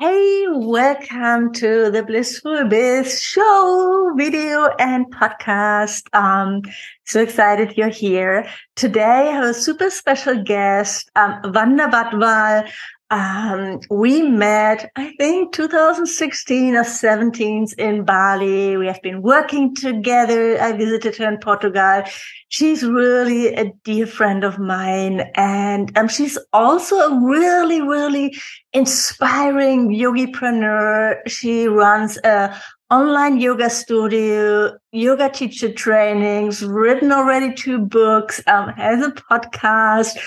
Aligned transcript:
Hey, 0.00 0.46
welcome 0.48 1.52
to 1.52 1.90
the 1.90 2.02
Blissful 2.02 2.64
Biz 2.70 3.20
show, 3.20 4.14
video 4.16 4.70
and 4.78 5.14
podcast. 5.14 6.04
Um, 6.14 6.62
so 7.10 7.20
excited 7.20 7.76
you're 7.76 7.88
here. 7.88 8.48
Today 8.76 9.02
I 9.02 9.32
have 9.32 9.44
a 9.44 9.54
super 9.54 9.90
special 9.90 10.42
guest, 10.44 11.10
um, 11.16 11.40
Wanda 11.44 11.88
Badwal. 11.88 12.70
Um, 13.10 13.80
we 13.90 14.22
met, 14.22 14.88
I 14.94 15.12
think 15.18 15.52
2016 15.52 16.76
or 16.76 16.84
17 16.84 17.66
in 17.78 18.04
Bali. 18.04 18.76
We 18.76 18.86
have 18.86 19.02
been 19.02 19.22
working 19.22 19.74
together. 19.74 20.62
I 20.62 20.70
visited 20.70 21.16
her 21.16 21.26
in 21.26 21.38
Portugal. 21.38 22.04
She's 22.50 22.84
really 22.84 23.52
a 23.54 23.72
dear 23.82 24.06
friend 24.06 24.44
of 24.44 24.60
mine. 24.60 25.22
And 25.34 25.96
um, 25.98 26.06
she's 26.06 26.38
also 26.52 26.98
a 27.00 27.20
really, 27.20 27.80
really 27.80 28.38
inspiring 28.72 29.88
yogipreneur. 29.88 31.16
She 31.26 31.66
runs 31.66 32.16
a 32.18 32.56
online 32.90 33.40
yoga 33.40 33.70
studio, 33.70 34.76
yoga 34.92 35.28
teacher 35.28 35.72
trainings, 35.72 36.64
written 36.64 37.12
already 37.12 37.54
two 37.54 37.78
books, 37.78 38.42
um, 38.48 38.70
has 38.70 39.04
a 39.04 39.10
podcast. 39.12 40.18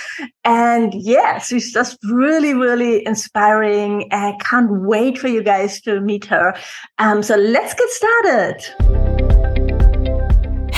And 0.46 0.94
yes, 0.94 1.48
she's 1.48 1.74
just 1.74 1.98
really, 2.04 2.54
really 2.54 3.06
inspiring. 3.06 4.08
I 4.12 4.38
can't 4.40 4.72
wait 4.82 5.18
for 5.18 5.28
you 5.28 5.44
guys 5.44 5.82
to 5.82 6.00
meet 6.00 6.26
her. 6.26 6.56
Um, 6.98 7.22
so 7.22 7.36
let's 7.36 7.74
get 7.74 7.90
started. 7.90 9.13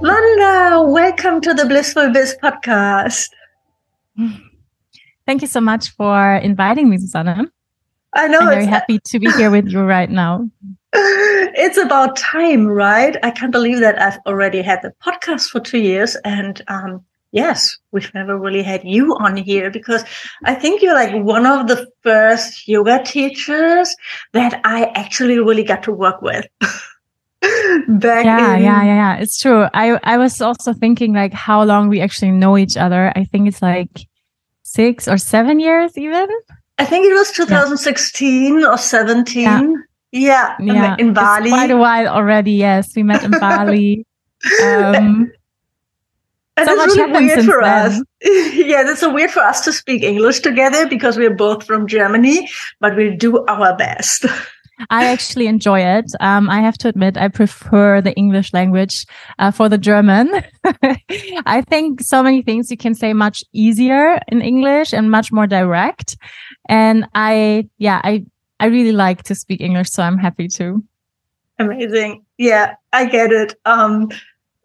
Wanda, 0.00 0.80
welcome 0.90 1.42
to 1.42 1.52
the 1.52 1.66
Blissful 1.66 2.10
Biz 2.10 2.38
podcast. 2.42 3.28
Thank 5.26 5.42
you 5.42 5.46
so 5.46 5.60
much 5.60 5.90
for 5.90 6.36
inviting 6.36 6.88
me, 6.88 6.96
Susanne. 6.96 7.50
I 8.14 8.26
know. 8.26 8.38
I'm 8.38 8.48
very 8.48 8.64
happy 8.64 8.98
to 8.98 9.18
be 9.18 9.30
here 9.32 9.50
with 9.50 9.68
you 9.68 9.82
right 9.82 10.10
now. 10.10 10.48
It's 10.94 11.76
about 11.76 12.16
time, 12.16 12.66
right? 12.66 13.16
I 13.22 13.30
can't 13.30 13.52
believe 13.52 13.80
that 13.80 14.00
I've 14.00 14.18
already 14.26 14.62
had 14.62 14.80
the 14.80 14.94
podcast 15.04 15.50
for 15.50 15.60
two 15.60 15.78
years. 15.78 16.16
And 16.24 16.62
um, 16.68 17.04
yes, 17.32 17.76
we've 17.92 18.12
never 18.14 18.38
really 18.38 18.62
had 18.62 18.82
you 18.82 19.14
on 19.16 19.36
here 19.36 19.70
because 19.70 20.02
I 20.44 20.54
think 20.54 20.80
you're 20.80 20.94
like 20.94 21.12
one 21.22 21.44
of 21.44 21.68
the 21.68 21.86
first 22.02 22.66
yoga 22.66 23.02
teachers 23.04 23.94
that 24.32 24.62
I 24.64 24.86
actually 24.94 25.38
really 25.38 25.64
got 25.64 25.82
to 25.82 25.92
work 25.92 26.22
with. 26.22 26.46
back 27.88 28.24
yeah 28.24 28.56
in... 28.56 28.62
yeah 28.62 28.82
yeah 28.82 28.84
yeah 28.84 29.16
it's 29.16 29.40
true 29.40 29.66
i 29.72 29.98
i 30.04 30.18
was 30.18 30.40
also 30.42 30.72
thinking 30.72 31.14
like 31.14 31.32
how 31.32 31.62
long 31.64 31.88
we 31.88 32.00
actually 32.00 32.30
know 32.30 32.58
each 32.58 32.76
other 32.76 33.12
i 33.16 33.24
think 33.24 33.48
it's 33.48 33.62
like 33.62 34.06
six 34.62 35.08
or 35.08 35.16
seven 35.16 35.58
years 35.58 35.96
even 35.96 36.28
i 36.78 36.84
think 36.84 37.06
it 37.06 37.14
was 37.14 37.32
2016 37.32 38.60
yeah. 38.60 38.66
or 38.66 38.76
17 38.76 39.42
yeah, 39.42 39.62
yeah, 40.12 40.56
yeah. 40.60 40.96
in, 40.98 41.14
bali 41.14 41.44
it's 41.44 41.50
quite 41.50 41.70
a 41.70 41.76
while 41.76 42.08
already 42.08 42.52
yes 42.52 42.94
we 42.94 43.02
met 43.02 43.24
in 43.24 43.30
bali 43.30 44.04
um 44.62 45.32
and 46.60 46.68
so 46.68 46.76
much 46.76 46.90
really 46.90 47.26
weird 47.26 47.44
for 47.44 47.62
then. 47.62 47.86
us. 47.86 48.02
yeah, 48.54 48.82
that's 48.82 49.00
so 49.00 49.12
weird 49.12 49.30
for 49.30 49.40
us 49.40 49.64
to 49.64 49.72
speak 49.72 50.02
English 50.02 50.40
together 50.40 50.86
because 50.86 51.16
we're 51.16 51.34
both 51.34 51.64
from 51.64 51.86
Germany, 51.86 52.48
but 52.80 52.96
we'll 52.96 53.16
do 53.16 53.44
our 53.46 53.76
best. 53.76 54.26
I 54.88 55.06
actually 55.06 55.46
enjoy 55.46 55.80
it. 55.80 56.06
Um, 56.20 56.48
I 56.48 56.60
have 56.60 56.78
to 56.78 56.88
admit, 56.88 57.16
I 57.16 57.28
prefer 57.28 58.00
the 58.00 58.14
English 58.14 58.52
language 58.52 59.06
uh, 59.38 59.50
for 59.50 59.68
the 59.68 59.78
German. 59.78 60.30
I 61.46 61.62
think 61.68 62.00
so 62.00 62.22
many 62.22 62.42
things 62.42 62.70
you 62.70 62.76
can 62.76 62.94
say 62.94 63.12
much 63.12 63.44
easier 63.52 64.18
in 64.28 64.40
English 64.40 64.92
and 64.92 65.10
much 65.10 65.32
more 65.32 65.46
direct. 65.46 66.16
And 66.68 67.06
I, 67.14 67.68
yeah, 67.78 68.00
I, 68.02 68.24
I 68.58 68.66
really 68.66 68.92
like 68.92 69.22
to 69.24 69.34
speak 69.34 69.60
English, 69.60 69.90
so 69.90 70.02
I'm 70.02 70.18
happy 70.18 70.48
to. 70.48 70.82
Amazing. 71.58 72.24
Yeah, 72.38 72.74
I 72.92 73.04
get 73.04 73.32
it. 73.32 73.54
Um, 73.66 74.08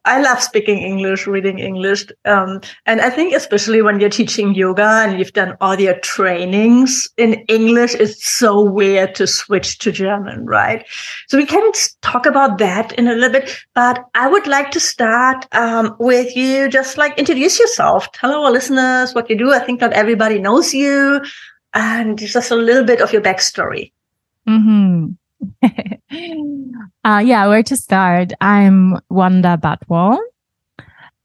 I 0.06 0.22
love 0.22 0.42
speaking 0.42 0.78
English, 0.78 1.26
reading 1.26 1.60
English. 1.60 2.06
Um, 2.26 2.62
and 2.86 3.02
I 3.02 3.10
think 3.10 3.34
especially 3.34 3.82
when 3.82 4.00
you're 4.00 4.10
teaching 4.10 4.54
yoga 4.54 5.04
and 5.04 5.18
you've 5.18 5.34
done 5.34 5.58
all 5.60 5.80
your 5.80 5.98
trainings 6.00 7.10
in 7.18 7.34
English, 7.48 7.96
it's 7.96 8.28
so 8.28 8.62
weird 8.62 9.16
to 9.16 9.26
switch 9.26 9.80
to 9.80 9.92
German, 9.92 10.46
right? 10.46 10.86
So 11.28 11.38
we 11.38 11.46
can 11.46 11.72
talk 12.02 12.26
about 12.26 12.60
that 12.60 12.94
in 12.94 13.08
a 13.08 13.16
little 13.16 13.32
bit, 13.32 13.50
but 13.74 14.06
I 14.14 14.28
would 14.28 14.46
like 14.46 14.70
to 14.72 14.80
start 14.80 15.48
um, 15.52 15.96
with 16.00 16.36
you. 16.36 16.70
Just 16.70 16.98
like 16.98 17.18
introduce 17.18 17.60
yourself. 17.60 18.12
Tell 18.12 18.32
our 18.32 18.52
listeners 18.52 19.16
what 19.16 19.30
you 19.30 19.38
do. 19.38 19.54
I 19.54 19.60
think 19.60 19.82
not 19.82 19.94
everybody 19.94 20.40
knows 20.40 20.74
you 20.74 21.22
and 21.74 22.18
just 22.20 22.52
a 22.52 22.56
little 22.56 22.86
bit 22.86 23.02
of 23.02 23.12
your 23.12 23.22
backstory. 23.22 23.92
Mm-hmm. 24.48 25.14
uh, 27.04 27.22
yeah, 27.24 27.48
where 27.48 27.64
to 27.64 27.76
start? 27.76 28.34
I'm 28.42 29.00
Wanda 29.10 29.58
Badwal. 29.62 30.20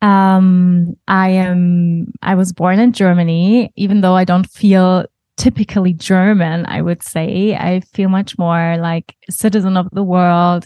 Um, 0.02 0.96
I 1.08 1.30
am, 1.30 2.12
I 2.22 2.34
was 2.34 2.52
born 2.52 2.78
in 2.78 2.92
Germany, 2.92 3.72
even 3.76 4.00
though 4.00 4.14
I 4.14 4.24
don't 4.24 4.48
feel 4.48 5.04
typically 5.36 5.92
German, 5.92 6.66
I 6.66 6.82
would 6.82 7.02
say. 7.02 7.54
I 7.54 7.80
feel 7.92 8.08
much 8.08 8.38
more 8.38 8.76
like 8.78 9.14
citizen 9.28 9.76
of 9.76 9.88
the 9.92 10.02
world. 10.02 10.64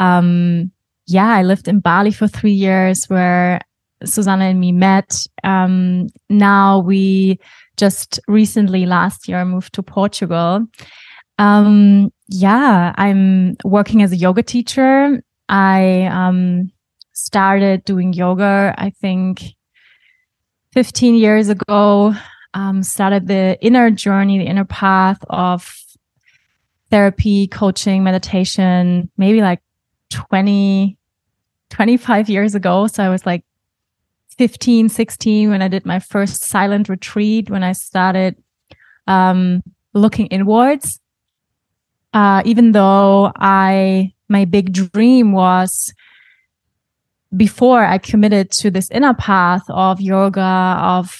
Um, 0.00 0.72
yeah, 1.06 1.28
I 1.28 1.42
lived 1.42 1.68
in 1.68 1.80
Bali 1.80 2.10
for 2.10 2.26
three 2.28 2.52
years 2.52 3.06
where 3.06 3.60
Susanne 4.04 4.42
and 4.42 4.60
me 4.60 4.72
met. 4.72 5.26
Um, 5.44 6.08
now 6.28 6.80
we 6.80 7.38
just 7.76 8.20
recently 8.28 8.86
last 8.86 9.28
year 9.28 9.44
moved 9.44 9.74
to 9.74 9.82
Portugal. 9.82 10.66
Um, 11.38 12.12
yeah, 12.28 12.94
I'm 12.96 13.56
working 13.64 14.02
as 14.02 14.12
a 14.12 14.16
yoga 14.16 14.42
teacher. 14.42 15.22
I 15.48 16.06
um, 16.06 16.72
started 17.12 17.84
doing 17.84 18.12
yoga, 18.12 18.74
I 18.76 18.90
think 18.90 19.54
15 20.72 21.14
years 21.14 21.48
ago. 21.48 22.14
Um, 22.54 22.82
started 22.82 23.26
the 23.26 23.58
inner 23.60 23.90
journey, 23.90 24.38
the 24.38 24.46
inner 24.46 24.64
path 24.64 25.18
of 25.28 25.78
therapy, 26.90 27.48
coaching, 27.48 28.02
meditation, 28.02 29.10
maybe 29.18 29.42
like 29.42 29.60
20, 30.10 30.96
25 31.68 32.30
years 32.30 32.54
ago. 32.54 32.86
So 32.86 33.02
I 33.04 33.10
was 33.10 33.26
like 33.26 33.44
15, 34.38 34.88
16 34.88 35.50
when 35.50 35.60
I 35.60 35.68
did 35.68 35.84
my 35.84 35.98
first 35.98 36.44
silent 36.44 36.88
retreat, 36.88 37.50
when 37.50 37.62
I 37.62 37.72
started 37.72 38.36
um, 39.06 39.62
looking 39.92 40.26
inwards 40.28 40.98
uh, 42.16 42.40
even 42.46 42.72
though 42.72 43.30
I, 43.36 44.14
my 44.30 44.46
big 44.46 44.72
dream 44.72 45.32
was 45.32 45.92
before 47.36 47.84
I 47.84 47.98
committed 47.98 48.50
to 48.52 48.70
this 48.70 48.90
inner 48.90 49.12
path 49.12 49.60
of 49.68 50.00
yoga, 50.00 50.78
of 50.80 51.14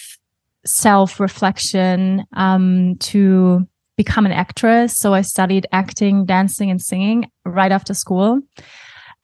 self 0.64 1.20
reflection, 1.20 2.24
um, 2.32 2.96
to 3.00 3.68
become 3.98 4.24
an 4.24 4.32
actress. 4.32 4.96
So 4.96 5.12
I 5.12 5.20
studied 5.20 5.66
acting, 5.70 6.24
dancing, 6.24 6.70
and 6.70 6.80
singing 6.80 7.30
right 7.44 7.72
after 7.72 7.92
school. 7.92 8.40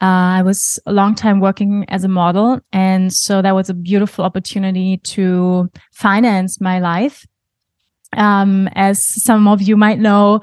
Uh, 0.02 0.36
I 0.40 0.42
was 0.42 0.78
a 0.84 0.92
long 0.92 1.14
time 1.14 1.40
working 1.40 1.86
as 1.88 2.04
a 2.04 2.08
model. 2.08 2.60
And 2.74 3.10
so 3.10 3.40
that 3.40 3.54
was 3.54 3.70
a 3.70 3.74
beautiful 3.74 4.26
opportunity 4.26 4.98
to 4.98 5.70
finance 5.94 6.60
my 6.60 6.80
life. 6.80 7.24
Um, 8.14 8.68
as 8.74 9.02
some 9.24 9.48
of 9.48 9.62
you 9.62 9.74
might 9.74 9.98
know, 9.98 10.42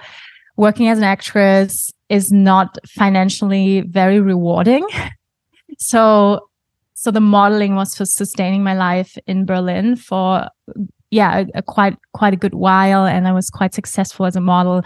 working 0.60 0.90
as 0.90 0.98
an 0.98 1.06
actress 1.06 1.90
is 2.10 2.34
not 2.34 2.78
financially 2.86 3.80
very 3.80 4.20
rewarding. 4.20 4.86
so, 5.80 6.50
so 6.96 7.12
the 7.12 7.22
modeling 7.22 7.76
was 7.76 7.96
for 7.96 8.04
sustaining 8.04 8.62
my 8.62 8.74
life 8.74 9.18
in 9.26 9.46
Berlin 9.46 9.96
for, 9.96 10.50
yeah, 11.12 11.40
a, 11.40 11.60
a 11.60 11.62
quite, 11.62 11.98
quite 12.12 12.34
a 12.34 12.36
good 12.44 12.56
while. 12.56 13.06
And 13.06 13.26
I 13.26 13.32
was 13.32 13.50
quite 13.50 13.74
successful 13.74 14.26
as 14.26 14.36
a 14.36 14.42
model. 14.42 14.82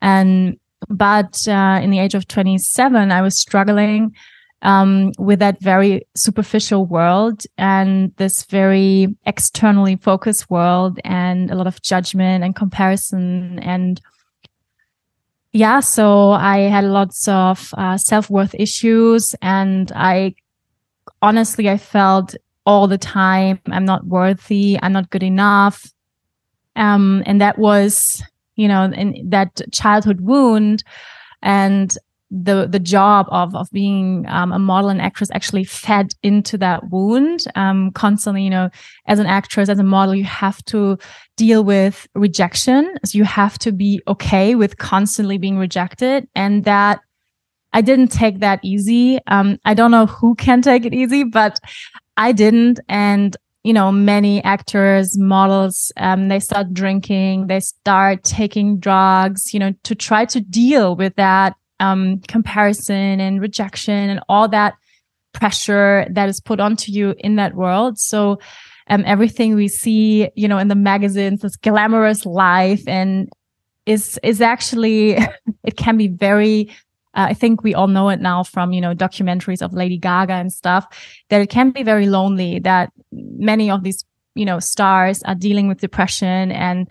And, 0.00 0.58
but, 0.88 1.46
uh, 1.46 1.80
in 1.82 1.90
the 1.90 1.98
age 1.98 2.14
of 2.14 2.26
27, 2.26 3.12
I 3.12 3.20
was 3.20 3.38
struggling, 3.38 4.14
um, 4.62 5.12
with 5.18 5.40
that 5.40 5.60
very 5.60 6.06
superficial 6.16 6.86
world 6.86 7.42
and 7.58 8.10
this 8.16 8.44
very 8.44 9.08
externally 9.26 9.96
focused 9.96 10.48
world 10.48 10.98
and 11.04 11.50
a 11.50 11.54
lot 11.56 11.66
of 11.66 11.82
judgment 11.82 12.42
and 12.42 12.56
comparison 12.56 13.58
and 13.58 14.00
yeah, 15.54 15.78
so 15.78 16.32
I 16.32 16.62
had 16.62 16.84
lots 16.84 17.28
of 17.28 17.72
uh, 17.78 17.96
self 17.96 18.28
worth 18.28 18.56
issues, 18.56 19.36
and 19.40 19.90
I 19.94 20.34
honestly 21.22 21.70
I 21.70 21.76
felt 21.78 22.34
all 22.66 22.88
the 22.88 22.98
time 22.98 23.60
I'm 23.70 23.84
not 23.84 24.04
worthy, 24.04 24.76
I'm 24.82 24.92
not 24.92 25.10
good 25.10 25.22
enough, 25.22 25.86
um, 26.74 27.22
and 27.24 27.40
that 27.40 27.56
was 27.56 28.20
you 28.56 28.66
know 28.66 28.82
in 28.84 29.30
that 29.30 29.62
childhood 29.70 30.22
wound, 30.22 30.82
and 31.40 31.96
the 32.42 32.66
the 32.66 32.80
job 32.80 33.26
of 33.30 33.54
of 33.54 33.70
being 33.70 34.24
um, 34.28 34.52
a 34.52 34.58
model 34.58 34.90
and 34.90 35.00
actress 35.00 35.30
actually 35.32 35.64
fed 35.64 36.12
into 36.22 36.58
that 36.58 36.90
wound 36.90 37.44
um, 37.54 37.92
constantly 37.92 38.42
you 38.42 38.50
know 38.50 38.68
as 39.06 39.18
an 39.18 39.26
actress 39.26 39.68
as 39.68 39.78
a 39.78 39.84
model 39.84 40.14
you 40.14 40.24
have 40.24 40.64
to 40.64 40.98
deal 41.36 41.64
with 41.64 42.06
rejection. 42.14 42.94
So 43.04 43.18
you 43.18 43.24
have 43.24 43.58
to 43.58 43.72
be 43.72 44.00
okay 44.06 44.54
with 44.54 44.78
constantly 44.78 45.38
being 45.38 45.58
rejected. 45.58 46.28
And 46.34 46.64
that 46.64 47.00
i 47.72 47.80
didn't 47.80 48.08
take 48.08 48.40
that 48.40 48.60
easy. 48.62 49.18
Um, 49.26 49.58
i 49.64 49.74
don't 49.74 49.90
know 49.90 50.06
who 50.06 50.34
can 50.34 50.62
take 50.62 50.84
it 50.84 50.94
easy 50.94 51.24
but 51.24 51.60
i 52.16 52.32
didn't. 52.32 52.80
And 52.88 53.36
you 53.64 53.72
know 53.72 53.90
many 53.90 54.44
actors 54.44 55.18
models 55.18 55.90
um, 55.96 56.28
they 56.28 56.38
start 56.38 56.72
drinking 56.74 57.46
they 57.46 57.60
start 57.60 58.22
taking 58.22 58.78
drugs 58.78 59.54
you 59.54 59.58
know 59.58 59.72
to 59.84 59.94
try 59.94 60.26
to 60.26 60.40
deal 60.40 60.94
with 60.94 61.16
that 61.16 61.56
um, 61.80 62.20
comparison 62.28 63.20
and 63.20 63.40
rejection 63.40 64.10
and 64.10 64.20
all 64.28 64.48
that 64.48 64.74
pressure 65.32 66.06
that 66.10 66.28
is 66.28 66.40
put 66.40 66.60
onto 66.60 66.92
you 66.92 67.14
in 67.18 67.36
that 67.36 67.54
world. 67.54 67.98
So 67.98 68.38
um, 68.88 69.02
everything 69.06 69.54
we 69.54 69.68
see, 69.68 70.28
you 70.34 70.48
know, 70.48 70.58
in 70.58 70.68
the 70.68 70.74
magazines, 70.74 71.42
this 71.42 71.56
glamorous 71.56 72.24
life, 72.24 72.86
and 72.86 73.28
is 73.86 74.18
is 74.22 74.40
actually 74.40 75.18
it 75.64 75.76
can 75.76 75.96
be 75.96 76.08
very. 76.08 76.70
Uh, 77.16 77.28
I 77.30 77.34
think 77.34 77.62
we 77.62 77.74
all 77.74 77.86
know 77.86 78.08
it 78.08 78.20
now 78.20 78.42
from 78.42 78.72
you 78.72 78.80
know 78.80 78.94
documentaries 78.94 79.62
of 79.62 79.72
Lady 79.72 79.98
Gaga 79.98 80.32
and 80.32 80.52
stuff 80.52 80.84
that 81.30 81.40
it 81.40 81.48
can 81.48 81.70
be 81.70 81.82
very 81.82 82.06
lonely. 82.06 82.58
That 82.58 82.92
many 83.12 83.70
of 83.70 83.84
these 83.84 84.04
you 84.34 84.44
know 84.44 84.58
stars 84.58 85.22
are 85.22 85.34
dealing 85.34 85.68
with 85.68 85.80
depression, 85.80 86.52
and 86.52 86.88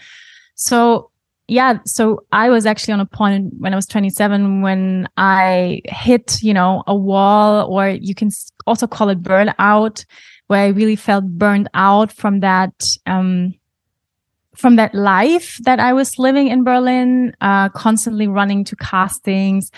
so 0.56 1.12
yeah, 1.48 1.80
so 1.86 2.24
I 2.32 2.50
was 2.50 2.66
actually 2.66 2.94
on 2.94 3.00
a 3.02 3.06
point 3.06 3.54
when 3.58 3.74
I 3.74 3.76
was 3.76 3.86
27 3.86 4.62
when 4.62 5.10
I 5.18 5.82
hit, 5.86 6.42
you 6.42 6.54
know, 6.54 6.84
a 6.88 6.96
wall, 6.96 7.68
or 7.70 7.90
you 7.90 8.16
can 8.16 8.30
also 8.66 8.88
call 8.88 9.10
it 9.10 9.22
burnout, 9.22 10.06
where 10.48 10.62
I 10.62 10.68
really 10.68 10.96
felt 10.96 11.26
burned 11.26 11.70
out 11.74 12.12
from 12.12 12.40
that, 12.40 12.88
um, 13.06 13.54
from 14.56 14.78
that 14.78 14.96
life 14.96 15.58
that 15.64 15.80
I 15.80 15.92
was 15.92 16.18
living 16.18 16.48
in 16.48 16.64
Berlin, 16.64 17.36
uh, 17.42 17.70
constantly 17.70 18.28
running 18.28 18.64
to 18.66 18.76
castings. 18.78 19.70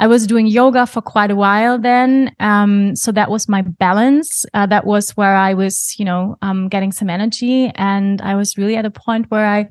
I 0.00 0.06
was 0.06 0.26
doing 0.26 0.46
yoga 0.46 0.86
for 0.86 1.02
quite 1.02 1.30
a 1.30 1.36
while 1.36 1.78
then. 1.78 2.34
Um, 2.40 2.96
so 2.96 3.12
that 3.12 3.30
was 3.30 3.50
my 3.50 3.60
balance. 3.60 4.46
Uh, 4.54 4.64
that 4.66 4.86
was 4.86 5.10
where 5.10 5.36
I 5.36 5.52
was, 5.52 5.94
you 5.98 6.06
know, 6.06 6.36
um, 6.40 6.68
getting 6.68 6.90
some 6.90 7.10
energy. 7.10 7.70
And 7.74 8.22
I 8.22 8.34
was 8.34 8.56
really 8.56 8.76
at 8.76 8.86
a 8.86 8.90
point 8.90 9.30
where 9.30 9.46
I, 9.46 9.68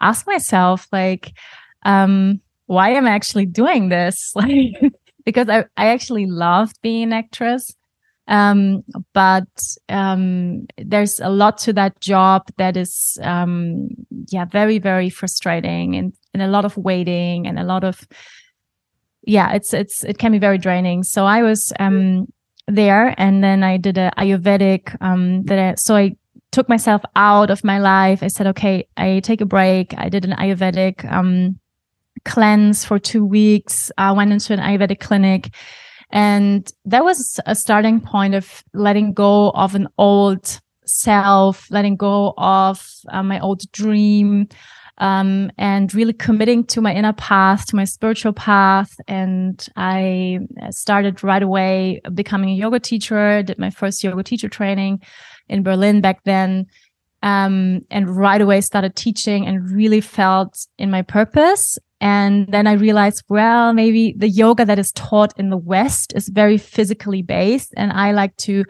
ask 0.00 0.26
myself 0.26 0.86
like 0.92 1.32
um 1.84 2.40
why 2.66 2.90
am 2.90 3.06
i 3.06 3.10
actually 3.10 3.46
doing 3.46 3.88
this? 3.88 4.32
Like 4.36 4.94
because 5.24 5.48
i 5.48 5.64
i 5.76 5.88
actually 5.88 6.26
loved 6.26 6.80
being 6.82 7.04
an 7.04 7.12
actress. 7.12 7.74
Um 8.28 8.84
but 9.12 9.48
um 9.88 10.66
there's 10.78 11.18
a 11.20 11.30
lot 11.30 11.58
to 11.58 11.72
that 11.72 12.00
job 12.00 12.42
that 12.58 12.76
is 12.76 13.18
um 13.22 13.88
yeah 14.28 14.44
very 14.44 14.78
very 14.78 15.10
frustrating 15.10 15.96
and 15.96 16.12
and 16.32 16.42
a 16.42 16.46
lot 16.48 16.64
of 16.64 16.76
waiting 16.76 17.46
and 17.46 17.58
a 17.58 17.64
lot 17.64 17.82
of 17.82 18.06
yeah 19.26 19.52
it's 19.52 19.74
it's 19.74 20.04
it 20.04 20.18
can 20.18 20.32
be 20.32 20.38
very 20.38 20.58
draining. 20.58 21.02
So 21.02 21.26
i 21.26 21.42
was 21.42 21.72
um 21.80 22.26
there 22.68 23.14
and 23.18 23.42
then 23.42 23.64
i 23.64 23.76
did 23.76 23.98
a 23.98 24.12
ayurvedic 24.16 24.96
um 25.00 25.42
that 25.44 25.58
I, 25.58 25.74
so 25.74 25.96
i 25.96 26.14
took 26.52 26.68
myself 26.68 27.02
out 27.16 27.50
of 27.50 27.64
my 27.64 27.78
life. 27.78 28.22
I 28.22 28.28
said, 28.28 28.46
okay, 28.48 28.86
I 28.96 29.20
take 29.20 29.40
a 29.40 29.46
break. 29.46 29.94
I 29.96 30.08
did 30.08 30.24
an 30.24 30.32
Ayurvedic 30.32 31.10
um, 31.10 31.58
cleanse 32.24 32.84
for 32.84 32.98
two 32.98 33.24
weeks. 33.24 33.90
I 33.96 34.12
went 34.12 34.32
into 34.32 34.52
an 34.52 34.60
Ayurvedic 34.60 35.00
clinic. 35.00 35.54
And 36.10 36.70
that 36.86 37.04
was 37.04 37.38
a 37.46 37.54
starting 37.54 38.00
point 38.00 38.34
of 38.34 38.64
letting 38.74 39.12
go 39.12 39.50
of 39.50 39.74
an 39.76 39.88
old 39.96 40.60
self, 40.84 41.70
letting 41.70 41.96
go 41.96 42.34
of 42.36 42.84
uh, 43.10 43.22
my 43.22 43.38
old 43.38 43.62
dream, 43.70 44.48
um, 44.98 45.50
and 45.56 45.94
really 45.94 46.12
committing 46.12 46.64
to 46.64 46.80
my 46.80 46.92
inner 46.92 47.12
path, 47.12 47.66
to 47.66 47.76
my 47.76 47.84
spiritual 47.84 48.32
path. 48.32 48.92
And 49.06 49.64
I 49.76 50.40
started 50.70 51.22
right 51.22 51.42
away 51.42 52.00
becoming 52.12 52.50
a 52.50 52.54
yoga 52.54 52.80
teacher, 52.80 53.42
did 53.44 53.58
my 53.58 53.70
first 53.70 54.02
yoga 54.02 54.24
teacher 54.24 54.48
training 54.48 55.00
in 55.50 55.62
Berlin 55.62 56.00
back 56.00 56.24
then. 56.24 56.66
Um, 57.22 57.84
and 57.90 58.16
right 58.16 58.40
away 58.40 58.62
started 58.62 58.96
teaching 58.96 59.46
and 59.46 59.70
really 59.70 60.00
felt 60.00 60.66
in 60.78 60.90
my 60.90 61.02
purpose. 61.02 61.78
And 62.00 62.48
then 62.50 62.66
I 62.66 62.72
realized, 62.72 63.24
well, 63.28 63.74
maybe 63.74 64.14
the 64.16 64.28
yoga 64.28 64.64
that 64.64 64.78
is 64.78 64.90
taught 64.92 65.38
in 65.38 65.50
the 65.50 65.58
West 65.58 66.14
is 66.16 66.28
very 66.28 66.56
physically 66.56 67.20
based. 67.20 67.74
And 67.76 67.92
I 67.92 68.12
like 68.12 68.34
to 68.38 68.64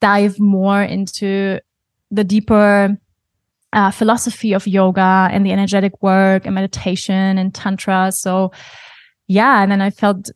dive 0.00 0.38
more 0.38 0.80
into 0.80 1.58
the 2.12 2.22
deeper 2.22 2.96
uh, 3.72 3.90
philosophy 3.90 4.52
of 4.52 4.68
yoga 4.68 5.28
and 5.32 5.44
the 5.44 5.52
energetic 5.52 6.00
work 6.00 6.46
and 6.46 6.54
meditation 6.54 7.36
and 7.36 7.52
tantra. 7.52 8.12
So 8.12 8.52
yeah. 9.26 9.60
And 9.60 9.72
then 9.72 9.82
I 9.82 9.90
felt 9.90 10.30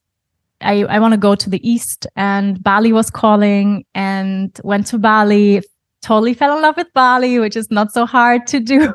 I, 0.61 0.85
I 0.85 0.99
want 0.99 1.12
to 1.12 1.19
go 1.19 1.35
to 1.35 1.50
the 1.50 1.67
East 1.69 2.06
and 2.17 2.62
Bali 2.62 2.93
was 2.93 3.11
calling 3.11 3.85
and 3.94 4.59
went 4.62 4.87
to 4.89 4.99
Bali, 4.99 5.62
totally 6.02 6.34
fell 6.34 6.56
in 6.56 6.62
love 6.62 6.76
with 6.76 6.93
Bali, 6.93 7.38
which 7.38 7.56
is 7.56 7.70
not 7.70 7.93
so 7.93 8.04
hard 8.04 8.46
to 8.49 8.60
do, 8.60 8.93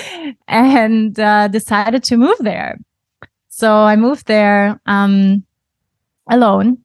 and 0.48 1.18
uh, 1.18 1.48
decided 1.48 2.04
to 2.04 2.16
move 2.16 2.36
there. 2.40 2.78
So 3.48 3.74
I 3.74 3.96
moved 3.96 4.26
there 4.26 4.80
um, 4.86 5.44
alone, 6.28 6.78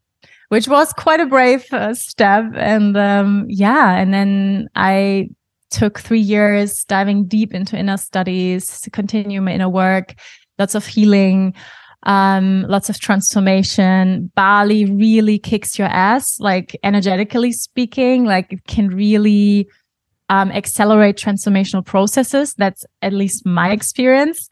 which 0.49 0.67
was 0.67 0.91
quite 0.93 1.19
a 1.19 1.25
brave 1.25 1.71
uh, 1.71 1.93
step. 1.93 2.45
And 2.55 2.97
um, 2.97 3.45
yeah, 3.47 3.95
and 3.95 4.13
then 4.13 4.67
I 4.75 5.29
took 5.69 5.99
three 5.99 6.19
years 6.19 6.83
diving 6.85 7.25
deep 7.25 7.53
into 7.53 7.77
inner 7.77 7.97
studies 7.97 8.81
to 8.81 8.89
continue 8.89 9.41
my 9.41 9.53
inner 9.53 9.69
work, 9.69 10.15
lots 10.57 10.75
of 10.75 10.85
healing 10.85 11.53
um, 12.05 12.65
lots 12.67 12.89
of 12.89 12.99
transformation. 12.99 14.31
Bali 14.35 14.85
really 14.85 15.39
kicks 15.39 15.77
your 15.77 15.87
ass, 15.87 16.39
like 16.39 16.77
energetically 16.83 17.51
speaking, 17.51 18.25
like 18.25 18.53
it 18.53 18.65
can 18.67 18.89
really 18.89 19.67
um, 20.29 20.51
accelerate 20.51 21.17
transformational 21.17 21.85
processes. 21.85 22.53
That's 22.55 22.85
at 23.01 23.13
least 23.13 23.45
my 23.45 23.71
experience. 23.71 24.49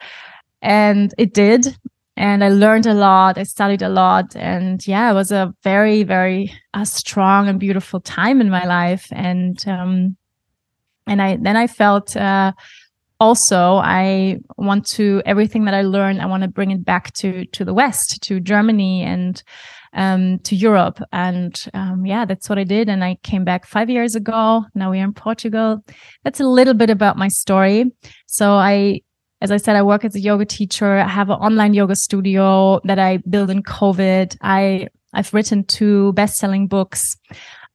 And 0.62 1.14
it 1.18 1.34
did. 1.34 1.78
And 2.16 2.44
I 2.44 2.50
learned 2.50 2.86
a 2.86 2.94
lot. 2.94 3.38
I 3.38 3.44
studied 3.44 3.82
a 3.82 3.90
lot. 3.90 4.36
And 4.36 4.86
yeah, 4.88 5.10
it 5.12 5.14
was 5.14 5.32
a 5.32 5.54
very, 5.64 6.04
very 6.04 6.54
uh, 6.74 6.86
strong 6.86 7.48
and 7.48 7.60
beautiful 7.60 8.00
time 8.00 8.40
in 8.40 8.50
my 8.50 8.66
life. 8.66 9.08
And, 9.12 9.64
um, 9.68 10.16
and 11.08 11.22
I, 11.22 11.38
then 11.42 11.58
I 11.58 11.68
felt, 11.68 12.16
uh, 12.16 12.54
also 13.20 13.76
i 13.76 14.38
want 14.58 14.86
to 14.86 15.22
everything 15.26 15.66
that 15.66 15.74
i 15.74 15.82
learned 15.82 16.22
i 16.22 16.26
want 16.26 16.44
to 16.44 16.50
bring 16.50 16.72
it 16.72 16.84
back 16.84 17.14
to 17.14 17.46
to 17.48 17.64
the 17.64 17.74
west 17.74 18.22
to 18.22 18.40
germany 18.40 19.02
and 19.02 19.44
um, 19.94 20.40
to 20.40 20.56
europe. 20.56 21.00
And 21.12 21.56
um, 21.74 22.06
yeah 22.06 22.26
that's 22.26 22.50
what 22.50 22.60
i 22.60 22.64
did. 22.64 22.90
And 22.90 23.04
i 23.04 23.16
came 23.24 23.44
back 23.44 23.66
five 23.66 23.90
years 23.90 24.16
ago. 24.16 24.66
Now 24.76 24.92
we're 24.92 25.04
in 25.04 25.14
portugal. 25.14 25.84
That's 26.24 26.40
a 26.40 26.48
little 26.48 26.74
bit 26.74 26.90
about 26.90 27.18
my 27.18 27.28
story. 27.28 27.92
So 28.26 28.54
i 28.54 29.02
as 29.42 29.52
i 29.52 29.58
said 29.58 29.76
i 29.76 29.84
work 29.84 30.06
as 30.06 30.16
a 30.16 30.20
yoga 30.20 30.46
teacher. 30.46 30.98
I 30.98 31.08
have 31.08 31.30
an 31.30 31.40
online 31.40 31.74
yoga 31.74 31.96
studio 31.96 32.80
that 32.86 33.00
i 33.00 33.18
built 33.30 33.50
in 33.50 33.64
covid. 33.64 34.38
I 34.42 34.88
i've 35.14 35.34
written 35.34 35.64
two 35.66 36.14
best-selling 36.14 36.68
books. 36.68 37.16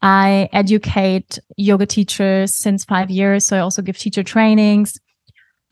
I 0.00 0.49
educate 0.52 1.40
yoga 1.57 1.85
teachers 1.85 2.57
since 2.57 2.85
five 2.85 3.11
years. 3.11 3.49
So 3.49 3.57
I 3.57 3.61
also 3.61 3.83
give 3.83 3.99
teacher 3.99 4.23
trainings. 4.23 4.92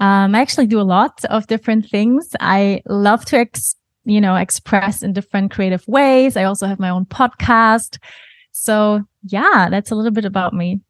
Um, 0.00 0.34
I 0.34 0.40
actually 0.40 0.66
do 0.66 0.80
a 0.80 0.82
lot 0.82 1.24
of 1.26 1.46
different 1.46 1.88
things. 1.88 2.34
I 2.40 2.82
love 2.86 3.24
to, 3.26 3.38
ex- 3.38 3.76
you 4.04 4.20
know, 4.20 4.36
express 4.36 5.02
in 5.02 5.12
different 5.12 5.50
creative 5.50 5.86
ways. 5.88 6.36
I 6.36 6.44
also 6.44 6.66
have 6.66 6.78
my 6.78 6.90
own 6.90 7.06
podcast. 7.06 7.98
So 8.52 9.02
yeah, 9.24 9.68
that's 9.70 9.90
a 9.90 9.94
little 9.94 10.12
bit 10.12 10.24
about 10.24 10.52
me. 10.54 10.80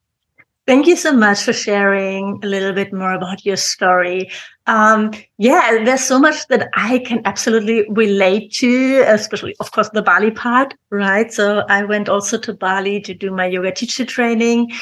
Thank 0.66 0.88
you 0.88 0.96
so 0.96 1.12
much 1.12 1.42
for 1.42 1.52
sharing 1.52 2.40
a 2.42 2.46
little 2.46 2.72
bit 2.72 2.92
more 2.92 3.14
about 3.14 3.46
your 3.46 3.56
story. 3.56 4.28
Um, 4.66 5.12
yeah, 5.38 5.84
there's 5.84 6.02
so 6.02 6.18
much 6.18 6.48
that 6.48 6.68
I 6.74 6.98
can 6.98 7.22
absolutely 7.24 7.86
relate 7.90 8.52
to, 8.54 9.04
especially, 9.06 9.54
of 9.60 9.70
course, 9.70 9.88
the 9.90 10.02
Bali 10.02 10.32
part, 10.32 10.74
right? 10.90 11.32
So 11.32 11.62
I 11.68 11.84
went 11.84 12.08
also 12.08 12.36
to 12.38 12.52
Bali 12.52 13.00
to 13.02 13.14
do 13.14 13.30
my 13.30 13.46
yoga 13.46 13.70
teacher 13.70 14.04
training. 14.04 14.72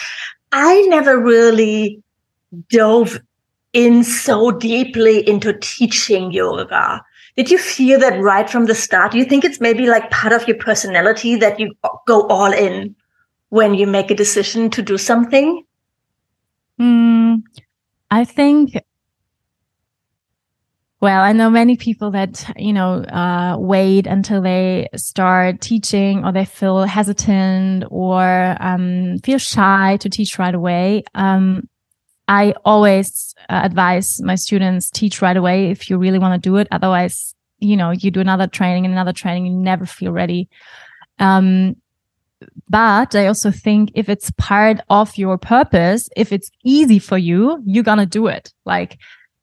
I 0.53 0.81
never 0.89 1.21
really 1.21 2.03
dove 2.71 3.21
in 3.75 4.05
so 4.05 4.53
deeply 4.53 5.29
into 5.29 5.53
teaching 5.59 6.33
yoga. 6.33 7.03
did 7.37 7.51
you 7.51 7.59
feel 7.59 7.99
that 7.99 8.21
right 8.21 8.49
from 8.49 8.67
the 8.67 8.75
start? 8.75 9.13
Do 9.13 9.19
you 9.19 9.25
think 9.25 9.45
it's 9.45 9.61
maybe 9.61 9.87
like 9.87 10.11
part 10.11 10.33
of 10.33 10.47
your 10.47 10.57
personality 10.57 11.35
that 11.37 11.59
you 11.59 11.75
go 12.07 12.29
all 12.29 12.53
in 12.53 12.95
when 13.49 13.75
you 13.75 13.89
make 13.89 14.11
a 14.11 14.15
decision 14.15 14.71
to 14.71 14.83
do 14.83 14.97
something? 14.97 15.65
Mm, 16.81 17.43
I 18.11 18.25
think 18.25 18.77
well, 21.01 21.21
I 21.21 21.33
know 21.33 21.51
many 21.51 21.77
people 21.77 22.13
that, 22.13 22.51
you 22.57 22.73
know, 22.73 23.03
uh, 23.03 23.57
wait 23.59 24.07
until 24.07 24.41
they 24.41 24.89
start 24.97 25.61
teaching 25.61 26.25
or 26.25 26.33
they 26.33 26.47
feel 26.47 26.85
hesitant 26.85 27.85
or 27.91 28.57
um, 28.59 29.19
feel 29.19 29.37
shy 29.37 29.99
to 30.01 30.09
teach 30.09 30.39
right 30.39 30.55
away. 30.55 31.05
Um, 31.15 31.69
I 32.27 32.55
always 32.65 33.35
uh, 33.49 33.61
advise 33.65 34.21
my 34.23 34.35
students 34.35 34.91
teach 34.91 35.21
right 35.21 35.37
away 35.37 35.71
if 35.71 35.91
you 35.91 35.99
really 35.99 36.19
want 36.19 36.43
to 36.43 36.49
do 36.49 36.57
it. 36.57 36.69
Otherwise, 36.71 37.35
you 37.59 37.77
know, 37.77 37.91
you 37.91 38.11
do 38.11 38.21
another 38.21 38.47
training 38.47 38.85
and 38.85 38.93
another 38.93 39.13
training, 39.13 39.47
you 39.47 39.53
never 39.53 39.87
feel 39.87 40.13
ready. 40.13 40.49
Um, 41.19 41.77
but 42.69 43.15
I 43.15 43.27
also 43.27 43.51
think 43.51 43.91
if 43.95 44.09
it's 44.09 44.31
part 44.33 44.81
of 44.91 45.17
your 45.17 45.39
purpose, 45.39 46.09
if 46.17 46.33
it's 46.33 46.51
easy 46.65 46.99
for 46.99 47.19
you, 47.19 47.63
you're 47.65 47.85
gonna 47.85 48.07
do 48.07 48.27
it. 48.27 48.53
Like, 48.65 48.99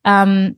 um, 0.05 0.55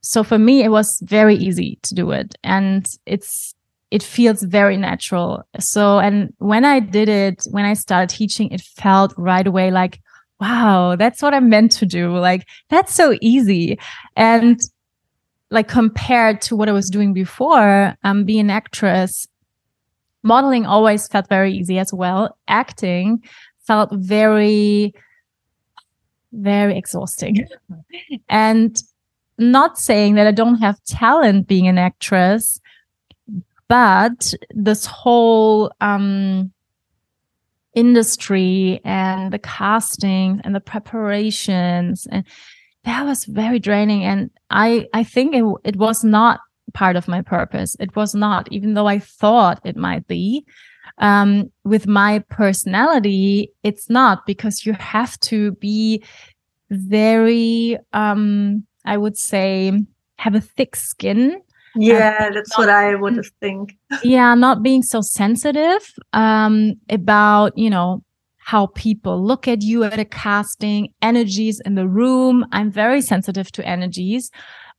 so 0.00 0.22
for 0.24 0.38
me, 0.38 0.62
it 0.62 0.70
was 0.70 1.00
very 1.04 1.34
easy 1.34 1.78
to 1.82 1.94
do 1.94 2.10
it, 2.12 2.34
and 2.42 2.88
it's 3.04 3.54
it 3.90 4.02
feels 4.02 4.42
very 4.42 4.76
natural. 4.76 5.42
So, 5.58 5.98
and 5.98 6.32
when 6.38 6.64
I 6.64 6.80
did 6.80 7.08
it, 7.08 7.44
when 7.50 7.64
I 7.64 7.74
started 7.74 8.14
teaching, 8.14 8.50
it 8.50 8.60
felt 8.60 9.14
right 9.16 9.46
away 9.46 9.70
like, 9.70 10.00
wow, 10.40 10.96
that's 10.96 11.22
what 11.22 11.34
I'm 11.34 11.48
meant 11.48 11.72
to 11.72 11.86
do. 11.86 12.16
Like, 12.16 12.46
that's 12.68 12.94
so 12.94 13.16
easy. 13.20 13.78
And 14.16 14.60
like 15.50 15.68
compared 15.68 16.40
to 16.42 16.56
what 16.56 16.68
I 16.68 16.72
was 16.72 16.90
doing 16.90 17.12
before, 17.12 17.96
um, 18.04 18.24
being 18.24 18.40
an 18.40 18.50
actress, 18.50 19.26
modeling 20.22 20.66
always 20.66 21.08
felt 21.08 21.28
very 21.28 21.52
easy 21.52 21.78
as 21.78 21.92
well. 21.92 22.36
Acting 22.48 23.22
felt 23.66 23.90
very, 23.92 24.94
very 26.32 26.76
exhausting. 26.76 27.46
and 28.28 28.82
not 29.38 29.78
saying 29.78 30.16
that 30.16 30.26
I 30.26 30.32
don't 30.32 30.56
have 30.56 30.82
talent 30.84 31.46
being 31.46 31.68
an 31.68 31.78
actress, 31.78 32.60
but 33.68 34.34
this 34.50 34.84
whole, 34.86 35.72
um, 35.80 36.52
industry 37.78 38.80
and 38.84 39.32
the 39.32 39.38
casting 39.38 40.40
and 40.44 40.54
the 40.54 40.60
preparations 40.60 42.06
and 42.10 42.24
that 42.84 43.04
was 43.04 43.24
very 43.24 43.58
draining. 43.58 44.04
And 44.04 44.30
i 44.50 44.86
i 44.92 45.04
think 45.04 45.34
it, 45.34 45.44
it 45.64 45.76
was 45.76 46.02
not 46.02 46.40
part 46.74 46.96
of 46.96 47.08
my 47.08 47.22
purpose. 47.22 47.76
It 47.80 47.94
was 47.96 48.14
not 48.14 48.48
even 48.50 48.74
though 48.74 48.88
i 48.88 48.98
thought 48.98 49.60
it 49.64 49.76
might 49.76 50.06
be 50.06 50.44
um, 50.98 51.50
with 51.64 51.86
my 51.86 52.18
personality 52.28 53.52
it's 53.62 53.88
not 53.88 54.26
because 54.26 54.66
you 54.66 54.72
have 54.72 55.18
to 55.20 55.52
be 55.52 56.02
very 56.70 57.78
um, 57.92 58.64
i 58.84 58.96
would 58.96 59.16
say 59.16 59.72
have 60.16 60.34
a 60.34 60.40
thick 60.40 60.74
skin 60.76 61.40
yeah, 61.80 62.30
that's 62.30 62.50
not, 62.50 62.58
what 62.58 62.68
I 62.68 62.94
would 62.94 63.24
think. 63.40 63.76
yeah, 64.02 64.34
not 64.34 64.62
being 64.62 64.82
so 64.82 65.00
sensitive 65.00 65.94
um, 66.12 66.74
about, 66.90 67.56
you 67.56 67.70
know, 67.70 68.02
how 68.38 68.66
people 68.74 69.22
look 69.22 69.46
at 69.46 69.62
you 69.62 69.84
at 69.84 69.98
a 69.98 70.04
casting, 70.04 70.92
energies 71.02 71.60
in 71.64 71.74
the 71.74 71.86
room. 71.86 72.46
I'm 72.52 72.70
very 72.70 73.00
sensitive 73.00 73.52
to 73.52 73.66
energies, 73.66 74.30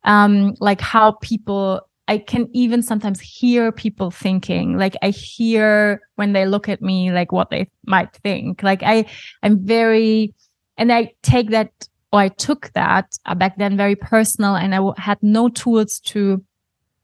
um, 0.03 0.55
like 0.59 0.81
how 0.81 1.13
people. 1.21 1.81
I 2.07 2.17
can 2.17 2.47
even 2.53 2.81
sometimes 2.81 3.19
hear 3.19 3.71
people 3.71 4.09
thinking, 4.09 4.79
like 4.79 4.95
I 5.03 5.11
hear 5.11 6.01
when 6.15 6.33
they 6.33 6.47
look 6.47 6.67
at 6.67 6.81
me, 6.81 7.11
like 7.11 7.31
what 7.31 7.51
they 7.51 7.69
might 7.85 8.11
think. 8.23 8.63
Like 8.63 8.81
I, 8.81 9.05
I'm 9.43 9.63
very, 9.63 10.33
and 10.75 10.91
I 10.91 11.11
take 11.21 11.51
that 11.51 11.69
or 12.11 12.19
I 12.19 12.29
took 12.29 12.71
that 12.73 13.17
uh, 13.25 13.35
back 13.35 13.57
then 13.57 13.77
very 13.77 13.95
personal, 13.95 14.55
and 14.55 14.73
I 14.73 14.77
w- 14.77 14.95
had 14.97 15.19
no 15.21 15.49
tools 15.49 15.99
to 16.05 16.43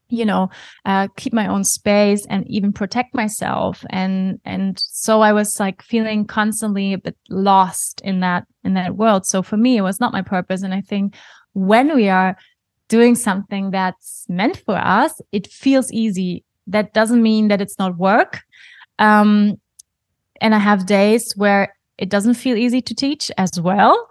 you 0.10 0.26
know 0.26 0.50
uh, 0.86 1.08
keep 1.18 1.34
my 1.34 1.48
own 1.48 1.64
space 1.64 2.26
and 2.28 2.48
even 2.48 2.72
protect 2.72 3.16
myself. 3.16 3.84
And 3.90 4.40
and 4.46 4.80
so 4.80 5.22
i 5.22 5.34
was 5.34 5.60
like 5.60 5.82
feeling 5.82 6.26
constantly 6.26 6.94
a 6.94 6.98
bit 6.98 7.18
lost 7.30 8.02
in 8.04 8.20
that 8.22 8.46
in 8.64 8.74
that 8.76 8.96
world. 8.96 9.26
So 9.26 9.42
for 9.42 9.58
me 9.58 9.78
it 9.78 9.82
was 9.82 10.00
not 10.00 10.14
my 10.14 10.22
purpose. 10.22 10.64
And 10.64 10.74
i 10.74 10.82
think 10.82 11.16
when 11.54 11.96
we 11.96 12.10
are 12.10 12.38
doing 12.88 13.16
something 13.16 13.72
that's 13.72 14.26
meant 14.30 14.62
for 14.66 14.78
us 14.78 15.20
it 15.32 15.48
feels 15.48 15.92
easy. 15.92 16.44
That 16.68 16.94
doesn't 16.94 17.22
mean 17.22 17.48
that 17.50 17.62
it's 17.62 17.80
not 17.80 17.98
work. 17.98 18.42
Um 19.00 19.60
and 20.42 20.54
i 20.54 20.60
have 20.60 20.86
days 20.86 21.34
where 21.38 21.74
it 21.98 22.10
doesn't 22.10 22.34
feel 22.34 22.58
easy 22.58 22.82
to 22.82 22.94
teach 22.94 23.32
as 23.38 23.60
well. 23.60 24.10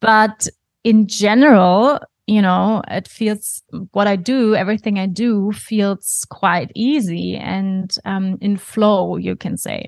But 0.00 0.48
in 0.84 1.06
general 1.06 1.98
you 2.26 2.42
know, 2.42 2.82
it 2.88 3.08
feels 3.08 3.62
what 3.92 4.06
I 4.06 4.16
do, 4.16 4.54
everything 4.54 4.98
I 4.98 5.06
do 5.06 5.52
feels 5.52 6.26
quite 6.30 6.70
easy 6.74 7.36
and 7.36 7.94
um, 8.04 8.38
in 8.40 8.56
flow, 8.56 9.16
you 9.16 9.36
can 9.36 9.56
say. 9.56 9.86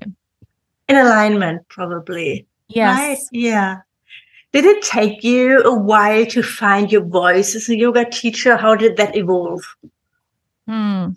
In 0.89 0.97
alignment, 0.97 1.67
probably. 1.69 2.45
Yes. 2.67 2.97
Right? 2.97 3.17
Yeah. 3.31 3.77
Did 4.51 4.65
it 4.65 4.83
take 4.83 5.23
you 5.23 5.61
a 5.63 5.73
while 5.73 6.25
to 6.27 6.43
find 6.43 6.91
your 6.91 7.03
voice 7.03 7.55
as 7.55 7.69
a 7.69 7.77
yoga 7.77 8.05
teacher? 8.09 8.55
How 8.55 8.75
did 8.75 8.97
that 8.97 9.15
evolve? 9.15 9.63
Hmm. 10.67 11.09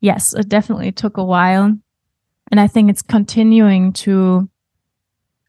Yes, 0.00 0.34
it 0.34 0.48
definitely 0.48 0.92
took 0.92 1.16
a 1.16 1.24
while. 1.24 1.76
And 2.50 2.60
I 2.60 2.66
think 2.66 2.90
it's 2.90 3.02
continuing 3.02 3.92
to 3.94 4.48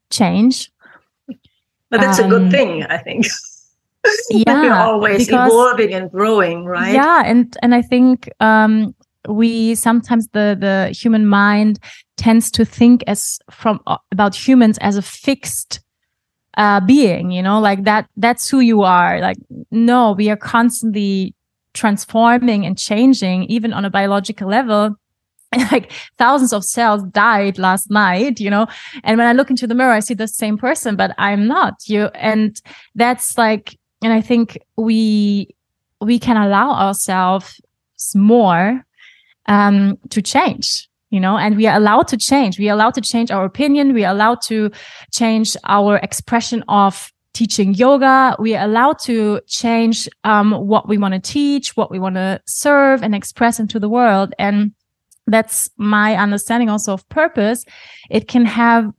change. 0.09 0.71
But 1.89 2.01
that's 2.01 2.19
um, 2.19 2.25
a 2.25 2.29
good 2.29 2.41
um, 2.43 2.51
thing, 2.51 2.83
I 2.83 2.97
think. 2.97 3.25
yeah 4.29 4.85
always 4.85 5.25
because, 5.25 5.49
evolving 5.51 5.93
and 5.93 6.11
growing 6.11 6.65
right? 6.65 6.93
Yeah 6.93 7.23
and 7.25 7.55
and 7.61 7.73
i 7.75 7.81
think 7.81 8.29
um 8.39 8.93
we 9.27 9.75
sometimes 9.75 10.27
the 10.29 10.57
the 10.59 10.89
human 10.93 11.25
mind 11.25 11.79
tends 12.15 12.49
to 12.51 12.65
think 12.65 13.03
as 13.07 13.39
from 13.51 13.79
uh, 13.87 13.97
about 14.11 14.35
humans 14.35 14.77
as 14.79 14.97
a 14.97 15.01
fixed 15.01 15.81
uh 16.55 16.79
being 16.79 17.29
you 17.31 17.43
know 17.43 17.59
like 17.59 17.83
that 17.83 18.07
that's 18.17 18.49
who 18.49 18.59
you 18.59 18.81
are. 18.81 19.19
Like 19.19 19.37
no 19.71 20.13
we 20.13 20.29
are 20.29 20.37
constantly 20.37 21.35
transforming 21.73 22.65
and 22.65 22.77
changing 22.77 23.43
even 23.45 23.73
on 23.73 23.85
a 23.85 23.89
biological 23.89 24.47
level. 24.49 24.95
Like 25.71 25.93
thousands 26.17 26.51
of 26.51 26.65
cells 26.65 27.03
died 27.11 27.57
last 27.57 27.89
night 27.89 28.41
you 28.41 28.49
know 28.49 28.67
and 29.05 29.17
when 29.17 29.27
i 29.27 29.31
look 29.31 29.49
into 29.49 29.65
the 29.65 29.75
mirror 29.75 29.93
i 29.93 30.01
see 30.01 30.13
the 30.13 30.27
same 30.27 30.57
person 30.57 30.97
but 30.97 31.15
i'm 31.17 31.47
not 31.47 31.75
you 31.87 32.07
and 32.15 32.61
that's 32.95 33.37
like 33.37 33.76
and 34.03 34.13
I 34.13 34.21
think 34.21 34.57
we 34.75 35.55
we 35.99 36.19
can 36.19 36.37
allow 36.37 36.71
ourselves 36.71 37.59
more 38.13 38.85
um, 39.47 39.97
to 40.09 40.21
change 40.21 40.87
you 41.09 41.19
know 41.19 41.37
and 41.37 41.55
we 41.55 41.67
are 41.67 41.77
allowed 41.77 42.07
to 42.09 42.17
change. 42.17 42.59
We 42.59 42.69
are 42.69 42.73
allowed 42.73 42.93
to 42.95 43.01
change 43.01 43.31
our 43.31 43.45
opinion. 43.45 43.93
We 43.93 44.05
are 44.05 44.13
allowed 44.13 44.41
to 44.43 44.71
change 45.13 45.55
our 45.63 45.97
expression 45.97 46.63
of 46.67 47.11
teaching 47.33 47.73
yoga. 47.73 48.35
We 48.39 48.55
are 48.55 48.65
allowed 48.65 48.99
to 49.03 49.41
change 49.47 50.09
um, 50.23 50.51
what 50.51 50.89
we 50.89 50.97
want 50.97 51.13
to 51.13 51.19
teach 51.19 51.77
what 51.77 51.91
we 51.91 51.99
want 51.99 52.15
to 52.15 52.41
serve 52.47 53.03
and 53.03 53.13
express 53.13 53.59
into 53.59 53.79
the 53.79 53.89
world. 53.89 54.33
And 54.39 54.73
that's 55.27 55.69
my 55.77 56.15
understanding 56.15 56.69
also 56.69 56.93
of 56.93 57.07
purpose. 57.09 57.63
It 58.09 58.27
can 58.27 58.45
have 58.45 58.91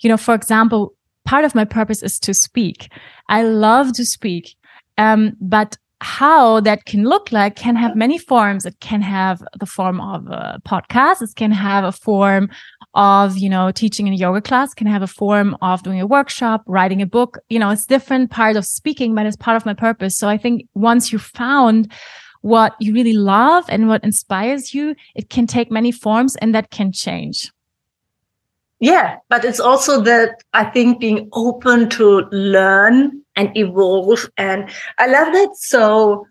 you 0.00 0.10
know 0.10 0.18
for 0.18 0.34
example 0.34 0.95
part 1.26 1.44
of 1.44 1.54
my 1.54 1.64
purpose 1.64 2.02
is 2.02 2.18
to 2.20 2.32
speak. 2.32 2.90
I 3.28 3.42
love 3.42 3.92
to 3.94 4.04
speak. 4.04 4.56
Um, 4.96 5.36
but 5.40 5.76
how 6.00 6.60
that 6.60 6.84
can 6.84 7.04
look 7.04 7.32
like 7.32 7.56
can 7.56 7.74
have 7.74 7.96
many 7.96 8.18
forms. 8.18 8.66
It 8.66 8.78
can 8.80 9.00
have 9.00 9.42
the 9.58 9.66
form 9.66 10.00
of 10.00 10.26
a 10.26 10.60
podcast. 10.66 11.22
It 11.22 11.34
can 11.36 11.50
have 11.52 11.84
a 11.84 11.92
form 11.92 12.50
of, 12.94 13.38
you 13.38 13.48
know, 13.48 13.70
teaching 13.70 14.06
in 14.06 14.12
a 14.12 14.16
yoga 14.16 14.42
class, 14.42 14.74
can 14.74 14.86
have 14.86 15.02
a 15.02 15.06
form 15.06 15.56
of 15.62 15.82
doing 15.82 16.00
a 16.00 16.06
workshop, 16.06 16.62
writing 16.66 17.00
a 17.00 17.06
book. 17.06 17.38
You 17.48 17.58
know, 17.58 17.70
it's 17.70 17.86
different 17.86 18.30
part 18.30 18.56
of 18.56 18.66
speaking, 18.66 19.14
but 19.14 19.26
it's 19.26 19.36
part 19.36 19.56
of 19.56 19.64
my 19.64 19.74
purpose. 19.74 20.18
So 20.18 20.28
I 20.28 20.36
think 20.36 20.66
once 20.74 21.12
you 21.12 21.18
found 21.18 21.92
what 22.42 22.74
you 22.78 22.92
really 22.92 23.14
love 23.14 23.64
and 23.68 23.88
what 23.88 24.04
inspires 24.04 24.74
you, 24.74 24.94
it 25.14 25.30
can 25.30 25.46
take 25.46 25.70
many 25.70 25.92
forms 25.92 26.36
and 26.36 26.54
that 26.54 26.70
can 26.70 26.92
change. 26.92 27.50
Yeah, 28.80 29.16
but 29.28 29.44
it's 29.44 29.60
also 29.60 30.00
that 30.02 30.42
I 30.52 30.64
think 30.64 31.00
being 31.00 31.28
open 31.32 31.88
to 31.90 32.26
learn 32.30 33.22
and 33.34 33.56
evolve. 33.56 34.28
And 34.36 34.70
I 34.98 35.06
love 35.06 35.32
that 35.32 35.56
so 35.56 36.26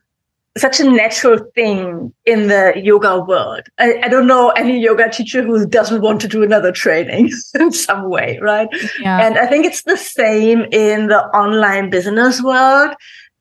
such 0.58 0.80
a 0.80 0.90
natural 0.90 1.40
thing 1.54 2.14
in 2.26 2.48
the 2.48 2.74
yoga 2.76 3.20
world. 3.20 3.64
I, 3.78 4.00
I, 4.04 4.08
don't 4.08 4.26
know 4.26 4.52
any 4.52 4.80
yoga 4.80 5.10
teacher 5.10 5.44
who 5.44 5.68
doesn't 5.68 6.02
want 6.02 6.22
to 6.22 6.30
do 6.30 6.44
another 6.44 6.72
training 6.72 7.30
in 7.56 7.74
some 7.74 8.10
way, 8.10 8.40
right? 8.42 8.70
Yeah. 9.02 9.26
And 9.26 9.38
I 9.38 9.48
think 9.48 9.66
it's 9.66 9.84
the 9.84 9.98
same 9.98 10.66
in 10.72 11.08
the 11.08 11.26
online 11.36 11.90
business 11.90 12.42
world. 12.42 12.96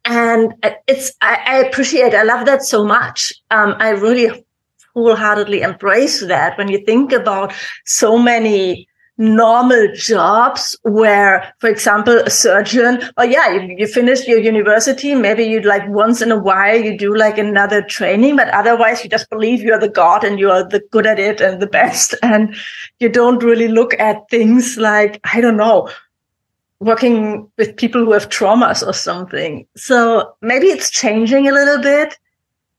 and 0.05 0.55
it's 0.89 1.13
I, 1.21 1.39
I, 1.47 1.57
appreciate, 1.59 2.15
I 2.15 2.25
love 2.25 2.47
that 2.47 2.65
so 2.65 2.85
much. 2.85 3.33
Um, 3.53 3.77
I 3.79 3.91
really 3.91 4.45
wholeheartedly 4.95 5.63
embrace 5.63 6.21
that 6.27 6.59
when 6.59 6.69
you 6.69 6.85
think 6.85 7.13
about 7.13 7.53
so 7.85 8.19
many 8.19 8.89
normal 9.17 9.89
jobs 9.95 10.77
where, 10.83 11.55
for 11.59 11.69
example, 11.69 12.17
a 12.19 12.31
surgeon, 12.31 13.01
oh 13.17 13.23
yeah, 13.23 13.53
you, 13.53 13.77
you 13.79 13.87
finish 13.87 14.27
your 14.27 14.39
university, 14.39 15.15
maybe 15.15 15.45
you'd 15.45 15.65
like 15.65 15.89
once 15.89 16.21
in 16.21 16.33
a 16.33 16.39
while 16.39 16.81
you 16.81 16.99
do 16.99 17.17
like 17.17 17.39
another 17.39 17.81
training, 17.83 18.37
but 18.37 18.49
otherwise 18.49 19.05
you 19.05 19.11
just 19.11 19.31
believe 19.31 19.63
you're 19.63 19.79
the 19.79 19.89
god 19.89 20.25
and 20.25 20.39
you're 20.39 20.67
the 20.69 20.83
good 20.91 21.07
at 21.07 21.19
it 21.19 21.41
and 21.41 21.61
the 21.63 21.67
best. 21.67 22.15
And 22.25 22.57
you 22.99 23.09
don't 23.09 23.43
really 23.43 23.69
look 23.69 23.95
at 24.01 24.29
things 24.29 24.77
like, 24.77 25.21
I 25.33 25.41
don't 25.41 25.57
know, 25.57 25.89
working 26.81 27.49
with 27.57 27.77
people 27.77 28.05
who 28.05 28.13
have 28.13 28.29
traumas 28.29 28.85
or 28.85 28.93
something. 28.93 29.67
So 29.77 30.35
maybe 30.41 30.67
it's 30.67 30.91
changing 30.91 31.47
a 31.47 31.53
little 31.53 31.81
bit. 31.81 32.19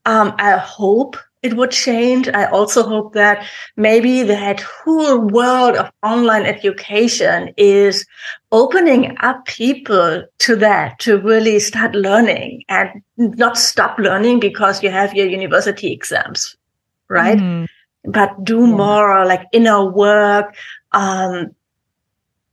Um, 0.06 0.36
I 0.38 0.58
hope 0.58 1.16
it 1.46 1.56
would 1.56 1.70
change. 1.70 2.28
I 2.28 2.46
also 2.46 2.82
hope 2.82 3.14
that 3.14 3.46
maybe 3.78 4.24
that 4.24 4.62
whole 4.62 5.20
world 5.20 5.76
of 5.76 5.92
online 6.02 6.46
education 6.46 7.54
is 7.56 8.04
opening 8.52 9.16
up 9.20 9.46
people 9.46 10.26
to 10.40 10.56
that, 10.56 10.98
to 11.00 11.20
really 11.20 11.60
start 11.60 11.94
learning 11.94 12.64
and 12.68 12.90
not 13.18 13.58
stop 13.58 14.00
learning 14.00 14.40
because 14.40 14.82
you 14.82 14.90
have 14.90 15.14
your 15.14 15.28
university 15.28 15.94
exams, 15.94 16.58
right? 17.10 17.38
Mm. 17.38 17.68
But 18.06 18.44
do 18.44 18.62
yeah. 18.62 18.76
more 18.76 19.26
like 19.26 19.46
inner 19.54 19.86
work, 19.86 20.56
um, 20.94 21.56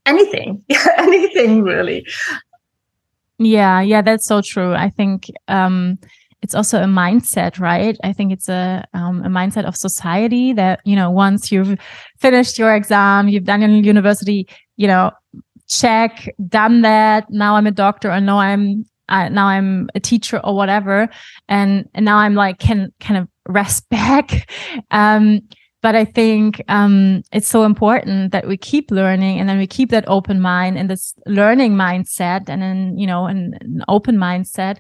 anything, 0.05 0.63
anything 0.99 1.63
really. 1.63 2.07
Yeah, 3.39 3.81
yeah, 3.81 4.03
that's 4.03 4.27
so 4.27 4.43
true. 4.43 4.75
I 4.75 4.91
think, 4.91 5.31
um, 5.49 5.99
it's 6.43 6.55
also 6.55 6.83
a 6.83 6.87
mindset, 6.87 7.61
right? 7.61 7.97
I 8.03 8.13
think 8.13 8.33
it's 8.33 8.49
a 8.49 8.85
um, 8.93 9.25
a 9.25 9.29
mindset 9.29 9.65
of 9.65 9.77
society 9.77 10.53
that 10.55 10.81
you 10.85 10.97
know 10.97 11.11
once 11.11 11.53
you've 11.53 11.79
finished 12.19 12.59
your 12.59 12.75
exam, 12.75 13.29
you've 13.29 13.45
done 13.45 13.63
your 13.63 13.71
university, 13.71 14.49
you 14.77 14.89
know, 14.89 15.13
check, 15.69 16.29
done 16.49 16.83
that. 16.83 17.31
Now 17.31 17.57
I'm 17.57 17.67
a 17.67 17.71
doctor, 17.71 18.11
or 18.11 18.21
now 18.21 18.39
I'm 18.39 18.85
uh, 19.09 19.29
now 19.29 19.47
I'm 19.47 19.89
a 19.95 20.01
teacher 20.01 20.41
or 20.43 20.57
whatever, 20.57 21.09
and 21.49 21.89
and 21.95 22.05
now 22.05 22.19
I'm 22.19 22.35
like 22.35 22.59
can 22.59 22.93
kind 23.01 23.19
of 23.19 23.29
rest 23.49 23.89
back. 23.91 24.51
um, 24.91 25.41
but 25.83 25.97
I 25.97 26.05
think 26.05 26.63
um, 26.69 27.23
it's 27.33 27.49
so 27.49 27.65
important 27.65 28.31
that 28.31 28.47
we 28.47 28.57
keep 28.57 28.93
learning 28.93 29.41
and 29.41 29.49
then 29.49 29.59
we 29.59 29.67
keep 29.67 29.91
that 29.91 30.05
open 30.07 30.41
mind 30.41 30.79
and 30.79 30.89
this 30.89 31.13
learning 31.27 31.73
mindset 31.73 32.49
and 32.49 32.63
then 32.63 32.97
you 32.97 33.07
know 33.07 33.27
an, 33.27 33.55
an 33.61 33.85
open 33.89 34.17
mindset 34.17 34.79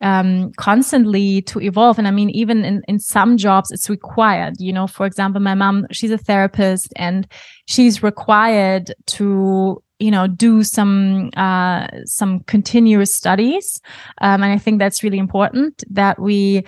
um, 0.00 0.52
constantly 0.56 1.42
to 1.42 1.60
evolve. 1.60 1.98
And 1.98 2.06
I 2.06 2.10
mean, 2.10 2.30
even 2.30 2.64
in, 2.64 2.82
in 2.88 2.98
some 2.98 3.36
jobs, 3.36 3.70
it's 3.70 3.88
required. 3.88 4.54
You 4.58 4.72
know, 4.72 4.86
for 4.86 5.06
example, 5.06 5.40
my 5.40 5.54
mom, 5.54 5.86
she's 5.90 6.10
a 6.10 6.18
therapist 6.18 6.92
and 6.96 7.26
she's 7.66 8.02
required 8.02 8.94
to 9.06 9.82
you 10.00 10.10
know 10.10 10.26
do 10.26 10.62
some 10.62 11.30
uh, 11.36 11.86
some 12.04 12.40
continuous 12.40 13.14
studies 13.14 13.80
um, 14.20 14.42
and 14.42 14.52
i 14.52 14.58
think 14.58 14.78
that's 14.78 15.04
really 15.04 15.18
important 15.18 15.84
that 15.88 16.18
we 16.18 16.64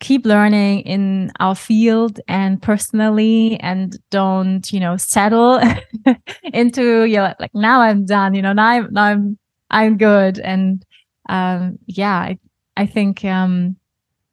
keep 0.00 0.26
learning 0.26 0.80
in 0.80 1.30
our 1.40 1.54
field 1.54 2.20
and 2.26 2.60
personally 2.60 3.58
and 3.60 3.98
don't 4.10 4.72
you 4.72 4.80
know 4.80 4.96
settle 4.96 5.60
into 6.52 7.04
you 7.04 7.16
know, 7.16 7.34
like 7.38 7.54
now 7.54 7.80
i'm 7.80 8.04
done 8.04 8.34
you 8.34 8.42
know 8.42 8.52
now 8.52 8.66
i'm 8.66 8.88
now 8.92 9.04
i'm 9.04 9.38
i'm 9.70 9.96
good 9.96 10.38
and 10.40 10.84
um 11.28 11.78
yeah 11.86 12.32
I 12.76 12.86
think 12.86 13.24
um 13.24 13.76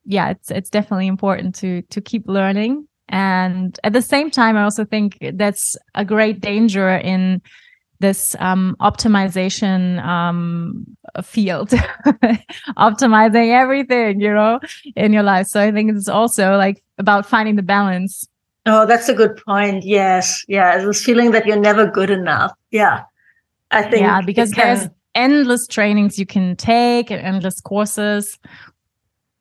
yeah, 0.05 0.29
it's 0.29 0.51
it's 0.51 0.69
definitely 0.69 1.07
important 1.07 1.55
to 1.55 1.81
to 1.83 2.01
keep 2.01 2.27
learning. 2.27 2.87
And 3.09 3.77
at 3.83 3.93
the 3.93 4.01
same 4.01 4.31
time, 4.31 4.55
I 4.55 4.63
also 4.63 4.85
think 4.85 5.17
that's 5.33 5.75
a 5.95 6.05
great 6.05 6.39
danger 6.39 6.89
in 6.89 7.41
this 8.01 8.35
um, 8.39 8.75
optimization 8.79 10.03
um, 10.03 10.85
field, 11.23 11.69
optimizing 12.77 13.49
everything, 13.53 14.19
you 14.19 14.33
know, 14.33 14.59
in 14.95 15.13
your 15.13 15.23
life. 15.23 15.47
So 15.47 15.61
I 15.61 15.71
think 15.71 15.91
it's 15.91 16.09
also 16.09 16.57
like 16.57 16.83
about 16.97 17.25
finding 17.25 17.55
the 17.55 17.63
balance. 17.63 18.27
Oh, 18.65 18.85
that's 18.85 19.09
a 19.09 19.13
good 19.13 19.37
point. 19.45 19.83
Yes. 19.83 20.43
Yeah. 20.47 20.83
This 20.83 21.03
feeling 21.03 21.31
that 21.31 21.45
you're 21.45 21.59
never 21.59 21.85
good 21.85 22.09
enough. 22.09 22.53
Yeah. 22.71 23.03
I 23.71 23.83
think. 23.83 24.01
Yeah. 24.01 24.21
Because 24.21 24.51
can... 24.51 24.77
there's 24.77 24.89
endless 25.15 25.67
trainings 25.67 26.17
you 26.17 26.25
can 26.25 26.55
take 26.55 27.11
and 27.11 27.21
endless 27.21 27.61
courses. 27.61 28.37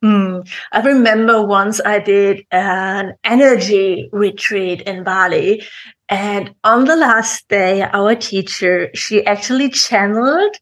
Mm. 0.03 0.49
I 0.73 0.81
remember 0.81 1.45
once 1.45 1.81
I 1.85 1.99
did 1.99 2.47
an 2.51 3.15
energy 3.25 4.09
retreat 4.13 4.81
in 4.83 5.05
Bali. 5.05 5.63
And 6.09 6.55
on 6.65 6.87
the 6.87 6.97
last 6.97 7.47
day, 7.49 7.83
our 7.83 8.15
teacher, 8.15 8.91
she 8.95 9.25
actually 9.27 9.69
channeled 9.69 10.57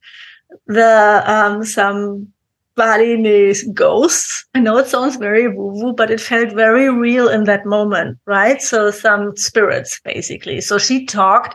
the 0.67 1.23
um, 1.27 1.65
some 1.65 2.33
Balinese 2.75 3.65
ghosts. 3.73 4.45
I 4.55 4.61
know 4.61 4.79
it 4.79 4.87
sounds 4.87 5.17
very 5.17 5.49
woo-woo, 5.49 5.93
but 5.93 6.11
it 6.11 6.21
felt 6.21 6.53
very 6.53 6.91
real 6.91 7.29
in 7.29 7.45
that 7.45 7.65
moment, 7.65 8.19
right? 8.27 8.61
So 8.61 8.91
some 8.91 9.37
spirits, 9.37 10.01
basically. 10.05 10.61
So 10.61 10.79
she 10.79 11.07
talked. 11.07 11.55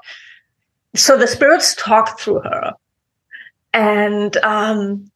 So 0.96 1.18
the 1.18 1.28
spirits 1.28 1.76
talked 1.76 2.20
through 2.20 2.42
her 2.42 2.74
and 3.73 4.38
um, 4.38 5.12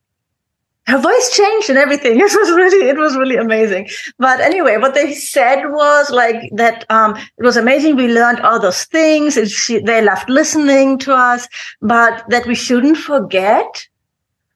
her 0.87 0.97
voice 0.97 1.35
changed 1.35 1.69
and 1.69 1.77
everything. 1.77 2.19
It 2.27 2.33
was 2.35 2.51
really, 2.51 2.89
it 2.89 2.97
was 2.97 3.15
really 3.15 3.35
amazing. 3.35 3.89
But 4.17 4.39
anyway, 4.39 4.77
what 4.77 4.93
they 4.93 5.13
said 5.13 5.65
was 5.67 6.09
like 6.09 6.49
that. 6.55 6.85
Um, 6.89 7.15
it 7.15 7.43
was 7.43 7.57
amazing. 7.57 7.95
We 7.95 8.07
learned 8.07 8.39
all 8.41 8.59
those 8.59 8.83
things. 8.85 9.35
She, 9.51 9.79
they 9.79 10.01
loved 10.01 10.29
listening 10.29 10.97
to 10.99 11.13
us, 11.13 11.47
but 11.81 12.23
that 12.29 12.45
we 12.47 12.55
shouldn't 12.55 12.97
forget 12.97 13.87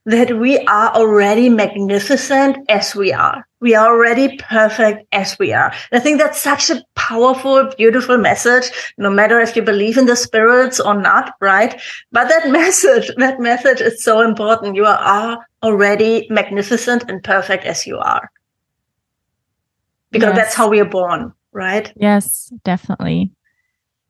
that 0.06 0.38
we 0.38 0.58
are 0.60 0.90
already 0.96 1.50
magnificent 1.50 2.58
as 2.70 2.96
we 2.96 3.14
are. 3.14 3.46
We 3.62 3.76
are 3.76 3.88
already 3.88 4.38
perfect 4.38 5.08
as 5.12 5.38
we 5.40 5.54
are. 5.54 5.72
And 5.92 6.00
I 6.00 6.04
think 6.04 6.20
that's 6.20 6.42
such 6.42 6.70
a 6.70 6.84
powerful, 6.96 7.72
beautiful 7.78 8.18
message, 8.18 8.72
no 8.98 9.10
matter 9.10 9.40
if 9.40 9.56
you 9.56 9.62
believe 9.62 9.98
in 9.98 10.08
the 10.08 10.16
spirits 10.16 10.80
or 10.80 11.00
not, 11.00 11.36
right? 11.40 11.80
But 12.12 12.28
that 12.28 12.50
message, 12.52 13.12
that 13.18 13.40
message 13.40 13.80
is 13.80 14.04
so 14.04 14.22
important. 14.22 14.76
You 14.76 14.86
are 14.86 15.46
already 15.64 16.28
magnificent 16.30 17.06
and 17.08 17.24
perfect 17.24 17.64
as 17.66 17.86
you 17.86 17.98
are. 18.00 18.32
Because 20.10 20.36
yes. 20.36 20.38
that's 20.38 20.56
how 20.56 20.68
we 20.68 20.80
are 20.80 20.86
born, 20.86 21.32
right? 21.54 21.94
Yes, 21.96 22.52
definitely. 22.64 23.32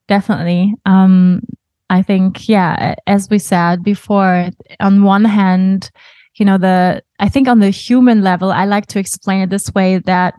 Definitely. 0.08 0.74
Um, 0.86 1.42
I 1.90 2.02
think, 2.02 2.48
yeah, 2.48 2.96
as 3.06 3.30
we 3.30 3.38
said 3.38 3.84
before, 3.84 4.50
on 4.80 5.04
one 5.04 5.26
hand, 5.26 5.92
you 6.36 6.46
know, 6.46 6.58
the, 6.58 7.04
I 7.22 7.30
think 7.30 7.48
on 7.48 7.60
the 7.60 7.70
human 7.70 8.24
level, 8.24 8.52
I 8.52 8.66
like 8.66 8.88
to 8.88 9.00
explain 9.00 9.42
it 9.42 9.52
this 9.52 9.74
way 9.74 10.00
that, 10.00 10.34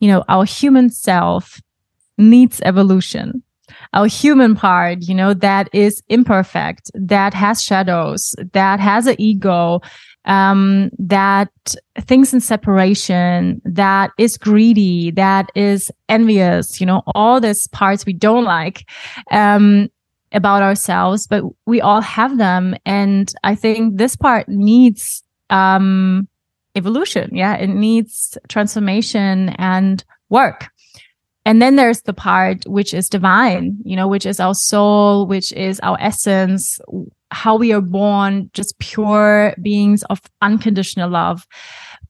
you 0.00 0.08
know, 0.08 0.24
our 0.28 0.44
human 0.44 0.90
self 0.90 1.60
needs 2.18 2.60
evolution. 2.64 3.42
Our 3.94 4.06
human 4.06 4.56
part, 4.56 5.02
you 5.02 5.14
know, 5.14 5.32
that 5.34 5.68
is 5.72 6.02
imperfect, 6.08 6.90
that 6.94 7.34
has 7.34 7.62
shadows, 7.62 8.34
that 8.52 8.80
has 8.80 9.06
an 9.06 9.16
ego, 9.18 9.80
um, 10.24 10.90
that 10.98 11.50
thinks 12.00 12.32
in 12.32 12.40
separation, 12.40 13.62
that 13.64 14.10
is 14.18 14.36
greedy, 14.36 15.12
that 15.12 15.50
is 15.54 15.90
envious, 16.08 16.80
you 16.80 16.86
know, 16.86 17.02
all 17.14 17.40
these 17.40 17.68
parts 17.68 18.04
we 18.04 18.12
don't 18.12 18.44
like. 18.44 18.84
Um, 19.30 19.88
about 20.32 20.62
ourselves, 20.62 21.26
but 21.26 21.42
we 21.64 21.80
all 21.80 22.02
have 22.02 22.36
them. 22.36 22.76
And 22.84 23.32
I 23.44 23.54
think 23.54 23.96
this 23.96 24.14
part 24.14 24.46
needs 24.46 25.22
um, 25.50 26.28
evolution. 26.74 27.30
Yeah, 27.32 27.54
it 27.56 27.68
needs 27.68 28.38
transformation 28.48 29.50
and 29.58 30.04
work. 30.28 30.68
And 31.44 31.62
then 31.62 31.76
there's 31.76 32.02
the 32.02 32.12
part 32.12 32.66
which 32.66 32.92
is 32.92 33.08
divine, 33.08 33.78
you 33.82 33.96
know, 33.96 34.06
which 34.06 34.26
is 34.26 34.38
our 34.38 34.54
soul, 34.54 35.26
which 35.26 35.50
is 35.52 35.80
our 35.80 35.96
essence, 35.98 36.78
how 37.30 37.56
we 37.56 37.72
are 37.72 37.80
born, 37.80 38.50
just 38.52 38.78
pure 38.78 39.54
beings 39.62 40.02
of 40.04 40.20
unconditional 40.42 41.08
love. 41.08 41.46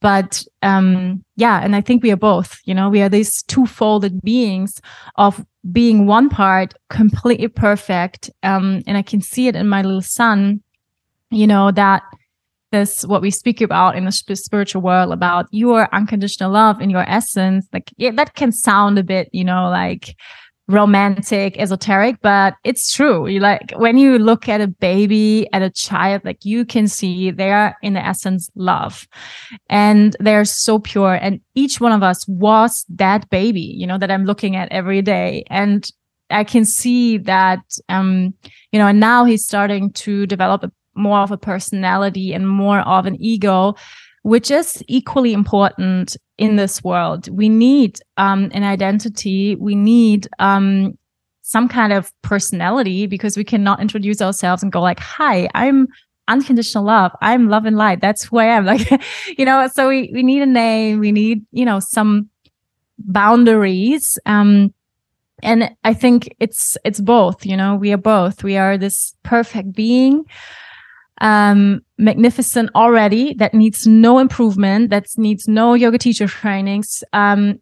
But 0.01 0.43
um, 0.61 1.23
yeah, 1.35 1.61
and 1.63 1.75
I 1.75 1.81
think 1.81 2.03
we 2.03 2.11
are 2.11 2.17
both, 2.17 2.59
you 2.65 2.73
know, 2.73 2.89
we 2.89 3.01
are 3.01 3.09
these 3.09 3.43
two-folded 3.43 4.21
beings 4.21 4.81
of 5.15 5.45
being 5.71 6.05
one 6.05 6.29
part 6.29 6.73
completely 6.89 7.47
perfect. 7.49 8.29
Um, 8.43 8.81
and 8.87 8.97
I 8.97 9.01
can 9.01 9.21
see 9.21 9.47
it 9.47 9.55
in 9.55 9.67
my 9.67 9.81
little 9.81 10.01
son, 10.01 10.61
you 11.31 11.47
know, 11.47 11.71
that 11.71 12.03
this 12.71 13.05
what 13.05 13.21
we 13.21 13.31
speak 13.31 13.61
about 13.61 13.95
in 13.95 14.05
the 14.05 14.11
spiritual 14.11 14.81
world 14.81 15.11
about 15.11 15.47
your 15.51 15.93
unconditional 15.93 16.51
love 16.51 16.81
in 16.81 16.89
your 16.89 17.09
essence 17.09 17.67
like 17.73 17.91
yeah, 17.97 18.11
that 18.11 18.35
can 18.35 18.51
sound 18.51 18.99
a 18.99 19.03
bit 19.03 19.29
you 19.31 19.43
know 19.43 19.69
like 19.69 20.15
romantic, 20.69 21.57
esoteric, 21.57 22.17
but 22.21 22.53
it's 22.63 22.93
true. 22.93 23.27
You 23.27 23.39
like 23.39 23.71
when 23.75 23.97
you 23.97 24.19
look 24.19 24.47
at 24.47 24.61
a 24.61 24.67
baby, 24.67 25.51
at 25.51 25.63
a 25.63 25.71
child, 25.71 26.23
like 26.23 26.45
you 26.45 26.63
can 26.63 26.87
see 26.87 27.31
they 27.31 27.51
are 27.51 27.75
in 27.81 27.93
the 27.93 28.05
essence 28.05 28.49
love 28.53 29.07
and 29.67 30.15
they're 30.19 30.45
so 30.45 30.77
pure. 30.77 31.15
And 31.15 31.41
each 31.55 31.81
one 31.81 31.91
of 31.91 32.03
us 32.03 32.25
was 32.27 32.85
that 32.89 33.29
baby, 33.31 33.61
you 33.61 33.87
know, 33.87 33.97
that 33.97 34.11
I'm 34.11 34.25
looking 34.25 34.55
at 34.55 34.71
every 34.71 35.01
day. 35.01 35.43
And 35.49 35.89
I 36.29 36.43
can 36.43 36.65
see 36.65 37.17
that, 37.17 37.61
um, 37.89 38.35
you 38.71 38.77
know, 38.77 38.85
and 38.85 38.99
now 38.99 39.25
he's 39.25 39.43
starting 39.43 39.91
to 39.93 40.27
develop 40.27 40.63
a, 40.63 40.71
more 40.99 41.19
of 41.19 41.31
a 41.31 41.37
personality 41.37 42.33
and 42.33 42.47
more 42.47 42.79
of 42.81 43.05
an 43.05 43.15
ego 43.19 43.75
which 44.23 44.51
is 44.51 44.83
equally 44.87 45.33
important 45.33 46.17
in 46.37 46.55
this 46.55 46.83
world. 46.83 47.27
We 47.29 47.49
need 47.49 47.99
um, 48.17 48.51
an 48.53 48.63
identity. 48.63 49.55
We 49.55 49.75
need 49.75 50.27
um, 50.39 50.97
some 51.41 51.67
kind 51.67 51.93
of 51.93 52.11
personality 52.21 53.07
because 53.07 53.37
we 53.37 53.43
cannot 53.43 53.81
introduce 53.81 54.21
ourselves 54.21 54.61
and 54.61 54.71
go 54.71 54.81
like, 54.81 54.99
"Hi, 54.99 55.49
I'm 55.55 55.87
unconditional 56.27 56.83
love. 56.83 57.11
I'm 57.21 57.49
love 57.49 57.65
and 57.65 57.77
light. 57.77 58.01
That's 58.01 58.23
who 58.23 58.37
I 58.37 58.45
am." 58.45 58.65
Like, 58.65 58.89
you 59.37 59.45
know. 59.45 59.67
So 59.73 59.89
we 59.89 60.11
we 60.13 60.23
need 60.23 60.41
a 60.41 60.45
name. 60.45 60.99
We 60.99 61.11
need 61.11 61.45
you 61.51 61.65
know 61.65 61.79
some 61.79 62.29
boundaries. 62.97 64.19
Um, 64.25 64.73
and 65.41 65.73
I 65.85 65.93
think 65.93 66.35
it's 66.39 66.77
it's 66.83 66.99
both. 66.99 67.45
You 67.45 67.55
know, 67.55 67.75
we 67.75 67.93
are 67.93 67.97
both. 67.97 68.43
We 68.43 68.57
are 68.57 68.77
this 68.77 69.15
perfect 69.23 69.73
being 69.73 70.25
um, 71.21 71.81
magnificent 71.97 72.69
already 72.75 73.33
that 73.35 73.53
needs 73.53 73.85
no 73.85 74.19
improvement, 74.19 74.89
that 74.89 75.07
needs 75.17 75.47
no 75.47 75.73
yoga 75.73 75.97
teacher 75.97 76.27
trainings. 76.27 77.03
Um, 77.13 77.59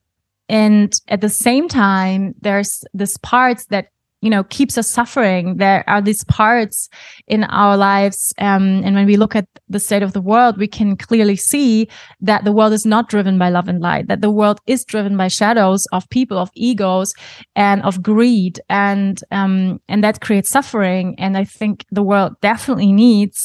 and 0.50 0.94
at 1.08 1.22
the 1.22 1.30
same 1.30 1.68
time, 1.68 2.36
there's 2.40 2.84
this 2.94 3.18
parts 3.18 3.66
that 3.66 3.88
you 4.28 4.32
know 4.32 4.44
keeps 4.44 4.78
us 4.78 4.90
suffering. 4.92 5.56
There 5.56 5.86
are 5.88 6.02
these 6.02 6.26
parts 6.26 6.90
in 7.28 7.46
our 7.46 7.78
lives 7.78 8.34
um, 8.40 8.84
and 8.84 8.94
when 8.94 9.06
we 9.06 9.16
look 9.16 9.38
at 9.38 9.48
the 9.70 9.80
state 9.80 10.04
of 10.04 10.12
the 10.12 10.26
world 10.32 10.58
we 10.58 10.68
can 10.68 10.98
clearly 10.98 11.38
see 11.38 11.88
that 12.20 12.44
the 12.44 12.52
world 12.52 12.74
is 12.74 12.86
not 12.86 13.08
driven 13.08 13.38
by 13.38 13.50
love 13.50 13.70
and 13.70 13.80
light 13.80 14.08
that 14.10 14.20
the 14.20 14.36
world 14.40 14.60
is 14.68 14.84
driven 14.84 15.16
by 15.16 15.30
shadows 15.30 15.88
of 15.94 16.10
people 16.10 16.38
of 16.38 16.50
egos 16.56 17.14
and 17.56 17.82
of 17.84 18.04
greed. 18.04 18.60
And 18.68 19.16
um, 19.32 19.80
and 19.88 20.04
that 20.04 20.20
creates 20.20 20.50
suffering. 20.50 21.16
And 21.18 21.38
i 21.38 21.46
think 21.46 21.86
the 21.98 22.04
world 22.04 22.34
definitely 22.42 22.92
needs 22.92 23.38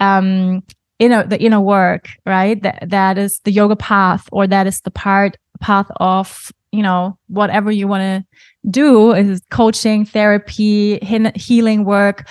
um 0.00 0.62
inner 0.98 1.22
the 1.26 1.40
inner 1.46 1.60
work 1.60 2.08
right? 2.24 2.62
That 2.62 2.78
that 2.88 3.18
is 3.18 3.40
the 3.44 3.52
yoga 3.52 3.76
path 3.76 4.26
or 4.32 4.46
that 4.46 4.66
is 4.66 4.80
the 4.80 4.90
part 4.90 5.36
path 5.60 5.90
of 6.00 6.50
you 6.74 6.82
know 6.82 7.18
whatever 7.28 7.70
you 7.70 7.86
want 7.88 8.02
to 8.02 8.70
do 8.70 9.12
is 9.12 9.40
coaching, 9.50 10.04
therapy, 10.04 10.98
healing 11.36 11.84
work. 11.84 12.26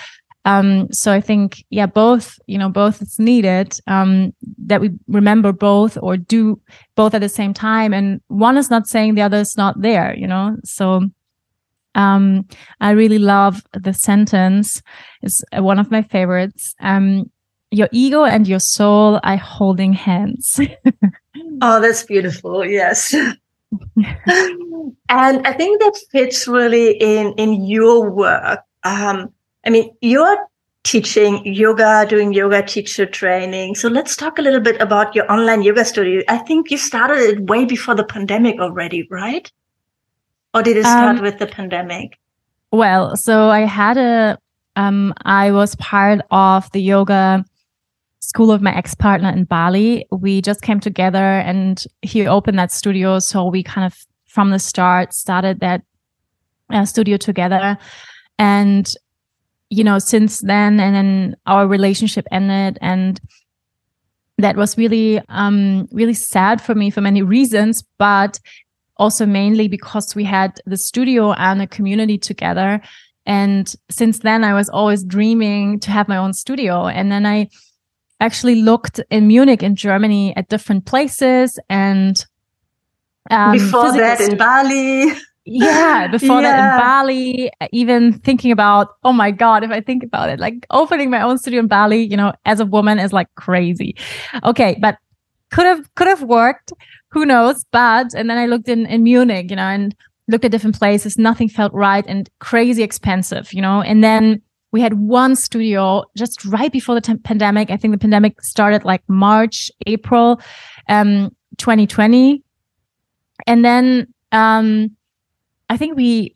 Um, 0.46 0.92
so 0.92 1.10
I 1.10 1.20
think, 1.20 1.64
yeah, 1.70 1.86
both, 1.86 2.38
you 2.46 2.58
know, 2.58 2.68
both 2.68 3.00
is 3.00 3.18
needed, 3.18 3.78
um, 3.86 4.34
that 4.58 4.80
we 4.80 4.90
remember 5.08 5.52
both 5.52 5.96
or 6.02 6.18
do 6.18 6.60
both 6.96 7.14
at 7.14 7.22
the 7.22 7.30
same 7.30 7.54
time. 7.54 7.94
And 7.94 8.20
one 8.28 8.58
is 8.58 8.68
not 8.68 8.86
saying 8.86 9.14
the 9.14 9.22
other 9.22 9.38
is 9.38 9.56
not 9.56 9.80
there, 9.80 10.14
you 10.14 10.26
know? 10.26 10.56
So, 10.62 11.08
um, 11.94 12.46
I 12.80 12.90
really 12.90 13.18
love 13.18 13.62
the 13.72 13.94
sentence. 13.94 14.82
It's 15.22 15.42
one 15.52 15.78
of 15.78 15.90
my 15.90 16.02
favorites. 16.02 16.74
Um, 16.80 17.30
your 17.70 17.88
ego 17.90 18.24
and 18.24 18.46
your 18.46 18.60
soul 18.60 19.20
are 19.22 19.36
holding 19.36 19.94
hands. 19.94 20.60
oh, 21.62 21.80
that's 21.80 22.02
beautiful. 22.02 22.64
Yes. 22.66 23.14
and 25.08 25.46
I 25.46 25.52
think 25.52 25.80
that 25.80 25.98
fits 26.10 26.46
really 26.46 26.92
in 26.92 27.32
in 27.34 27.64
your 27.64 28.10
work. 28.10 28.60
Um, 28.84 29.32
I 29.66 29.70
mean, 29.70 29.94
you're 30.00 30.38
teaching 30.84 31.44
yoga, 31.46 32.06
doing 32.08 32.32
yoga 32.32 32.62
teacher 32.62 33.06
training. 33.06 33.74
So 33.74 33.88
let's 33.88 34.16
talk 34.16 34.38
a 34.38 34.42
little 34.42 34.60
bit 34.60 34.80
about 34.80 35.14
your 35.14 35.30
online 35.32 35.62
yoga 35.62 35.84
studio. 35.84 36.22
I 36.28 36.38
think 36.38 36.70
you 36.70 36.76
started 36.76 37.18
it 37.18 37.40
way 37.40 37.64
before 37.64 37.94
the 37.94 38.04
pandemic 38.04 38.60
already, 38.60 39.08
right? 39.10 39.50
Or 40.52 40.62
did 40.62 40.76
it 40.76 40.84
start 40.84 41.16
um, 41.16 41.22
with 41.22 41.38
the 41.38 41.46
pandemic? 41.46 42.18
Well, 42.70 43.16
so 43.16 43.48
I 43.48 43.60
had 43.60 43.96
a, 43.96 44.38
um, 44.76 45.14
I 45.24 45.50
was 45.50 45.74
part 45.76 46.20
of 46.30 46.70
the 46.72 46.82
yoga 46.82 47.44
school 48.24 48.50
of 48.50 48.62
my 48.62 48.74
ex 48.74 48.94
partner 48.94 49.30
in 49.30 49.44
Bali. 49.44 50.06
We 50.10 50.42
just 50.42 50.62
came 50.62 50.80
together 50.80 51.18
and 51.18 51.84
he 52.02 52.26
opened 52.26 52.58
that 52.58 52.72
studio. 52.72 53.18
So 53.18 53.46
we 53.46 53.62
kind 53.62 53.86
of 53.86 53.96
from 54.26 54.50
the 54.50 54.58
start 54.58 55.14
started 55.14 55.60
that 55.60 55.82
uh, 56.70 56.84
studio 56.84 57.16
together. 57.16 57.78
And, 58.38 58.92
you 59.70 59.84
know, 59.84 59.98
since 59.98 60.40
then, 60.40 60.80
and 60.80 60.94
then 60.94 61.36
our 61.46 61.66
relationship 61.66 62.26
ended 62.32 62.78
and 62.80 63.20
that 64.38 64.56
was 64.56 64.76
really, 64.76 65.20
um, 65.28 65.88
really 65.92 66.14
sad 66.14 66.60
for 66.60 66.74
me 66.74 66.90
for 66.90 67.00
many 67.00 67.22
reasons, 67.22 67.84
but 67.98 68.40
also 68.96 69.26
mainly 69.26 69.68
because 69.68 70.14
we 70.16 70.24
had 70.24 70.60
the 70.66 70.76
studio 70.76 71.32
and 71.34 71.62
a 71.62 71.66
community 71.66 72.18
together. 72.18 72.80
And 73.26 73.72
since 73.90 74.18
then, 74.18 74.44
I 74.44 74.54
was 74.54 74.68
always 74.68 75.04
dreaming 75.04 75.80
to 75.80 75.90
have 75.90 76.08
my 76.08 76.16
own 76.16 76.32
studio. 76.32 76.86
And 76.86 77.10
then 77.10 77.24
I, 77.24 77.48
actually 78.24 78.56
looked 78.62 79.00
in 79.10 79.26
Munich 79.26 79.62
in 79.62 79.76
Germany 79.76 80.34
at 80.36 80.48
different 80.48 80.86
places 80.86 81.58
and 81.68 82.24
um, 83.30 83.52
before 83.52 83.92
that 83.92 84.20
in 84.20 84.36
Bali. 84.36 85.12
Yeah, 85.44 86.08
before 86.10 86.40
yeah. 86.40 86.50
that 86.50 86.74
in 86.74 86.80
Bali, 86.80 87.50
even 87.72 88.14
thinking 88.20 88.50
about, 88.50 88.88
oh 89.04 89.12
my 89.12 89.30
God, 89.30 89.62
if 89.62 89.70
I 89.70 89.80
think 89.80 90.02
about 90.02 90.30
it, 90.30 90.40
like 90.40 90.66
opening 90.70 91.10
my 91.10 91.20
own 91.20 91.38
studio 91.38 91.60
in 91.60 91.68
Bali, 91.68 92.02
you 92.02 92.16
know, 92.16 92.32
as 92.46 92.60
a 92.60 92.66
woman 92.66 92.98
is 92.98 93.12
like 93.12 93.28
crazy. 93.34 93.94
Okay, 94.42 94.76
but 94.80 94.96
could 95.50 95.66
have 95.66 95.94
could 95.94 96.08
have 96.08 96.22
worked. 96.22 96.72
Who 97.10 97.24
knows? 97.26 97.64
But 97.70 98.14
and 98.14 98.28
then 98.28 98.38
I 98.38 98.46
looked 98.46 98.68
in 98.68 98.86
in 98.86 99.02
Munich, 99.02 99.50
you 99.50 99.56
know, 99.56 99.62
and 99.62 99.94
looked 100.28 100.44
at 100.44 100.50
different 100.50 100.78
places. 100.78 101.18
Nothing 101.18 101.48
felt 101.48 101.72
right 101.74 102.04
and 102.08 102.28
crazy 102.40 102.82
expensive, 102.82 103.52
you 103.52 103.60
know. 103.60 103.82
And 103.82 104.02
then 104.02 104.42
we 104.74 104.80
had 104.80 104.94
one 104.94 105.36
studio 105.36 106.02
just 106.16 106.44
right 106.46 106.72
before 106.72 106.96
the 106.96 107.00
t- 107.00 107.14
pandemic. 107.18 107.70
I 107.70 107.76
think 107.76 107.92
the 107.92 107.98
pandemic 107.98 108.42
started 108.42 108.84
like 108.84 109.08
March, 109.08 109.70
April, 109.86 110.40
um, 110.88 111.30
2020. 111.58 112.42
And 113.46 113.64
then, 113.64 114.12
um, 114.32 114.90
I 115.70 115.76
think 115.76 115.96
we, 115.96 116.34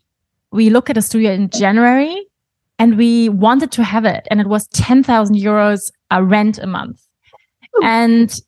we 0.53 0.69
look 0.69 0.89
at 0.89 0.95
a 0.95 1.01
studio 1.01 1.33
in 1.33 1.49
January 1.49 2.15
and 2.79 2.95
we 2.95 3.27
wanted 3.27 3.73
to 3.73 3.83
have 3.83 4.05
it 4.05 4.25
and 4.31 4.39
it 4.39 4.47
was 4.47 4.67
10,000 4.67 5.35
euros 5.35 5.91
a 6.09 6.23
rent 6.23 6.59
a 6.59 6.65
month. 6.65 7.05
Ooh. 7.75 7.83
And 7.83 8.39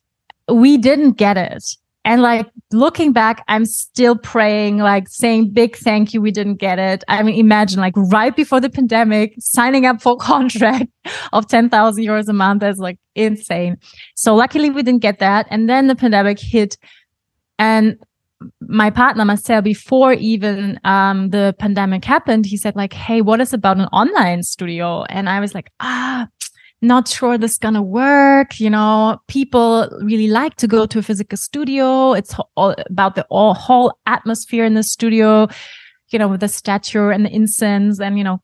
we 0.48 0.78
didn't 0.78 1.18
get 1.18 1.36
it. 1.36 1.64
And 2.04 2.20
like 2.20 2.50
looking 2.72 3.12
back, 3.12 3.44
I'm 3.46 3.64
still 3.64 4.16
praying, 4.16 4.78
like 4.78 5.08
saying 5.08 5.50
big 5.52 5.76
thank 5.76 6.12
you. 6.12 6.20
We 6.20 6.32
didn't 6.32 6.56
get 6.56 6.78
it. 6.78 7.04
I 7.06 7.22
mean, 7.22 7.38
imagine 7.38 7.80
like 7.80 7.94
right 7.96 8.34
before 8.34 8.60
the 8.60 8.70
pandemic, 8.70 9.34
signing 9.38 9.86
up 9.86 10.02
for 10.02 10.14
a 10.14 10.16
contract 10.20 10.90
of 11.32 11.46
10,000 11.46 12.04
euros 12.04 12.28
a 12.28 12.32
month. 12.32 12.60
That's 12.60 12.78
like 12.78 12.98
insane. 13.14 13.76
So 14.16 14.34
luckily 14.34 14.70
we 14.70 14.82
didn't 14.82 15.02
get 15.02 15.20
that. 15.20 15.46
And 15.50 15.68
then 15.68 15.86
the 15.86 15.94
pandemic 15.94 16.40
hit 16.40 16.76
and 17.58 17.96
my 18.60 18.90
partner 18.90 19.24
Marcel, 19.24 19.62
before 19.62 20.14
even 20.14 20.80
um, 20.84 21.30
the 21.30 21.54
pandemic 21.58 22.04
happened, 22.04 22.46
he 22.46 22.56
said 22.56 22.74
like, 22.74 22.92
"Hey, 22.92 23.20
what 23.20 23.40
is 23.40 23.52
about 23.52 23.78
an 23.78 23.86
online 23.92 24.42
studio?" 24.42 25.04
And 25.04 25.28
I 25.28 25.38
was 25.38 25.54
like, 25.54 25.70
"Ah, 25.78 26.26
not 26.82 27.06
sure 27.08 27.38
this 27.38 27.52
is 27.52 27.58
gonna 27.58 27.82
work. 27.82 28.60
You 28.60 28.68
know, 28.68 29.20
people 29.28 29.88
really 30.02 30.28
like 30.28 30.56
to 30.56 30.66
go 30.66 30.84
to 30.86 30.98
a 30.98 31.02
physical 31.02 31.38
studio. 31.38 32.12
It's 32.12 32.34
all 32.56 32.74
about 32.90 33.14
the 33.14 33.24
all, 33.30 33.54
whole 33.54 33.96
atmosphere 34.06 34.64
in 34.64 34.74
the 34.74 34.82
studio, 34.82 35.48
you 36.08 36.18
know, 36.18 36.28
with 36.28 36.40
the 36.40 36.48
statue 36.48 37.08
and 37.08 37.24
the 37.24 37.30
incense 37.30 38.00
and, 38.00 38.18
you 38.18 38.24
know, 38.24 38.40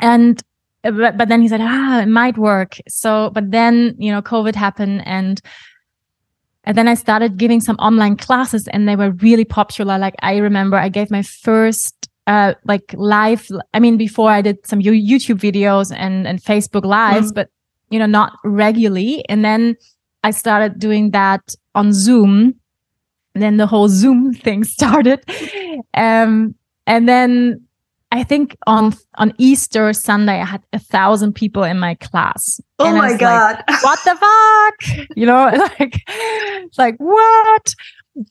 and, 0.00 0.42
but, 0.82 1.18
but 1.18 1.28
then 1.28 1.42
he 1.42 1.48
said, 1.48 1.60
ah, 1.60 2.00
it 2.00 2.08
might 2.08 2.38
work. 2.38 2.78
So, 2.88 3.30
but 3.30 3.50
then, 3.50 3.94
you 3.98 4.10
know, 4.10 4.22
COVID 4.22 4.54
happened 4.54 5.02
and, 5.06 5.40
and 6.64 6.76
then 6.76 6.88
I 6.88 6.94
started 6.94 7.36
giving 7.36 7.60
some 7.60 7.76
online 7.76 8.16
classes 8.16 8.66
and 8.68 8.88
they 8.88 8.96
were 8.96 9.10
really 9.10 9.44
popular. 9.44 9.98
Like 9.98 10.14
I 10.22 10.36
remember 10.38 10.76
I 10.76 10.88
gave 10.88 11.10
my 11.10 11.22
first 11.22 12.08
uh, 12.26 12.54
like 12.64 12.94
live. 12.94 13.48
I 13.74 13.80
mean, 13.80 13.96
before 13.96 14.30
I 14.30 14.42
did 14.42 14.66
some 14.66 14.80
YouTube 14.80 15.38
videos 15.38 15.94
and, 15.94 16.26
and 16.26 16.42
Facebook 16.42 16.84
lives, 16.84 17.32
mm. 17.32 17.34
but 17.34 17.50
you 17.90 17.98
know, 17.98 18.06
not 18.06 18.32
regularly. 18.44 19.24
And 19.28 19.44
then 19.44 19.76
I 20.24 20.30
started 20.30 20.78
doing 20.78 21.10
that 21.12 21.54
on 21.74 21.92
Zoom. 21.92 22.54
And 23.34 23.42
then 23.42 23.56
the 23.56 23.66
whole 23.66 23.88
Zoom 23.88 24.32
thing 24.44 24.64
started. 24.64 25.22
Um, 25.94 26.54
and 26.86 27.08
then 27.08 27.68
I 28.10 28.24
think 28.24 28.56
on 28.66 28.94
on 29.16 29.34
Easter 29.38 29.92
Sunday 29.92 30.40
I 30.40 30.44
had 30.44 30.62
a 30.72 30.78
thousand 30.78 31.34
people 31.34 31.62
in 31.62 31.78
my 31.78 31.94
class. 31.94 32.60
Oh 32.78 32.96
my 32.96 33.16
god! 33.16 33.62
Like, 33.68 33.82
what 33.82 33.98
the 34.04 34.16
fuck? 34.16 35.06
You 35.14 35.26
know, 35.26 35.50
like 35.78 36.02
like 36.78 36.96
what? 36.96 37.74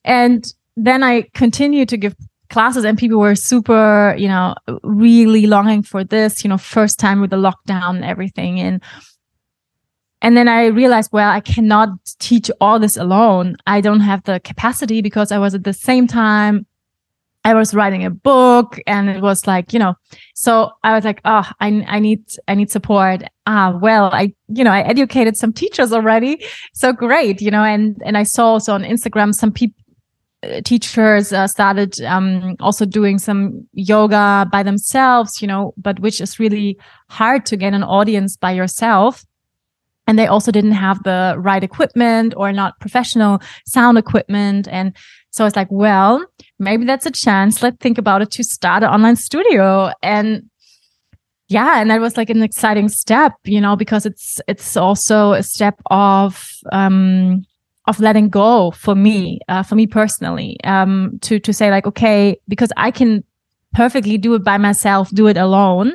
And 0.03 0.51
then 0.75 1.03
I 1.03 1.23
continued 1.33 1.89
to 1.89 1.97
give 1.97 2.15
classes 2.49 2.85
and 2.85 2.97
people 2.97 3.19
were 3.19 3.35
super, 3.35 4.15
you 4.17 4.27
know, 4.27 4.55
really 4.83 5.45
longing 5.47 5.83
for 5.83 6.03
this, 6.03 6.43
you 6.43 6.49
know, 6.49 6.57
first 6.57 6.99
time 6.99 7.21
with 7.21 7.29
the 7.29 7.37
lockdown 7.37 7.97
and 7.97 8.05
everything. 8.05 8.59
And 8.59 8.81
and 10.21 10.35
then 10.35 10.47
I 10.47 10.67
realized, 10.67 11.11
well, 11.13 11.29
I 11.29 11.41
cannot 11.41 11.89
teach 12.19 12.49
all 12.59 12.79
this 12.79 12.97
alone. 12.97 13.55
I 13.67 13.81
don't 13.81 13.99
have 13.99 14.23
the 14.23 14.39
capacity 14.39 15.01
because 15.01 15.31
I 15.31 15.37
was 15.37 15.53
at 15.53 15.63
the 15.63 15.73
same 15.73 16.07
time 16.07 16.65
I 17.47 17.53
was 17.53 17.73
writing 17.73 18.03
a 18.03 18.09
book 18.09 18.77
and 18.85 19.09
it 19.09 19.21
was 19.21 19.47
like, 19.47 19.71
you 19.71 19.79
know, 19.79 19.93
so 20.35 20.71
I 20.83 20.93
was 20.93 21.05
like, 21.05 21.21
oh, 21.23 21.49
I, 21.61 21.85
I 21.87 21.99
need, 21.99 22.21
I 22.49 22.55
need 22.55 22.69
support. 22.69 23.23
Ah, 23.45 23.77
well, 23.81 24.09
I, 24.11 24.33
you 24.49 24.65
know, 24.65 24.71
I 24.71 24.81
educated 24.81 25.37
some 25.37 25.53
teachers 25.53 25.93
already. 25.93 26.43
So 26.73 26.91
great, 26.91 27.41
you 27.41 27.49
know, 27.49 27.63
and, 27.63 27.95
and 28.03 28.17
I 28.17 28.23
saw 28.23 28.47
also 28.47 28.73
on 28.73 28.83
Instagram 28.83 29.33
some 29.33 29.53
people, 29.53 29.81
uh, 30.43 30.59
teachers 30.65 31.31
uh, 31.31 31.47
started 31.47 32.01
um, 32.01 32.57
also 32.59 32.85
doing 32.85 33.17
some 33.17 33.65
yoga 33.71 34.45
by 34.51 34.61
themselves, 34.61 35.41
you 35.41 35.47
know, 35.47 35.73
but 35.77 36.01
which 36.01 36.19
is 36.19 36.39
really 36.39 36.77
hard 37.09 37.45
to 37.45 37.55
get 37.55 37.73
an 37.73 37.83
audience 37.83 38.35
by 38.35 38.51
yourself. 38.51 39.25
And 40.07 40.17
they 40.17 40.27
also 40.27 40.51
didn't 40.51 40.71
have 40.71 41.03
the 41.03 41.35
right 41.37 41.63
equipment 41.63 42.33
or 42.37 42.51
not 42.53 42.79
professional 42.79 43.41
sound 43.65 43.97
equipment. 43.97 44.67
And 44.69 44.95
so 45.31 45.43
I 45.43 45.45
was 45.45 45.55
like, 45.55 45.67
well, 45.69 46.25
maybe 46.59 46.85
that's 46.85 47.05
a 47.05 47.11
chance. 47.11 47.61
Let's 47.61 47.77
think 47.77 47.97
about 47.97 48.21
it 48.21 48.31
to 48.31 48.43
start 48.43 48.83
an 48.83 48.89
online 48.89 49.17
studio. 49.17 49.91
And 50.01 50.49
yeah, 51.49 51.79
and 51.79 51.91
that 51.91 52.01
was 52.01 52.17
like 52.17 52.29
an 52.29 52.41
exciting 52.41 52.89
step, 52.89 53.33
you 53.43 53.61
know, 53.61 53.75
because 53.75 54.05
it's 54.05 54.41
it's 54.47 54.75
also 54.75 55.33
a 55.33 55.43
step 55.43 55.79
of 55.91 56.49
um 56.71 57.45
of 57.87 57.99
letting 58.01 58.29
go 58.29 58.71
for 58.71 58.95
me, 58.95 59.39
uh, 59.47 59.63
for 59.63 59.75
me 59.75 59.87
personally, 59.87 60.57
um, 60.65 61.17
to 61.21 61.39
to 61.39 61.53
say 61.53 61.71
like, 61.71 61.87
okay, 61.87 62.37
because 62.47 62.71
I 62.75 62.91
can 62.91 63.23
perfectly 63.73 64.17
do 64.17 64.33
it 64.33 64.43
by 64.43 64.57
myself, 64.57 65.09
do 65.11 65.27
it 65.27 65.37
alone. 65.37 65.93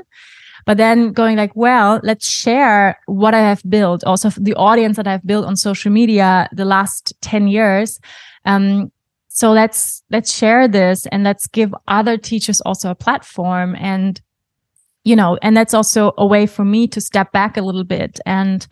But 0.66 0.76
then 0.76 1.12
going 1.12 1.36
like, 1.36 1.54
well, 1.54 2.00
let's 2.02 2.28
share 2.28 2.98
what 3.06 3.34
I 3.34 3.40
have 3.40 3.62
built, 3.68 4.04
also 4.04 4.30
the 4.30 4.54
audience 4.54 4.96
that 4.96 5.06
I've 5.06 5.26
built 5.26 5.44
on 5.44 5.56
social 5.56 5.90
media 5.90 6.48
the 6.52 6.64
last 6.64 7.14
10 7.20 7.48
years. 7.48 8.00
Um, 8.44 8.92
so 9.34 9.50
let's 9.50 10.02
let's 10.10 10.32
share 10.32 10.68
this 10.68 11.06
and 11.06 11.24
let's 11.24 11.46
give 11.46 11.74
other 11.88 12.18
teachers 12.18 12.60
also 12.60 12.90
a 12.90 12.94
platform 12.94 13.74
and 13.76 14.20
you 15.04 15.16
know 15.16 15.38
and 15.40 15.56
that's 15.56 15.72
also 15.72 16.12
a 16.18 16.26
way 16.26 16.46
for 16.46 16.66
me 16.66 16.86
to 16.88 17.00
step 17.00 17.32
back 17.32 17.56
a 17.56 17.62
little 17.62 17.82
bit 17.84 18.20
and 18.26 18.66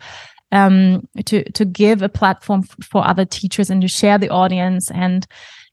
um 0.51 1.07
to 1.25 1.43
to 1.53 1.65
give 1.65 2.03
a 2.03 2.09
platform 2.09 2.61
for 2.61 3.05
other 3.05 3.25
teachers 3.25 3.71
and 3.71 3.81
to 3.81 3.87
share 3.87 4.19
the 4.19 4.29
audience 4.29 4.91
and 4.91 5.25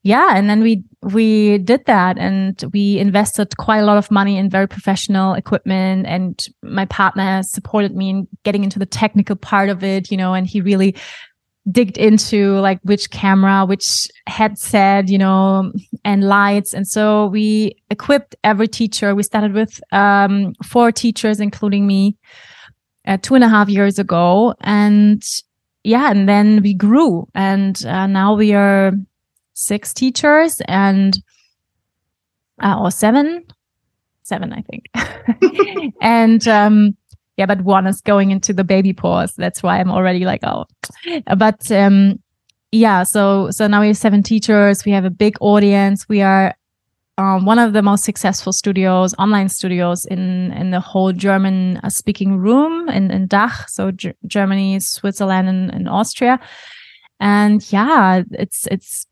yeah 0.03 0.35
and 0.35 0.49
then 0.49 0.61
we 0.61 0.83
we 1.03 1.57
did 1.59 1.85
that 1.85 2.17
and 2.17 2.63
we 2.73 2.97
invested 2.99 3.55
quite 3.57 3.79
a 3.79 3.85
lot 3.85 3.97
of 3.97 4.09
money 4.11 4.37
in 4.37 4.49
very 4.49 4.67
professional 4.67 5.33
equipment 5.33 6.05
and 6.07 6.47
my 6.63 6.85
partner 6.85 7.41
supported 7.43 7.95
me 7.95 8.09
in 8.09 8.27
getting 8.43 8.63
into 8.63 8.79
the 8.79 8.85
technical 8.85 9.35
part 9.35 9.69
of 9.69 9.83
it 9.83 10.09
you 10.11 10.17
know 10.17 10.33
and 10.33 10.47
he 10.47 10.61
really 10.61 10.95
digged 11.71 11.97
into 11.97 12.59
like 12.59 12.79
which 12.83 13.09
camera, 13.11 13.65
which 13.65 14.07
headset, 14.27 15.09
you 15.09 15.17
know, 15.17 15.71
and 16.03 16.23
lights. 16.23 16.73
And 16.73 16.87
so 16.87 17.27
we 17.27 17.75
equipped 17.89 18.35
every 18.43 18.67
teacher. 18.67 19.15
We 19.15 19.23
started 19.23 19.53
with 19.53 19.81
um, 19.91 20.53
four 20.65 20.91
teachers, 20.91 21.39
including 21.39 21.85
me, 21.85 22.17
uh, 23.07 23.17
two 23.21 23.35
and 23.35 23.43
a 23.43 23.49
half 23.49 23.69
years 23.69 23.99
ago. 23.99 24.55
And 24.61 25.23
yeah, 25.83 26.11
and 26.11 26.27
then 26.27 26.61
we 26.61 26.73
grew. 26.73 27.27
And 27.35 27.83
uh, 27.85 28.07
now 28.07 28.35
we 28.35 28.53
are 28.53 28.93
six 29.59 29.93
teachers 29.93 30.61
and, 30.67 31.17
uh, 32.61 32.79
or 32.79 32.91
seven, 32.91 33.45
seven, 34.23 34.53
I 34.53 34.61
think. 34.61 35.93
and, 36.01 36.47
um, 36.47 36.95
yeah, 37.39 37.45
but 37.45 37.61
one 37.61 37.87
is 37.87 38.01
going 38.01 38.31
into 38.31 38.51
the 38.51 38.65
baby 38.65 38.91
pause. 38.91 39.33
That's 39.37 39.63
why 39.63 39.79
I'm 39.79 39.91
already 39.91 40.25
like, 40.25 40.41
oh, 40.43 40.65
but 41.37 41.71
um, 41.71 42.19
yeah. 42.73 43.03
So 43.03 43.49
so 43.51 43.65
now 43.65 43.79
we 43.79 43.87
have 43.87 43.97
seven 43.97 44.23
teachers. 44.23 44.83
We 44.83 44.91
have 44.91 45.05
a 45.05 45.09
big 45.09 45.37
audience. 45.39 46.07
We 46.09 46.21
are 46.21 46.53
um, 47.17 47.45
one 47.45 47.57
of 47.57 47.71
the 47.71 47.81
most 47.81 48.03
successful 48.03 48.51
studios, 48.51 49.15
online 49.17 49.47
studios 49.47 50.05
in 50.05 50.51
in 50.51 50.71
the 50.71 50.81
whole 50.81 51.13
German 51.13 51.77
uh, 51.77 51.89
speaking 51.89 52.35
room 52.35 52.89
in 52.89 53.09
in 53.09 53.29
Dach, 53.29 53.69
so 53.69 53.91
G- 53.91 54.11
Germany, 54.27 54.81
Switzerland, 54.81 55.47
and, 55.47 55.73
and 55.73 55.87
Austria. 55.87 56.41
And 57.21 57.63
yeah, 57.71 58.23
it's 58.31 58.67
it's 58.67 59.07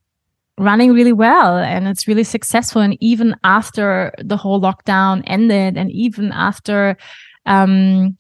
running 0.58 0.94
really 0.94 1.14
well 1.14 1.58
and 1.58 1.88
it's 1.88 2.08
really 2.08 2.24
successful. 2.24 2.82
And 2.82 2.98
even 3.02 3.36
after 3.44 4.14
the 4.24 4.38
whole 4.38 4.60
lockdown 4.60 5.24
ended, 5.28 5.78
and 5.78 5.92
even 5.92 6.32
after 6.32 6.98
um, 7.46 8.18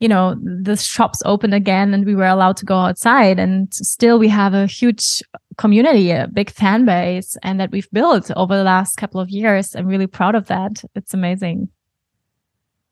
you 0.00 0.08
know, 0.08 0.34
the 0.42 0.76
shops 0.76 1.22
opened 1.26 1.54
again 1.54 1.92
and 1.92 2.06
we 2.06 2.14
were 2.14 2.26
allowed 2.26 2.56
to 2.56 2.64
go 2.64 2.76
outside. 2.76 3.38
And 3.38 3.72
still 3.72 4.18
we 4.18 4.28
have 4.28 4.54
a 4.54 4.66
huge 4.66 5.22
community, 5.58 6.10
a 6.10 6.26
big 6.32 6.50
fan 6.50 6.86
base, 6.86 7.36
and 7.42 7.60
that 7.60 7.70
we've 7.70 7.90
built 7.92 8.30
over 8.34 8.56
the 8.56 8.64
last 8.64 8.96
couple 8.96 9.20
of 9.20 9.28
years. 9.28 9.76
I'm 9.76 9.86
really 9.86 10.06
proud 10.06 10.34
of 10.34 10.46
that. 10.46 10.82
It's 10.94 11.12
amazing. 11.12 11.68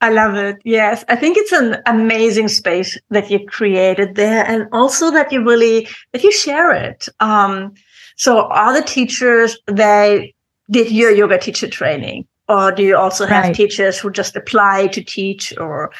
I 0.01 0.11
love 0.11 0.37
it. 0.37 0.59
Yes. 0.65 1.05
I 1.09 1.17
think 1.17 1.39
it's 1.39 1.51
an 1.51 1.79
amazing 1.87 2.49
space 2.49 2.97
that 3.09 3.31
you 3.31 3.45
created 3.47 4.15
there 4.15 4.45
and 4.47 4.69
also 4.71 5.11
that 5.11 5.33
you 5.33 5.43
really, 5.43 5.89
that 6.13 6.23
you 6.23 6.31
share 6.31 6.73
it. 6.73 7.09
Um, 7.21 7.73
so 8.19 8.41
other 8.49 8.83
teachers, 8.83 9.57
they 9.67 10.35
did 10.71 10.91
your 10.93 11.11
yoga 11.11 11.39
teacher 11.39 11.69
training 11.69 12.27
or 12.49 12.73
do 12.73 12.83
you 12.83 12.97
also 12.97 13.27
have 13.27 13.45
right. 13.45 13.55
teachers 13.55 13.99
who 13.99 14.11
just 14.11 14.37
apply 14.37 14.87
to 14.89 15.03
teach 15.03 15.57
or 15.59 15.91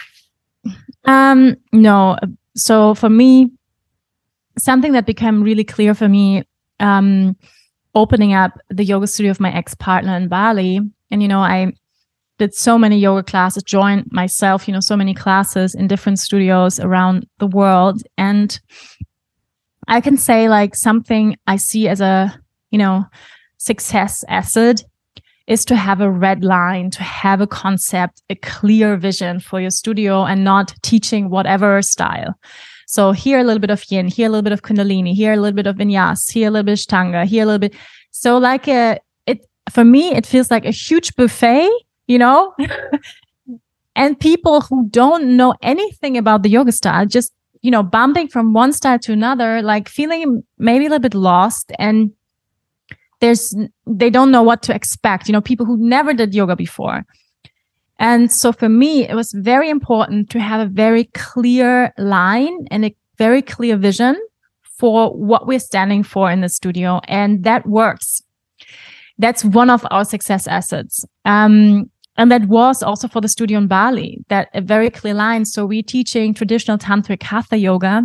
um 1.05 1.57
no 1.73 2.17
so 2.57 2.95
for 2.95 3.09
me 3.09 3.51
something 4.59 4.93
that 4.93 5.07
became 5.07 5.43
really 5.43 5.65
clear 5.65 5.95
for 5.95 6.09
me 6.09 6.43
um 6.81 7.37
opening 7.95 8.35
up 8.35 8.59
the 8.69 8.85
yoga 8.85 9.07
studio 9.07 9.31
of 9.31 9.41
my 9.41 9.53
ex-partner 9.55 10.17
in 10.17 10.29
bali 10.29 10.81
and 11.11 11.23
you 11.23 11.29
know 11.29 11.41
i 11.41 11.73
did 12.39 12.55
so 12.55 12.79
many 12.79 12.99
yoga 12.99 13.23
classes 13.23 13.63
joined 13.63 14.07
myself 14.11 14.69
you 14.69 14.75
know 14.75 14.81
so 14.81 14.97
many 14.97 15.15
classes 15.15 15.75
in 15.75 15.87
different 15.87 16.19
studios 16.19 16.79
around 16.81 17.27
the 17.39 17.47
world 17.47 18.03
and 18.17 18.61
i 19.89 20.01
can 20.01 20.17
say 20.17 20.49
like 20.49 20.75
something 20.75 21.37
i 21.47 21.57
see 21.57 21.89
as 21.89 22.01
a 22.01 22.41
you 22.71 22.79
know 22.79 23.05
success 23.59 24.25
asset 24.29 24.85
is 25.49 25.65
to 25.65 25.75
have 25.75 26.01
a 26.01 26.11
red 26.11 26.45
line, 26.45 26.91
to 26.91 27.03
have 27.03 27.41
a 27.41 27.47
concept, 27.47 28.23
a 28.29 28.35
clear 28.37 28.97
vision 28.97 29.41
for 29.41 29.61
your 29.61 29.71
studio 29.71 30.25
and 30.25 30.45
not 30.45 30.75
teaching 30.83 31.31
whatever 31.31 31.81
style. 31.81 32.35
So 32.87 33.13
here 33.13 33.39
a 33.39 33.45
little 33.45 33.59
bit 33.59 33.71
of 33.71 33.83
yin, 33.91 34.09
here 34.09 34.27
a 34.27 34.31
little 34.31 34.43
bit 34.43 34.53
of 34.53 34.63
kundalini, 34.63 35.15
here 35.15 35.33
a 35.33 35.37
little 35.37 35.57
bit 35.57 35.67
of 35.67 35.77
vinyas, 35.77 36.31
here 36.31 36.49
a 36.49 36.51
little 36.51 36.65
bit 36.65 36.73
of 36.73 36.79
ashtanga, 36.79 37.25
here 37.25 37.43
a 37.43 37.47
little 37.47 37.59
bit. 37.59 37.75
So 38.11 38.37
like 38.37 38.69
a, 38.69 38.99
it, 39.27 39.45
for 39.71 39.85
me, 39.85 40.15
it 40.15 40.27
feels 40.27 40.51
like 40.51 40.67
a 40.67 40.71
huge 40.71 41.17
buffet, 41.17 41.71
you 42.07 42.19
know? 42.19 42.55
and 43.97 44.21
people 44.21 44.61
who 44.61 44.87
don't 44.91 45.37
know 45.37 45.55
anything 45.63 46.19
about 46.19 46.43
the 46.43 46.51
yoga 46.51 46.73
style, 46.73 47.07
just, 47.07 47.33
you 47.63 47.71
know, 47.71 47.83
bumping 47.83 48.29
from 48.29 48.53
one 48.53 48.73
style 48.73 48.99
to 49.01 49.13
another, 49.13 49.63
like 49.63 49.89
feeling 49.89 50.43
maybe 50.59 50.87
a 50.87 50.89
little 50.89 51.01
bit 51.01 51.15
lost 51.15 51.73
and 51.79 52.13
there's 53.21 53.55
they 53.87 54.11
don't 54.11 54.31
know 54.31 54.43
what 54.43 54.63
to 54.63 54.75
expect 54.75 55.29
you 55.29 55.33
know 55.33 55.41
people 55.41 55.67
who 55.67 55.77
never 55.77 56.15
did 56.15 56.35
yoga 56.35 56.57
before. 56.57 57.05
And 57.99 58.33
so 58.33 58.53
for 58.53 58.69
me 58.69 59.09
it 59.09 59.15
was 59.15 59.33
very 59.33 59.69
important 59.69 60.31
to 60.31 60.41
have 60.41 60.61
a 60.61 60.71
very 60.71 61.05
clear 61.15 61.93
line 61.99 62.67
and 62.71 62.85
a 62.85 62.97
very 63.17 63.43
clear 63.43 63.77
vision 63.77 64.17
for 64.63 65.11
what 65.11 65.47
we're 65.49 65.59
standing 65.59 66.05
for 66.05 66.31
in 66.31 66.41
the 66.41 66.49
studio 66.49 67.01
and 67.09 67.43
that 67.45 67.67
works. 67.67 68.23
That's 69.19 69.45
one 69.45 69.69
of 69.69 69.85
our 69.91 70.05
success 70.05 70.47
assets. 70.47 71.05
Um, 71.25 71.91
and 72.19 72.31
that 72.31 72.47
was 72.47 72.83
also 72.83 73.09
for 73.09 73.21
the 73.21 73.29
studio 73.29 73.57
in 73.59 73.67
bali 73.67 74.23
that 74.29 74.49
a 74.53 74.61
very 74.61 74.91
clear 74.91 75.15
line 75.15 75.45
so 75.45 75.65
we're 75.65 75.83
teaching 75.83 76.35
traditional 76.35 76.77
tantric 76.77 77.23
hatha 77.23 77.57
yoga 77.57 78.03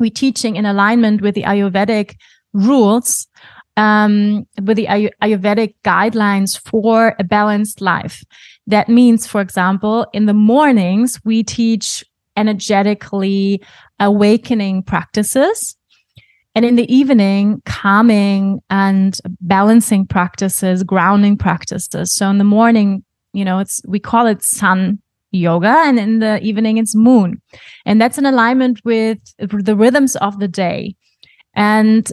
we're 0.00 0.10
teaching 0.10 0.56
in 0.56 0.66
alignment 0.66 1.20
with 1.20 1.34
the 1.34 1.42
ayurvedic 1.42 2.16
rules 2.52 3.28
um, 3.76 4.46
with 4.62 4.76
the 4.76 4.86
Ayurvedic 4.86 5.74
guidelines 5.84 6.60
for 6.68 7.16
a 7.18 7.24
balanced 7.24 7.80
life. 7.80 8.22
That 8.66 8.88
means, 8.88 9.26
for 9.26 9.40
example, 9.40 10.06
in 10.12 10.26
the 10.26 10.34
mornings, 10.34 11.20
we 11.24 11.42
teach 11.42 12.04
energetically 12.36 13.62
awakening 14.00 14.82
practices. 14.82 15.76
And 16.54 16.64
in 16.64 16.76
the 16.76 16.92
evening, 16.92 17.62
calming 17.64 18.60
and 18.70 19.18
balancing 19.40 20.06
practices, 20.06 20.84
grounding 20.84 21.36
practices. 21.36 22.14
So 22.14 22.30
in 22.30 22.38
the 22.38 22.44
morning, 22.44 23.04
you 23.34 23.44
know, 23.44 23.58
it's, 23.58 23.82
we 23.86 23.98
call 23.98 24.26
it 24.26 24.42
sun 24.42 25.00
yoga 25.30 25.82
and 25.84 25.98
in 25.98 26.20
the 26.20 26.40
evening 26.42 26.78
it's 26.78 26.94
moon. 26.94 27.42
And 27.84 28.00
that's 28.00 28.18
in 28.18 28.26
alignment 28.26 28.80
with 28.84 29.18
the 29.38 29.76
rhythms 29.76 30.16
of 30.16 30.38
the 30.38 30.48
day. 30.48 30.94
And 31.54 32.10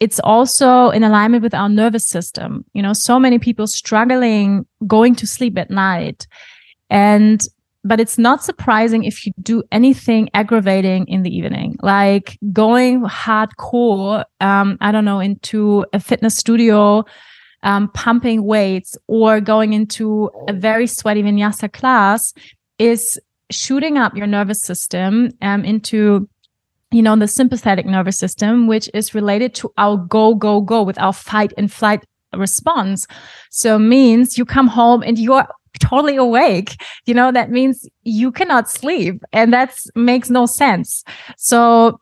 it's 0.00 0.20
also 0.20 0.90
in 0.90 1.04
alignment 1.04 1.42
with 1.42 1.54
our 1.54 1.68
nervous 1.68 2.06
system. 2.06 2.64
You 2.74 2.82
know, 2.82 2.92
so 2.92 3.18
many 3.18 3.38
people 3.38 3.66
struggling 3.66 4.66
going 4.86 5.14
to 5.16 5.26
sleep 5.26 5.56
at 5.56 5.70
night. 5.70 6.26
And, 6.90 7.42
but 7.84 8.00
it's 8.00 8.18
not 8.18 8.42
surprising 8.42 9.04
if 9.04 9.24
you 9.24 9.32
do 9.40 9.62
anything 9.70 10.28
aggravating 10.34 11.06
in 11.06 11.22
the 11.22 11.34
evening, 11.34 11.76
like 11.82 12.38
going 12.52 13.02
hardcore, 13.02 14.24
um, 14.40 14.78
I 14.80 14.90
don't 14.90 15.04
know, 15.04 15.20
into 15.20 15.86
a 15.92 16.00
fitness 16.00 16.36
studio, 16.36 17.04
um, 17.64 17.88
pumping 17.88 18.44
weights 18.44 18.96
or 19.08 19.40
going 19.40 19.72
into 19.72 20.30
a 20.48 20.52
very 20.52 20.86
sweaty 20.86 21.22
vinyasa 21.22 21.72
class 21.72 22.32
is 22.78 23.18
shooting 23.50 23.98
up 23.98 24.16
your 24.16 24.26
nervous 24.26 24.62
system 24.62 25.30
um, 25.42 25.64
into 25.64 26.28
you 26.94 27.02
know, 27.02 27.16
the 27.16 27.26
sympathetic 27.26 27.86
nervous 27.86 28.16
system, 28.16 28.68
which 28.68 28.88
is 28.94 29.16
related 29.16 29.52
to 29.52 29.72
our 29.78 29.96
go, 29.96 30.32
go, 30.32 30.60
go 30.60 30.80
with 30.80 30.96
our 31.00 31.12
fight 31.12 31.52
and 31.58 31.72
flight 31.72 32.04
response. 32.32 33.08
So 33.50 33.80
means 33.80 34.38
you 34.38 34.44
come 34.44 34.68
home 34.68 35.02
and 35.02 35.18
you're 35.18 35.44
totally 35.80 36.14
awake. 36.14 36.80
You 37.04 37.14
know, 37.14 37.32
that 37.32 37.50
means 37.50 37.88
you 38.04 38.30
cannot 38.30 38.70
sleep 38.70 39.22
and 39.32 39.52
that 39.52 39.76
makes 39.96 40.30
no 40.30 40.46
sense. 40.46 41.02
So 41.36 42.00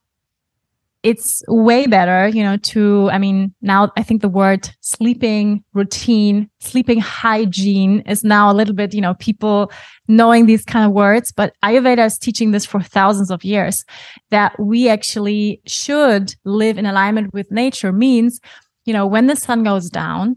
it's 1.02 1.42
way 1.48 1.86
better, 1.86 2.28
you 2.28 2.42
know, 2.42 2.56
to, 2.58 3.10
I 3.10 3.18
mean, 3.18 3.52
now 3.60 3.90
I 3.96 4.04
think 4.04 4.22
the 4.22 4.28
word 4.28 4.70
sleeping 4.80 5.64
routine, 5.74 6.48
sleeping 6.60 7.00
hygiene 7.00 8.00
is 8.06 8.22
now 8.22 8.50
a 8.50 8.54
little 8.54 8.74
bit, 8.74 8.94
you 8.94 9.00
know, 9.00 9.14
people 9.14 9.72
knowing 10.06 10.46
these 10.46 10.64
kind 10.64 10.86
of 10.86 10.92
words, 10.92 11.32
but 11.32 11.54
Ayurveda 11.64 12.06
is 12.06 12.18
teaching 12.18 12.52
this 12.52 12.64
for 12.64 12.80
thousands 12.80 13.30
of 13.30 13.42
years 13.42 13.84
that 14.30 14.58
we 14.60 14.88
actually 14.88 15.60
should 15.66 16.34
live 16.44 16.78
in 16.78 16.86
alignment 16.86 17.34
with 17.34 17.50
nature 17.50 17.92
means, 17.92 18.40
you 18.84 18.92
know, 18.92 19.06
when 19.06 19.26
the 19.26 19.36
sun 19.36 19.64
goes 19.64 19.90
down, 19.90 20.36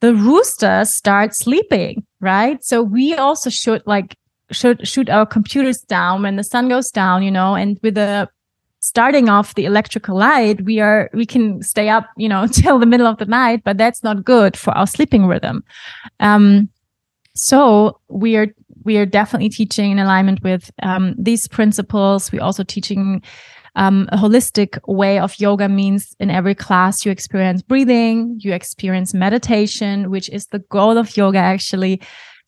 the 0.00 0.14
rooster 0.14 0.84
start 0.84 1.34
sleeping, 1.34 2.06
right? 2.20 2.62
So 2.62 2.82
we 2.82 3.14
also 3.14 3.50
should 3.50 3.82
like 3.86 4.16
should 4.50 4.86
shoot 4.86 5.08
our 5.08 5.24
computers 5.24 5.80
down 5.80 6.22
when 6.22 6.36
the 6.36 6.44
sun 6.44 6.68
goes 6.68 6.90
down, 6.90 7.22
you 7.22 7.30
know, 7.30 7.54
and 7.54 7.80
with 7.82 7.94
the 7.94 8.28
starting 8.84 9.30
off 9.30 9.54
the 9.54 9.64
electrical 9.64 10.14
light, 10.14 10.62
we 10.66 10.78
are, 10.78 11.08
we 11.14 11.24
can 11.24 11.62
stay 11.62 11.88
up, 11.88 12.06
you 12.18 12.28
know, 12.28 12.46
till 12.52 12.78
the 12.78 12.84
middle 12.84 13.06
of 13.06 13.16
the 13.16 13.24
night, 13.24 13.62
but 13.64 13.78
that's 13.78 14.02
not 14.02 14.22
good 14.22 14.58
for 14.58 14.76
our 14.76 14.86
sleeping 14.86 15.24
rhythm. 15.26 15.64
Um, 16.20 16.68
so 17.34 17.98
we 18.08 18.36
are, 18.36 18.48
we 18.84 18.98
are 18.98 19.06
definitely 19.06 19.48
teaching 19.48 19.90
in 19.90 19.98
alignment 19.98 20.42
with, 20.42 20.70
um, 20.82 21.14
these 21.18 21.48
principles. 21.48 22.30
We're 22.30 22.42
also 22.42 22.62
teaching, 22.62 23.22
um, 23.74 24.06
a 24.12 24.18
holistic 24.18 24.78
way 24.86 25.18
of 25.18 25.40
yoga 25.40 25.66
means 25.66 26.14
in 26.20 26.30
every 26.30 26.54
class 26.54 27.06
you 27.06 27.10
experience 27.10 27.62
breathing, 27.62 28.38
you 28.40 28.52
experience 28.52 29.14
meditation, 29.14 30.10
which 30.10 30.28
is 30.28 30.48
the 30.48 30.58
goal 30.58 30.98
of 30.98 31.16
yoga 31.16 31.38
actually 31.38 32.02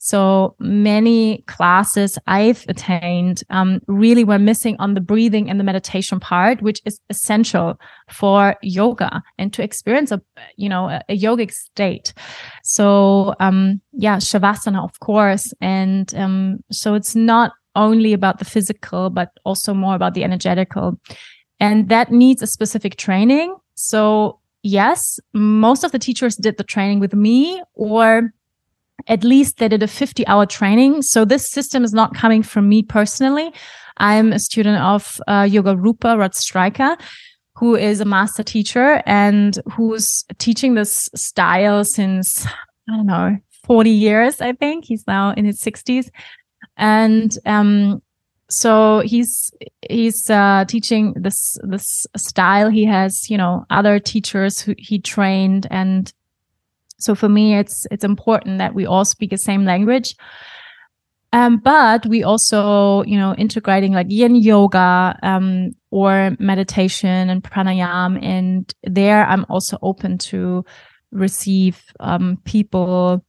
so 0.07 0.55
many 0.61 1.43
classes 1.49 2.17
I've 2.29 2.65
attained 2.69 3.43
um, 3.51 3.81
really 3.89 4.23
were 4.23 4.39
missing 4.39 4.77
on 4.79 4.95
the 4.95 5.01
breathing 5.01 5.51
and 5.51 5.59
the 5.59 5.65
meditation 5.65 6.21
part, 6.21 6.63
which 6.63 6.81
is 6.85 7.01
essential 7.11 7.81
for 8.09 8.55
yoga 8.63 9.21
and 9.37 9.53
to 9.53 9.65
experience 9.65 10.13
a 10.13 10.23
you 10.57 10.69
know 10.69 10.89
a, 10.89 11.03
a 11.09 11.19
yogic 11.19 11.53
state. 11.53 12.15
So 12.63 13.35
um, 13.41 13.81
yeah, 13.93 14.19
shavasana 14.19 14.85
of 14.85 15.01
course, 15.01 15.53
and 15.61 16.15
um, 16.15 16.61
so 16.71 16.95
it's 16.95 17.17
not 17.17 17.53
only 17.75 18.13
about 18.13 18.39
the 18.39 18.45
physical 18.45 19.11
but 19.11 19.31
also 19.45 19.75
more 19.75 19.97
about 19.97 20.15
the 20.15 20.23
energetical, 20.23 21.01
and 21.59 21.89
that 21.89 22.13
needs 22.13 22.43
a 22.43 22.47
specific 22.47 22.95
training. 22.95 23.57
So 23.75 24.39
yes, 24.63 25.19
most 25.33 25.83
of 25.83 25.91
the 25.91 25.99
teachers 25.99 26.37
did 26.37 26.59
the 26.59 26.65
training 26.65 27.01
with 27.01 27.13
me 27.13 27.61
or 27.75 28.33
at 29.07 29.25
least 29.25 29.59
they 29.59 29.69
did 29.69 29.83
a 29.83 29.89
50 29.89 30.27
hour 30.27 30.47
training. 30.47 31.03
So 31.03 31.25
this 31.25 31.51
system 31.51 31.85
is 31.85 31.93
not 31.93 32.15
coming 32.15 32.43
from 32.43 32.69
me 32.69 32.83
personally. 32.83 33.53
I'm 33.99 34.33
a 34.33 34.39
student 34.39 34.79
of 34.83 35.21
uh, 35.27 35.43
Yogarupa 35.43 36.19
Rod 36.19 36.99
who 37.57 37.75
is 37.75 38.01
a 38.01 38.05
master 38.05 38.43
teacher 38.43 39.03
and 39.07 39.59
who's 39.73 40.25
teaching 40.39 40.75
this 40.75 41.09
style 41.15 41.85
since, 41.85 42.47
I 42.47 42.97
don't 42.97 43.07
know, 43.07 43.39
40 43.65 43.91
years, 43.91 44.41
I 44.43 44.53
think. 44.53 44.85
He's 44.85 45.07
now 45.07 45.31
in 45.33 45.47
his 45.47 45.61
60s. 45.61 46.11
And, 46.77 47.37
um, 47.47 48.03
so 48.49 49.01
he's 49.01 49.51
he's 49.91 50.31
uh, 50.31 50.65
teaching 50.69 51.15
this 51.17 51.59
this 51.65 52.07
style 52.17 52.69
he 52.69 52.85
has 52.85 53.29
you 53.29 53.37
know 53.37 53.67
other 53.71 53.99
teachers 53.99 54.61
who 54.61 54.75
he 54.79 55.01
trained 55.01 55.67
and 55.71 56.13
so 56.99 57.15
for 57.15 57.29
me, 57.29 57.57
it's 57.57 57.87
it's 57.91 58.05
important 58.05 58.59
that 58.59 58.75
we 58.75 58.87
all 58.87 59.05
speak 59.05 59.31
the 59.31 59.39
same 59.39 59.65
language. 59.65 60.15
Um, 61.33 61.59
but 61.59 62.07
we 62.07 62.23
also, 62.23 63.03
you 63.03 63.19
know, 63.19 63.35
integrating 63.35 63.93
like 63.93 64.07
yin 64.09 64.37
yoga 64.37 65.19
um, 65.23 65.73
or 65.91 66.35
meditation 66.39 67.29
and 67.29 67.43
pranayam. 67.43 68.23
And 68.25 68.73
there, 68.85 69.27
I'm 69.27 69.45
also 69.49 69.77
open 69.83 70.19
to 70.19 70.65
receive 71.11 71.83
um, 72.01 72.39
people 72.45 73.25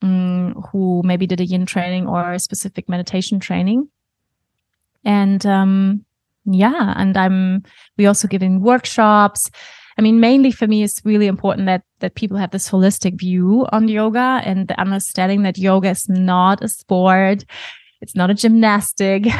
um, 0.00 0.54
who 0.72 1.02
maybe 1.04 1.26
did 1.26 1.40
a 1.40 1.46
yin 1.46 1.66
training 1.66 2.08
or 2.08 2.32
a 2.32 2.40
specific 2.40 2.88
meditation 2.88 3.38
training. 3.38 3.88
And 5.04 5.44
um, 5.46 6.04
yeah, 6.44 6.94
and 6.96 7.16
I'm 7.16 7.62
we 7.96 8.06
also 8.06 8.26
giving 8.26 8.60
workshops. 8.60 9.50
I 9.98 10.02
mean, 10.02 10.20
mainly 10.20 10.50
for 10.50 10.66
me, 10.66 10.82
it's 10.82 11.04
really 11.04 11.26
important 11.26 11.66
that 11.66 11.82
that 12.00 12.14
people 12.14 12.36
have 12.36 12.50
this 12.50 12.70
holistic 12.70 13.18
view 13.18 13.66
on 13.72 13.88
yoga 13.88 14.40
and 14.44 14.68
the 14.68 14.80
understanding 14.80 15.42
that 15.42 15.58
yoga 15.58 15.90
is 15.90 16.08
not 16.08 16.62
a 16.62 16.68
sport, 16.68 17.44
it's 18.00 18.16
not 18.16 18.30
a 18.30 18.34
gymnastic. 18.34 19.26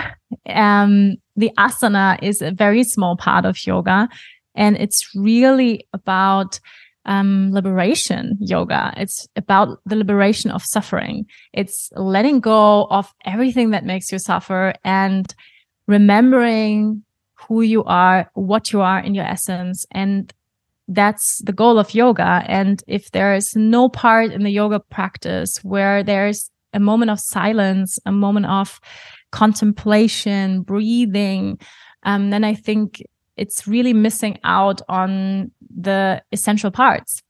Um, 0.48 1.16
the 1.36 1.50
asana 1.58 2.18
is 2.22 2.40
a 2.40 2.50
very 2.50 2.84
small 2.84 3.16
part 3.18 3.44
of 3.44 3.66
yoga, 3.66 4.08
and 4.54 4.78
it's 4.78 5.14
really 5.14 5.86
about 5.92 6.58
um, 7.04 7.52
liberation 7.52 8.38
yoga. 8.40 8.94
It's 8.96 9.28
about 9.36 9.78
the 9.84 9.96
liberation 9.96 10.50
of 10.50 10.64
suffering. 10.64 11.26
It's 11.52 11.90
letting 11.96 12.40
go 12.40 12.86
of 12.86 13.12
everything 13.24 13.70
that 13.70 13.84
makes 13.84 14.10
you 14.10 14.18
suffer 14.18 14.72
and 14.84 15.32
remembering 15.86 17.04
who 17.34 17.62
you 17.62 17.84
are, 17.84 18.30
what 18.34 18.72
you 18.72 18.80
are 18.80 19.00
in 19.00 19.14
your 19.14 19.24
essence, 19.24 19.84
and 19.90 20.32
that's 20.88 21.38
the 21.38 21.52
goal 21.52 21.78
of 21.78 21.94
yoga. 21.94 22.44
And 22.46 22.82
if 22.86 23.10
there 23.12 23.34
is 23.34 23.54
no 23.56 23.88
part 23.88 24.32
in 24.32 24.42
the 24.42 24.50
yoga 24.50 24.80
practice 24.80 25.58
where 25.64 26.02
there's 26.02 26.50
a 26.72 26.80
moment 26.80 27.10
of 27.10 27.20
silence, 27.20 27.98
a 28.06 28.12
moment 28.12 28.46
of 28.46 28.80
contemplation, 29.30 30.62
breathing, 30.62 31.58
um, 32.02 32.30
then 32.30 32.44
I 32.44 32.54
think 32.54 33.02
it's 33.36 33.66
really 33.66 33.92
missing 33.92 34.38
out 34.44 34.82
on 34.88 35.50
the 35.74 36.22
essential 36.32 36.70
parts. 36.70 37.22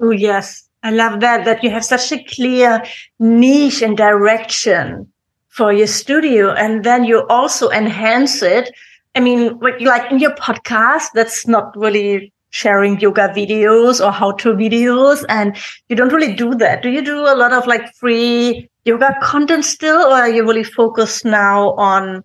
Oh, 0.00 0.10
yes. 0.10 0.68
I 0.82 0.90
love 0.90 1.20
that, 1.20 1.44
that 1.44 1.64
you 1.64 1.70
have 1.70 1.84
such 1.84 2.12
a 2.12 2.22
clear 2.24 2.82
niche 3.18 3.82
and 3.82 3.96
direction 3.96 5.10
for 5.48 5.72
your 5.72 5.86
studio. 5.86 6.52
And 6.52 6.84
then 6.84 7.04
you 7.04 7.26
also 7.28 7.70
enhance 7.70 8.42
it. 8.42 8.70
I 9.14 9.20
mean, 9.20 9.58
like 9.80 10.12
in 10.12 10.18
your 10.18 10.34
podcast, 10.34 11.06
that's 11.14 11.46
not 11.46 11.74
really 11.76 12.32
sharing 12.56 12.98
yoga 13.00 13.28
videos 13.36 14.04
or 14.04 14.10
how 14.10 14.32
to 14.32 14.54
videos 14.54 15.24
and 15.28 15.56
you 15.90 15.96
don't 15.96 16.12
really 16.12 16.34
do 16.34 16.54
that. 16.54 16.82
Do 16.82 16.88
you 16.88 17.04
do 17.04 17.18
a 17.18 17.36
lot 17.36 17.52
of 17.52 17.66
like 17.66 17.92
free 17.94 18.70
yoga 18.86 19.14
content 19.20 19.64
still 19.64 19.98
or 19.98 20.14
are 20.14 20.30
you 20.30 20.42
really 20.42 20.64
focused 20.64 21.26
now 21.26 21.72
on 21.72 22.24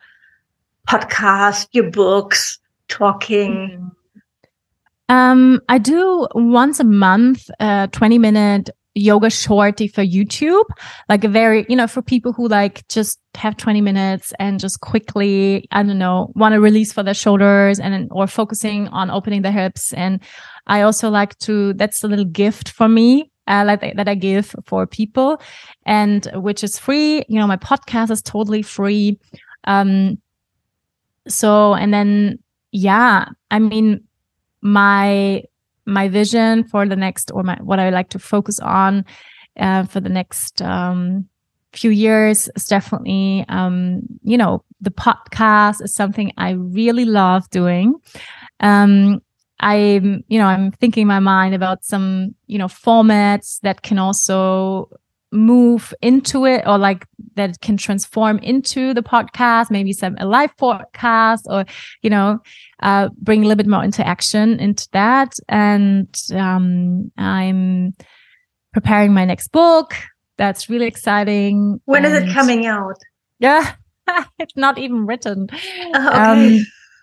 podcast 0.88 1.67
your 1.74 1.91
books 1.91 2.60
talking? 2.88 3.91
Um 5.10 5.60
i 5.67 5.78
do 5.78 6.28
once 6.34 6.80
a 6.80 6.86
month 6.86 7.50
uh 7.60 7.88
20 7.88 8.17
minute 8.17 8.70
yoga 8.94 9.30
shorty 9.30 9.88
for 9.88 10.04
YouTube, 10.04 10.66
like 11.08 11.24
a 11.24 11.28
very, 11.28 11.66
you 11.70 11.76
know, 11.76 11.88
for 11.88 12.02
people 12.02 12.34
who 12.34 12.48
like 12.48 12.88
just 12.88 13.20
have 13.36 13.56
20 13.58 13.82
minutes 13.82 14.34
and 14.40 14.60
just 14.60 14.82
quickly, 14.82 15.68
I 15.72 15.84
don't 15.84 15.98
know, 15.98 16.32
want 16.36 16.54
to 16.54 16.60
release 16.60 16.92
for 16.92 17.04
their 17.04 17.14
shoulders 17.14 17.80
and 17.80 18.10
or 18.12 18.28
focusing 18.28 18.88
on 18.89 19.10
opening 19.10 19.42
the 19.42 19.52
hips. 19.52 19.94
And 19.94 20.20
I 20.68 20.82
also 20.82 21.10
like 21.10 21.38
to, 21.39 21.74
that's 21.74 22.04
a 22.04 22.08
little 22.08 22.26
gift 22.26 22.70
for 22.70 22.88
me. 22.88 23.32
Uh, 23.48 23.64
like 23.66 23.82
that 23.82 24.08
I 24.08 24.14
give 24.16 24.56
for 24.66 24.86
people 24.86 25.42
and 25.86 26.26
which 26.36 26.64
is 26.64 26.78
free. 26.78 27.26
You 27.28 27.39
know, 27.39 27.48
my 27.48 27.58
podcast 27.58 28.12
is 28.12 28.22
totally 28.22 28.62
free. 28.62 29.20
Um, 29.66 30.22
so, 31.28 31.74
and 31.74 31.94
then, 31.94 32.39
yeah, 32.72 33.26
I 33.50 33.60
mean, 33.60 34.04
my 34.62 35.44
my 35.86 36.08
vision 36.08 36.64
for 36.64 36.88
the 36.88 36.96
next 36.96 37.32
or 37.34 37.44
my 37.44 37.58
what 37.62 37.80
I 37.80 37.86
would 37.86 37.94
like 37.94 38.10
to 38.10 38.20
focus 38.20 38.60
on 38.60 39.06
uh, 39.60 39.84
for 39.86 40.00
the 40.00 40.10
next 40.10 40.62
um, 40.62 41.28
few 41.74 41.92
years 41.92 42.50
is 42.56 42.66
definitely 42.66 43.46
um, 43.50 44.02
you 44.24 44.38
know 44.38 44.64
the 44.82 44.92
podcast 44.92 45.82
is 45.82 45.94
something 45.94 46.34
I 46.38 46.52
really 46.52 47.06
love 47.06 47.50
doing. 47.50 47.96
Um, 48.60 49.22
I'm, 49.62 50.24
you 50.28 50.40
know, 50.40 50.48
I'm 50.48 50.72
thinking 50.72 51.04
in 51.04 51.08
my 51.08 51.20
mind 51.20 51.54
about 51.54 51.86
some, 51.86 52.34
you 52.48 52.58
know, 52.58 52.66
formats 52.66 53.60
that 53.62 53.84
can 53.84 54.00
also 54.00 54.90
move 55.32 55.94
into 56.02 56.46
it 56.46 56.64
or 56.66 56.78
like 56.78 57.06
that 57.36 57.62
can 57.62 57.78
transform 57.78 58.40
into 58.40 58.94
the 58.94 59.04
podcast, 59.04 59.72
maybe 59.72 59.94
some 59.94 60.16
a 60.20 60.26
live 60.26 60.56
podcast 60.58 61.42
or, 61.46 61.66
you 62.02 62.10
know, 62.10 62.40
uh, 62.82 63.10
bring 63.18 63.42
a 63.42 63.48
little 63.48 63.58
bit 63.58 63.68
more 63.68 63.84
interaction 63.84 64.60
into 64.60 64.88
that. 64.94 65.34
And 65.50 66.08
um, 66.34 67.12
I'm 67.18 67.96
preparing 68.74 69.14
my 69.14 69.26
next 69.26 69.50
book. 69.50 69.96
That's 70.38 70.70
really 70.70 70.88
exciting. 70.88 71.80
When 71.86 72.06
and 72.06 72.14
is 72.14 72.24
it 72.24 72.34
coming 72.34 72.66
out? 72.66 72.98
Yeah, 73.40 73.74
it's 74.40 74.56
not 74.56 74.78
even 74.78 75.06
written. 75.06 75.48
Uh, 75.94 76.10
okay. 76.10 76.58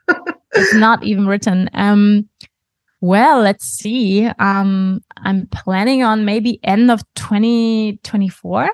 Um, 0.09 0.24
it's 0.53 0.74
not 0.74 1.05
even 1.05 1.26
written. 1.26 1.68
Um, 1.74 2.29
well, 3.01 3.41
let's 3.41 3.64
see. 3.64 4.26
Um, 4.39 5.01
I'm 5.18 5.47
planning 5.49 6.03
on 6.03 6.24
maybe 6.24 6.59
end 6.64 6.91
of 6.91 7.03
2024. 7.14 8.70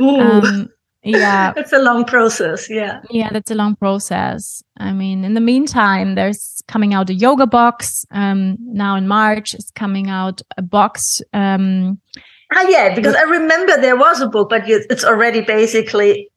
Um, 0.00 0.68
yeah. 1.04 1.52
it's 1.56 1.72
a 1.72 1.78
long 1.78 2.04
process. 2.04 2.68
Yeah. 2.70 3.00
Yeah, 3.10 3.30
that's 3.30 3.50
a 3.50 3.54
long 3.54 3.76
process. 3.76 4.62
I 4.78 4.92
mean, 4.92 5.24
in 5.24 5.34
the 5.34 5.40
meantime, 5.40 6.14
there's 6.14 6.62
coming 6.66 6.94
out 6.94 7.10
a 7.10 7.14
yoga 7.14 7.46
box. 7.46 8.06
Um, 8.10 8.56
now 8.60 8.96
in 8.96 9.06
March 9.06 9.54
is 9.54 9.70
coming 9.74 10.08
out 10.08 10.40
a 10.56 10.62
box. 10.62 11.20
Um, 11.32 12.00
ah, 12.52 12.66
yeah, 12.68 12.94
because 12.94 13.14
I 13.14 13.22
remember 13.22 13.80
there 13.80 13.96
was 13.96 14.20
a 14.20 14.28
book, 14.28 14.48
but 14.50 14.62
it's 14.66 15.04
already 15.04 15.42
basically 15.42 16.30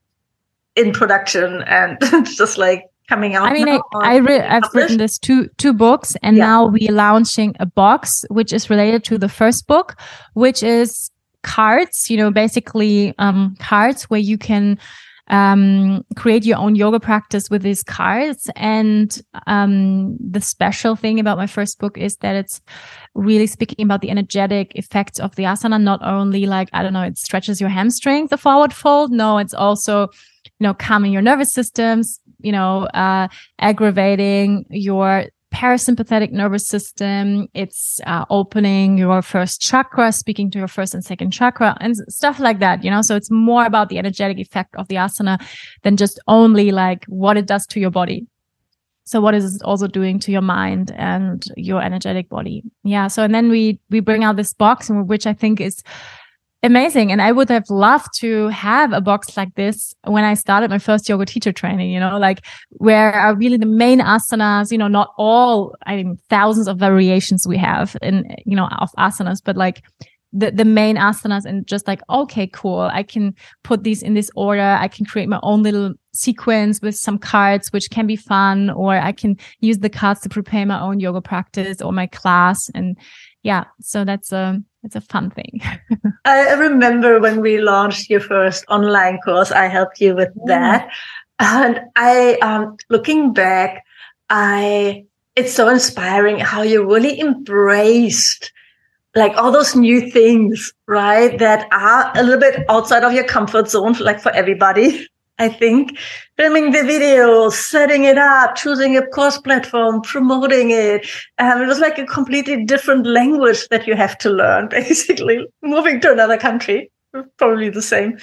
in 0.76 0.92
production 0.92 1.64
and 1.64 1.98
just 2.26 2.58
like 2.58 2.86
coming 3.08 3.36
out. 3.36 3.50
I 3.50 3.54
mean, 3.54 3.70
I, 3.70 3.80
I 3.96 4.16
re- 4.18 4.42
I've 4.42 4.74
written 4.74 4.98
this 4.98 5.18
two 5.18 5.50
two 5.58 5.74
books, 5.74 6.16
and 6.22 6.38
yeah. 6.38 6.46
now 6.46 6.66
we're 6.68 6.92
launching 6.92 7.56
a 7.60 7.66
box 7.66 8.26
which 8.30 8.54
is 8.54 8.70
related 8.70 9.04
to 9.06 9.18
the 9.18 9.30
first 9.30 9.68
book, 9.68 9.96
which 10.34 10.62
is 10.62 11.10
cards. 11.48 12.10
You 12.10 12.18
know, 12.18 12.32
basically 12.32 13.14
um, 13.18 13.56
cards 13.60 14.04
where 14.10 14.20
you 14.20 14.38
can 14.38 14.78
um, 15.30 16.06
create 16.16 16.46
your 16.46 16.58
own 16.58 16.76
yoga 16.76 17.00
practice 17.00 17.50
with 17.50 17.62
these 17.62 17.84
cards. 17.84 18.50
And 18.56 19.22
um, 19.46 20.18
the 20.20 20.42
special 20.42 20.96
thing 20.96 21.20
about 21.20 21.38
my 21.38 21.48
first 21.48 21.80
book 21.80 21.98
is 21.98 22.18
that 22.18 22.36
it's 22.36 22.62
really 23.14 23.48
speaking 23.48 23.84
about 23.86 24.02
the 24.02 24.10
energetic 24.10 24.72
effects 24.76 25.20
of 25.20 25.36
the 25.36 25.44
asana, 25.44 25.82
not 25.82 26.02
only 26.04 26.46
like, 26.46 26.70
I 26.74 26.82
don't 26.84 26.94
know, 26.94 27.04
it 27.04 27.18
stretches 27.18 27.60
your 27.60 27.70
hamstrings, 27.70 28.30
the 28.30 28.38
forward 28.38 28.74
fold. 28.74 29.12
No, 29.12 29.38
it's 29.38 29.54
also, 29.54 30.10
you 30.46 30.64
know, 30.66 30.74
calming 30.74 31.12
your 31.12 31.22
nervous 31.22 31.52
systems, 31.52 32.20
you 32.40 32.52
know, 32.52 32.86
uh, 32.94 33.28
aggravating 33.60 34.66
your 34.70 35.26
parasympathetic 35.54 36.32
nervous 36.32 36.68
system. 36.68 37.48
It's 37.54 38.00
uh, 38.06 38.26
opening 38.30 38.98
your 38.98 39.22
first 39.22 39.62
chakra, 39.62 40.12
speaking 40.12 40.52
to 40.52 40.60
your 40.60 40.68
first 40.68 40.94
and 40.94 41.04
second 41.04 41.32
chakra, 41.32 41.78
and 41.80 41.96
stuff 42.10 42.40
like 42.40 42.60
that. 42.60 42.84
You 42.84 42.92
know, 42.92 43.02
so 43.02 43.16
it's 43.16 43.32
more 43.32 43.66
about 43.66 43.90
the 43.90 43.98
energetic 43.98 44.38
effect 44.38 44.76
of 44.76 44.88
the 44.88 44.96
asana 44.96 45.42
than 45.84 45.98
just 45.98 46.20
only 46.28 46.72
like 46.72 47.06
what 47.06 47.38
it 47.38 47.46
does 47.46 47.66
to 47.68 47.80
your 47.80 47.92
body. 47.92 48.28
So 49.06 49.22
what 49.22 49.34
is 49.34 49.56
it 49.56 49.62
also 49.64 49.88
doing 49.88 50.20
to 50.20 50.34
your 50.34 50.42
mind 50.42 50.92
and 50.98 51.42
your 51.56 51.82
energetic 51.82 52.28
body? 52.28 52.62
Yeah. 52.84 53.08
So 53.08 53.24
and 53.24 53.34
then 53.34 53.50
we 53.50 53.80
we 53.90 54.02
bring 54.02 54.26
out 54.26 54.36
this 54.36 54.54
box, 54.54 54.90
which 54.90 55.26
I 55.26 55.34
think 55.34 55.62
is 55.62 55.82
amazing. 56.64 57.12
And 57.12 57.22
I 57.22 57.32
would 57.32 57.50
have 57.50 57.70
loved 57.70 58.08
to 58.20 58.48
have 58.50 58.92
a 58.94 59.02
box 59.02 59.38
like 59.38 59.54
this 59.56 59.94
when 60.04 60.24
I 60.24 60.34
started 60.34 60.70
my 60.70 60.80
first 60.80 61.08
yoga 61.08 61.26
teacher 61.26 61.52
training, 61.52 61.92
you 61.92 62.00
know, 62.00 62.18
like 62.18 62.46
where 62.72 63.14
are 63.14 63.36
really 63.36 63.58
the 63.58 63.66
main 63.66 64.00
asanas, 64.00 64.72
you 64.72 64.78
know, 64.78 64.88
not 64.88 65.14
all, 65.18 65.76
I 65.86 65.98
mean, 65.98 66.18
thousands 66.30 66.68
of 66.68 66.78
variations 66.78 67.48
we 67.48 67.58
have 67.58 67.96
in, 68.02 68.26
you 68.46 68.56
know, 68.56 68.68
of 68.80 68.90
asanas, 68.98 69.42
but 69.44 69.56
like 69.56 69.84
the, 70.34 70.52
the 70.52 70.66
main 70.66 70.98
asanas 70.98 71.46
and 71.46 71.66
just 71.66 71.88
like, 71.88 72.02
okay, 72.10 72.48
cool. 72.48 72.90
I 72.92 73.04
can 73.04 73.34
put 73.64 73.84
these 73.84 74.04
in 74.04 74.14
this 74.14 74.30
order. 74.36 74.78
I 74.80 74.88
can 74.88 75.06
create 75.06 75.30
my 75.30 75.40
own 75.44 75.64
little 75.64 75.94
sequence 76.14 76.82
with 76.82 76.96
some 76.96 77.18
cards, 77.18 77.72
which 77.72 77.90
can 77.92 78.08
be 78.08 78.16
fun, 78.16 78.70
or 78.72 78.98
I 78.98 79.12
can 79.12 79.38
use 79.60 79.78
the 79.78 79.90
cards 79.90 80.20
to 80.22 80.30
prepare 80.30 80.66
my 80.66 80.82
own 80.82 81.00
yoga 81.00 81.22
practice 81.22 81.82
or 81.82 81.94
my 81.94 82.08
class. 82.08 82.70
And 82.74 82.98
yeah, 83.44 83.66
so 83.80 84.04
that's 84.04 84.32
a, 84.32 84.60
it's 84.84 84.96
a 84.96 85.02
fun 85.02 85.32
thing. 85.32 85.62
I 86.26 86.54
remember 86.54 87.20
when 87.20 87.42
we 87.42 87.60
launched 87.60 88.10
your 88.10 88.20
first 88.20 88.66
online 88.70 89.20
course, 89.20 89.52
I 89.52 89.68
helped 89.68 90.00
you 90.00 90.16
with 90.16 90.30
that. 90.46 90.90
And 91.40 91.82
I, 91.96 92.36
um, 92.42 92.78
looking 92.90 93.34
back, 93.34 93.86
I, 94.30 95.06
it's 95.36 95.54
so 95.54 95.70
inspiring 95.70 96.40
how 96.40 96.62
you 96.62 96.86
really 96.86 97.20
embraced 97.20 98.52
like 99.16 99.36
all 99.36 99.52
those 99.52 99.76
new 99.76 100.10
things, 100.12 100.74
right? 100.88 101.38
That 101.40 101.68
are 101.72 102.12
a 102.16 102.24
little 102.24 102.40
bit 102.40 102.66
outside 102.70 103.04
of 103.04 103.14
your 103.14 103.24
comfort 103.24 103.70
zone, 103.70 103.94
like 104.00 104.22
for 104.22 104.32
everybody. 104.32 105.08
I 105.40 105.50
think 105.50 105.98
filming 106.36 106.72
the 106.72 106.84
video, 106.84 107.50
setting 107.50 108.06
it 108.06 108.18
up, 108.18 108.56
choosing 108.56 108.98
a 108.98 109.06
course 109.08 109.38
platform, 109.38 110.02
promoting 110.02 110.72
it. 110.72 111.08
Um, 111.38 111.62
it 111.62 111.68
was 111.68 111.80
like 111.80 112.00
a 112.00 112.06
completely 112.06 112.66
different 112.66 113.06
language 113.06 113.68
that 113.70 113.86
you 113.86 113.96
have 113.96 114.18
to 114.20 114.30
learn, 114.32 114.68
basically 114.72 115.46
moving 115.62 116.02
to 116.02 116.12
another 116.12 116.38
country, 116.38 116.92
probably 117.38 117.70
the 117.70 117.84
same. 117.84 118.18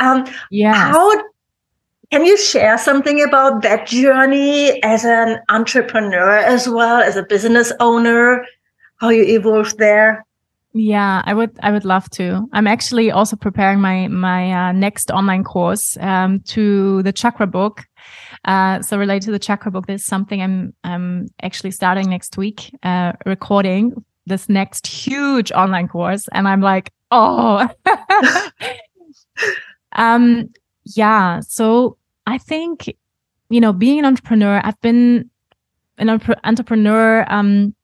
Um, 0.00 0.26
yeah. 0.50 0.74
How 0.74 1.22
can 2.10 2.24
you 2.24 2.36
share 2.36 2.78
something 2.78 3.22
about 3.22 3.62
that 3.62 3.86
journey 3.86 4.82
as 4.82 5.04
an 5.04 5.38
entrepreneur 5.48 6.38
as 6.38 6.68
well 6.68 7.00
as 7.00 7.16
a 7.16 7.22
business 7.22 7.72
owner? 7.78 8.44
How 8.96 9.10
you 9.10 9.22
evolved 9.22 9.78
there? 9.78 10.25
Yeah, 10.78 11.22
I 11.24 11.32
would. 11.32 11.58
I 11.62 11.72
would 11.72 11.86
love 11.86 12.10
to. 12.10 12.46
I'm 12.52 12.66
actually 12.66 13.10
also 13.10 13.34
preparing 13.34 13.80
my 13.80 14.08
my 14.08 14.52
uh, 14.52 14.72
next 14.72 15.10
online 15.10 15.42
course 15.42 15.96
um, 16.00 16.40
to 16.48 17.02
the 17.02 17.14
chakra 17.14 17.46
book. 17.46 17.86
Uh, 18.44 18.82
so 18.82 18.98
related 18.98 19.24
to 19.26 19.32
the 19.32 19.38
chakra 19.38 19.70
book, 19.70 19.86
there's 19.86 20.04
something 20.04 20.42
I'm 20.42 20.74
I'm 20.84 21.28
actually 21.42 21.70
starting 21.70 22.10
next 22.10 22.36
week, 22.36 22.70
uh, 22.82 23.14
recording 23.24 24.04
this 24.26 24.50
next 24.50 24.86
huge 24.86 25.50
online 25.52 25.88
course, 25.88 26.28
and 26.32 26.46
I'm 26.46 26.60
like, 26.60 26.92
oh, 27.10 27.66
um, 29.96 30.50
yeah. 30.94 31.40
So 31.40 31.96
I 32.26 32.36
think 32.36 32.94
you 33.48 33.62
know, 33.62 33.72
being 33.72 33.98
an 33.98 34.04
entrepreneur, 34.04 34.60
I've 34.62 34.80
been 34.82 35.30
an 35.96 36.10
entrepreneur, 36.44 37.24
um, 37.32 37.74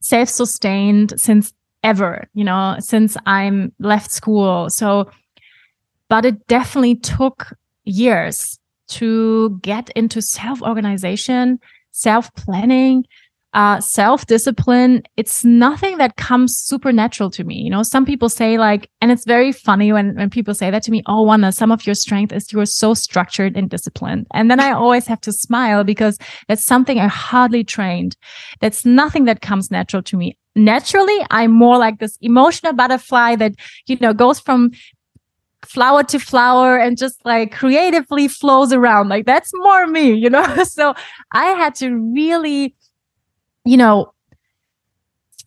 self-sustained 0.00 1.12
since 1.20 1.52
ever, 1.82 2.28
you 2.34 2.44
know, 2.44 2.76
since 2.80 3.16
I'm 3.26 3.72
left 3.78 4.10
school. 4.10 4.70
So, 4.70 5.10
but 6.08 6.24
it 6.24 6.46
definitely 6.46 6.96
took 6.96 7.52
years 7.84 8.58
to 8.88 9.58
get 9.62 9.90
into 9.90 10.22
self 10.22 10.62
organization, 10.62 11.58
self 11.92 12.34
planning, 12.34 13.04
uh, 13.54 13.80
self 13.80 14.26
discipline. 14.26 15.02
It's 15.16 15.44
nothing 15.44 15.98
that 15.98 16.16
comes 16.16 16.56
supernatural 16.56 17.30
to 17.30 17.44
me. 17.44 17.56
You 17.56 17.70
know, 17.70 17.82
some 17.82 18.04
people 18.04 18.28
say 18.28 18.58
like, 18.58 18.90
and 19.00 19.10
it's 19.10 19.24
very 19.24 19.52
funny 19.52 19.92
when, 19.92 20.14
when 20.16 20.30
people 20.30 20.54
say 20.54 20.70
that 20.70 20.82
to 20.84 20.90
me, 20.90 21.02
Oh, 21.06 21.22
Wanda, 21.22 21.52
some 21.52 21.72
of 21.72 21.86
your 21.86 21.94
strength 21.94 22.32
is 22.32 22.52
you're 22.52 22.66
so 22.66 22.94
structured 22.94 23.56
and 23.56 23.70
disciplined. 23.70 24.26
And 24.32 24.50
then 24.50 24.60
I 24.60 24.72
always 24.72 25.06
have 25.06 25.20
to 25.22 25.32
smile 25.32 25.84
because 25.84 26.18
that's 26.48 26.64
something 26.64 26.98
I 26.98 27.06
hardly 27.06 27.64
trained. 27.64 28.16
That's 28.60 28.84
nothing 28.84 29.24
that 29.24 29.40
comes 29.40 29.70
natural 29.70 30.02
to 30.04 30.16
me 30.16 30.36
naturally 30.64 31.18
i'm 31.30 31.50
more 31.50 31.78
like 31.78 31.98
this 31.98 32.18
emotional 32.20 32.72
butterfly 32.72 33.36
that 33.36 33.54
you 33.86 33.96
know 34.00 34.12
goes 34.12 34.40
from 34.40 34.70
flower 35.64 36.02
to 36.02 36.18
flower 36.18 36.78
and 36.78 36.96
just 36.96 37.24
like 37.24 37.52
creatively 37.52 38.28
flows 38.28 38.72
around. 38.72 39.08
Like 39.08 39.26
that's 39.26 39.50
more 39.54 39.86
me 39.86 40.12
you 40.12 40.30
know? 40.30 40.44
So 40.64 40.94
i 41.32 41.46
had 41.46 41.74
to 41.76 41.94
really 42.14 42.74
you 43.64 43.76
know 43.76 44.12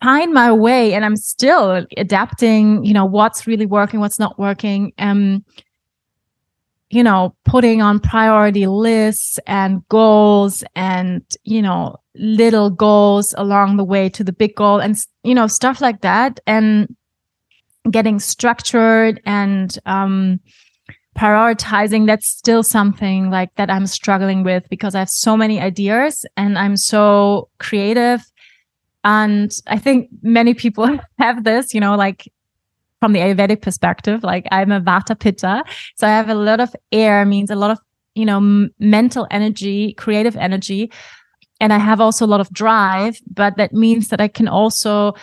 find 0.02 0.32
my 0.32 0.52
way 0.52 0.94
and 0.94 1.04
i'm 1.04 1.16
still 1.16 1.86
adapting 1.96 2.84
you 2.84 2.92
know 2.92 3.04
what's 3.04 3.46
really 3.46 3.66
working 3.66 4.00
what's 4.00 4.18
not 4.18 4.38
working. 4.38 4.92
Um 4.98 5.44
you 6.92 7.02
know 7.02 7.34
putting 7.46 7.80
on 7.80 7.98
priority 7.98 8.66
lists 8.66 9.40
and 9.46 9.86
goals 9.88 10.62
and 10.76 11.24
you 11.42 11.62
know 11.62 11.96
little 12.14 12.68
goals 12.68 13.34
along 13.38 13.78
the 13.78 13.84
way 13.84 14.10
to 14.10 14.22
the 14.22 14.32
big 14.32 14.54
goal 14.54 14.78
and 14.78 14.96
you 15.24 15.34
know 15.34 15.46
stuff 15.46 15.80
like 15.80 16.02
that 16.02 16.38
and 16.46 16.94
getting 17.90 18.20
structured 18.20 19.20
and 19.24 19.78
um 19.86 20.38
prioritizing 21.16 22.06
that's 22.06 22.28
still 22.28 22.62
something 22.62 23.30
like 23.30 23.54
that 23.54 23.70
i'm 23.70 23.86
struggling 23.86 24.44
with 24.44 24.68
because 24.68 24.94
i 24.94 24.98
have 24.98 25.10
so 25.10 25.34
many 25.34 25.60
ideas 25.60 26.24
and 26.36 26.58
i'm 26.58 26.76
so 26.76 27.48
creative. 27.58 28.20
And 29.04 29.50
i 29.66 29.78
think 29.78 30.10
many 30.22 30.54
people 30.54 30.98
have 31.18 31.42
this 31.42 31.74
you 31.74 31.80
know 31.80 31.96
like 31.96 32.30
from 33.02 33.12
the 33.12 33.18
ayurvedic 33.18 33.60
perspective 33.62 34.22
like 34.22 34.46
i'm 34.52 34.70
a 34.70 34.80
vata 34.80 35.18
pitta 35.18 35.64
so 35.96 36.06
i 36.06 36.10
have 36.10 36.28
a 36.28 36.36
lot 36.36 36.60
of 36.60 36.76
air 36.92 37.24
means 37.24 37.50
a 37.50 37.56
lot 37.56 37.72
of 37.72 37.80
you 38.14 38.24
know 38.24 38.36
m- 38.36 38.70
mental 38.78 39.26
energy 39.32 39.92
creative 39.94 40.36
energy 40.36 40.88
and 41.62 41.72
I 41.72 41.78
have 41.78 42.00
also 42.00 42.26
a 42.26 42.32
lot 42.34 42.40
of 42.40 42.52
drive, 42.52 43.20
but 43.32 43.56
that 43.56 43.72
means 43.72 44.08
that 44.08 44.20
I 44.20 44.26
can 44.26 44.48
also 44.48 45.14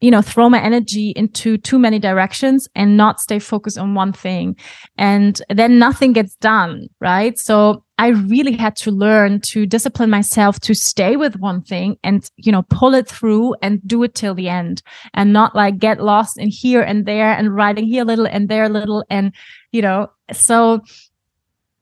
you 0.00 0.10
know 0.10 0.22
throw 0.22 0.48
my 0.48 0.60
energy 0.60 1.12
into 1.16 1.58
too 1.58 1.78
many 1.78 1.98
directions 1.98 2.68
and 2.74 2.96
not 2.96 3.20
stay 3.20 3.38
focused 3.38 3.78
on 3.78 3.94
one 3.94 4.12
thing. 4.12 4.56
And 4.96 5.40
then 5.50 5.78
nothing 5.78 6.12
gets 6.12 6.34
done 6.36 6.88
right? 7.00 7.38
So 7.38 7.84
i 8.00 8.08
really 8.08 8.52
had 8.52 8.76
to 8.76 8.92
learn 8.92 9.40
to 9.40 9.66
discipline 9.66 10.08
myself 10.08 10.60
to 10.60 10.72
stay 10.72 11.16
with 11.16 11.34
one 11.40 11.60
thing 11.60 11.96
and 12.04 12.30
you 12.36 12.52
know 12.52 12.62
pull 12.70 12.94
it 12.94 13.08
through 13.08 13.54
and 13.60 13.80
do 13.86 14.02
it 14.04 14.14
till 14.14 14.34
the 14.34 14.48
end 14.48 14.82
and 15.14 15.32
not 15.32 15.54
like 15.56 15.78
get 15.78 16.00
lost 16.00 16.38
in 16.38 16.48
here 16.48 16.80
and 16.80 17.06
there 17.06 17.32
and 17.32 17.56
writing 17.56 17.84
here 17.84 18.02
a 18.02 18.06
little 18.06 18.26
and 18.26 18.48
there 18.48 18.64
a 18.64 18.68
little 18.68 19.04
and 19.10 19.34
you 19.72 19.82
know 19.82 20.06
so 20.32 20.80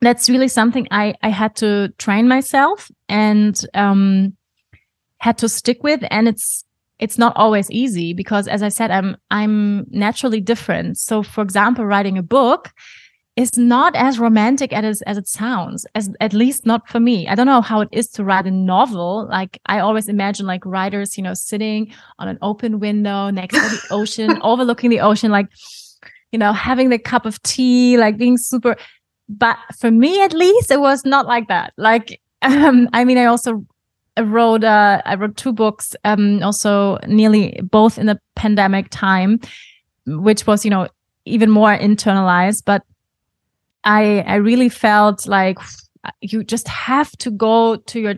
that's 0.01 0.31
really 0.31 0.49
something 0.49 0.87
i 0.91 1.15
i 1.23 1.29
had 1.29 1.55
to 1.55 1.91
train 1.99 2.27
myself 2.27 2.91
and 3.11 3.67
um 3.75 4.35
had 5.19 5.39
to 5.39 5.49
stick 5.49 5.83
with. 5.83 6.03
And 6.11 6.29
it's 6.29 6.65
it's 6.99 7.19
not 7.19 7.37
always 7.37 7.71
easy 7.71 8.13
because 8.13 8.49
as 8.49 8.63
i 8.63 8.69
said 8.69 8.91
i'm 8.91 9.17
i'm 9.31 9.87
naturally 9.91 10.41
different. 10.41 10.99
So 10.99 11.23
for 11.23 11.43
example 11.43 11.85
writing 11.85 12.19
a 12.19 12.23
book 12.23 12.73
is 13.37 13.59
not 13.59 13.95
as 13.95 14.19
romantic 14.19 14.73
as, 14.73 15.03
as 15.03 15.19
it 15.19 15.29
sounds 15.29 15.85
as 15.95 16.09
at 16.21 16.33
least 16.33 16.65
not 16.65 16.89
for 16.89 16.99
me. 16.99 17.29
I 17.29 17.35
don't 17.35 17.47
know 17.47 17.61
how 17.61 17.83
it 17.83 17.91
is 17.93 18.09
to 18.13 18.25
write 18.25 18.47
a 18.47 18.51
novel. 18.51 19.29
Like 19.29 19.59
i 19.67 19.79
always 19.81 20.09
imagine 20.09 20.47
like 20.47 20.65
writers 20.65 21.17
you 21.17 21.23
know 21.23 21.35
sitting 21.35 21.93
on 22.19 22.29
an 22.29 22.39
open 22.43 22.81
window 22.81 23.31
next 23.31 23.55
to 23.55 23.61
the 23.61 23.83
ocean 23.91 24.39
overlooking 24.43 24.91
the 24.91 25.01
ocean 25.01 25.31
like 25.31 25.49
you 26.33 26.39
know 26.39 26.53
having 26.53 26.89
the 26.89 26.99
cup 26.99 27.27
of 27.27 27.43
tea 27.43 27.99
like 27.99 28.17
being 28.17 28.39
super 28.39 28.77
but 29.29 29.59
for 29.79 29.91
me 29.91 30.23
at 30.23 30.33
least 30.33 30.71
it 30.71 30.81
was 30.81 31.05
not 31.05 31.27
like 31.27 31.49
that. 31.49 31.73
Like 31.77 32.21
um, 32.43 32.89
i 32.93 33.05
mean 33.05 33.19
i 33.19 33.25
also 33.25 33.65
I 34.17 34.23
wrote 34.23 34.65
uh, 34.65 35.03
I 35.05 35.15
wrote 35.15 35.37
two 35.37 35.53
books, 35.53 35.95
um, 36.05 36.43
also 36.43 36.99
nearly 37.07 37.61
both 37.63 37.99
in 37.99 38.07
the 38.07 38.19
pandemic 38.35 38.89
time, 38.91 39.41
which 40.07 40.47
was 40.47 40.65
you 40.65 40.71
know 40.71 40.89
even 41.25 41.51
more 41.51 41.77
internalized. 41.77 42.63
But 42.65 42.83
I 43.85 44.21
I 44.21 44.37
really 44.37 44.69
felt 44.69 45.27
like 45.27 45.59
you 46.21 46.45
just 46.45 46.69
have 46.69 47.11
to 47.19 47.31
go 47.31 47.77
to 47.77 48.01
your 48.01 48.15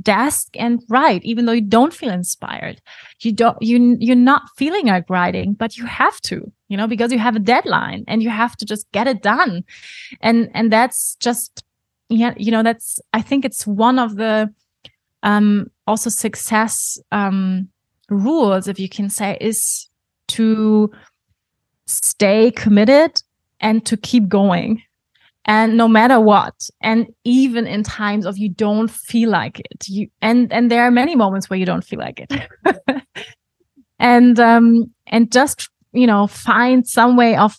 desk 0.00 0.48
and 0.58 0.82
write, 0.88 1.22
even 1.24 1.44
though 1.44 1.52
you 1.52 1.60
don't 1.60 1.92
feel 1.92 2.10
inspired. 2.10 2.80
You 3.20 3.32
don't 3.32 3.56
you 3.60 3.96
you're 4.00 4.16
not 4.16 4.42
feeling 4.56 4.86
like 4.86 5.10
writing, 5.10 5.54
but 5.54 5.76
you 5.76 5.86
have 5.86 6.20
to, 6.22 6.50
you 6.68 6.76
know, 6.76 6.86
because 6.86 7.12
you 7.12 7.18
have 7.18 7.36
a 7.36 7.40
deadline 7.40 8.04
and 8.08 8.22
you 8.22 8.30
have 8.30 8.56
to 8.56 8.64
just 8.64 8.90
get 8.92 9.06
it 9.06 9.22
done, 9.22 9.64
and 10.20 10.50
and 10.54 10.72
that's 10.72 11.16
just 11.16 11.64
yeah, 12.08 12.34
you 12.36 12.50
know, 12.50 12.62
that's 12.62 13.00
I 13.12 13.22
think 13.22 13.44
it's 13.44 13.66
one 13.66 13.98
of 13.98 14.16
the 14.16 14.52
um, 15.22 15.70
also 15.86 16.10
success 16.10 16.98
um, 17.12 17.68
rules, 18.10 18.68
if 18.68 18.78
you 18.78 18.88
can 18.88 19.08
say, 19.10 19.38
is 19.40 19.88
to 20.28 20.90
stay 21.86 22.50
committed 22.50 23.22
and 23.60 23.84
to 23.86 23.96
keep 23.96 24.28
going. 24.28 24.82
And 25.44 25.76
no 25.76 25.88
matter 25.88 26.20
what, 26.20 26.54
and 26.80 27.06
even 27.24 27.66
in 27.66 27.82
times 27.82 28.26
of 28.26 28.38
you 28.38 28.48
don't 28.48 28.88
feel 28.88 29.28
like 29.28 29.58
it, 29.58 29.88
you 29.88 30.06
and 30.20 30.52
and 30.52 30.70
there 30.70 30.84
are 30.84 30.90
many 30.92 31.16
moments 31.16 31.50
where 31.50 31.58
you 31.58 31.66
don't 31.66 31.84
feel 31.84 31.98
like 31.98 32.20
it, 32.20 32.48
and 33.98 34.38
um 34.38 34.92
and 35.08 35.32
just 35.32 35.68
you 35.92 36.06
know 36.06 36.28
find 36.28 36.86
some 36.86 37.16
way 37.16 37.34
of 37.34 37.58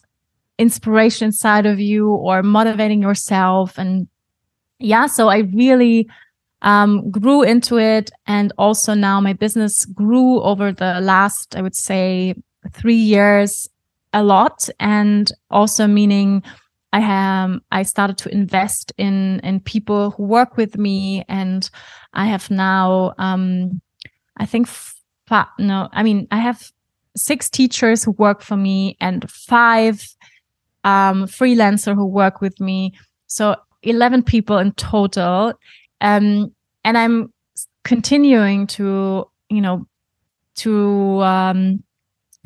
inspiration 0.58 1.26
inside 1.26 1.66
of 1.66 1.80
you 1.80 2.10
or 2.10 2.42
motivating 2.42 3.02
yourself 3.02 3.78
and 3.78 4.08
yeah 4.80 5.08
so 5.08 5.28
i 5.28 5.40
really 5.54 6.08
um, 6.64 7.12
grew 7.12 7.44
into 7.44 7.78
it. 7.78 8.10
And 8.26 8.52
also 8.58 8.94
now 8.94 9.20
my 9.20 9.34
business 9.34 9.86
grew 9.86 10.42
over 10.42 10.72
the 10.72 11.00
last, 11.02 11.56
I 11.56 11.62
would 11.62 11.76
say, 11.76 12.36
three 12.72 12.96
years 12.96 13.70
a 14.14 14.24
lot. 14.24 14.70
And 14.80 15.32
also 15.52 15.88
meaning 15.88 16.42
I 16.94 17.00
have, 17.00 17.60
I 17.72 17.84
started 17.84 18.18
to 18.20 18.30
invest 18.34 18.94
in, 18.98 19.40
in 19.42 19.60
people 19.60 20.12
who 20.12 20.24
work 20.24 20.58
with 20.58 20.78
me. 20.78 21.26
And 21.28 21.70
I 22.14 22.28
have 22.28 22.50
now, 22.50 23.14
um, 23.18 23.82
I 24.38 24.46
think, 24.46 24.68
f- 24.68 24.96
no, 25.58 25.90
I 25.92 26.04
mean, 26.04 26.28
I 26.32 26.38
have 26.38 26.72
six 27.16 27.50
teachers 27.50 28.04
who 28.04 28.12
work 28.12 28.42
for 28.42 28.56
me 28.56 28.98
and 29.00 29.30
five 29.30 30.06
um, 30.84 31.26
freelancer 31.26 31.96
who 31.96 32.06
work 32.06 32.42
with 32.42 32.60
me. 32.60 32.94
So 33.28 33.56
11 33.84 34.24
people 34.24 34.58
in 34.58 34.74
total. 34.74 35.54
Um, 36.02 36.54
and 36.84 36.98
I'm 36.98 37.34
continuing 37.84 38.68
to, 38.68 39.26
you 39.50 39.62
know, 39.62 39.88
to, 40.56 41.24
um, 41.24 41.84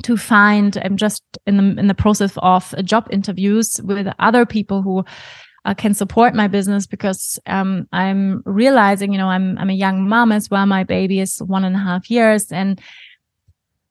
to 0.04 0.18
find, 0.18 0.78
I'm 0.78 0.98
just 0.98 1.24
in 1.46 1.58
the, 1.58 1.80
in 1.80 1.88
the 1.88 1.96
process 1.96 2.34
of 2.38 2.74
job 2.84 3.08
interviews 3.12 3.82
with 3.84 4.08
other 4.20 4.46
people 4.46 4.82
who 4.82 5.04
uh, 5.66 5.74
can 5.74 5.94
support 5.94 6.36
my 6.36 6.48
business 6.48 6.86
because, 6.86 7.40
um, 7.48 7.88
I'm 7.92 8.42
realizing, 8.46 9.12
you 9.12 9.18
know, 9.18 9.28
I'm, 9.28 9.58
I'm 9.58 9.70
a 9.70 9.74
young 9.74 10.08
mom 10.08 10.32
as 10.32 10.50
well. 10.50 10.66
My 10.66 10.84
baby 10.84 11.20
is 11.20 11.40
one 11.40 11.64
and 11.64 11.76
a 11.76 11.80
half 11.80 12.10
years 12.10 12.52
and, 12.52 12.80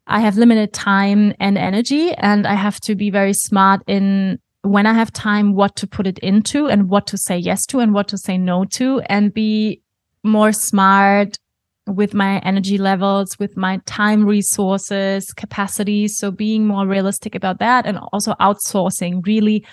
I 0.07 0.21
have 0.21 0.37
limited 0.37 0.73
time 0.73 1.35
and 1.41 1.59
energy 1.59 2.13
and 2.13 2.47
I 2.47 2.55
have 2.55 2.81
to 2.83 2.95
be 2.95 3.11
very 3.11 3.33
smart 3.33 3.83
in 3.87 4.39
when 4.67 4.87
I 4.87 4.93
have 4.93 5.13
time, 5.13 5.55
what 5.55 5.77
to 5.77 5.87
put 5.87 6.07
it 6.07 6.19
into 6.19 6.67
and 6.67 6.89
what 6.89 7.07
to 7.09 7.17
say 7.17 7.39
yes 7.39 7.67
to 7.67 7.81
and 7.81 7.95
what 7.95 8.09
to 8.09 8.19
say 8.19 8.37
no 8.37 8.65
to 8.65 9.01
and 9.07 9.33
be 9.33 9.81
more 10.23 10.53
smart 10.53 11.39
with 11.87 12.15
my 12.15 12.39
energy 12.41 12.79
levels, 12.79 13.39
with 13.39 13.57
my 13.57 13.81
time 13.87 14.27
resources, 14.27 15.33
capacities. 15.33 16.19
So 16.19 16.31
being 16.31 16.67
more 16.67 16.87
realistic 16.87 17.35
about 17.35 17.61
that 17.61 17.87
and 17.87 17.99
also 18.13 18.35
outsourcing, 18.41 19.25
really 19.25 19.65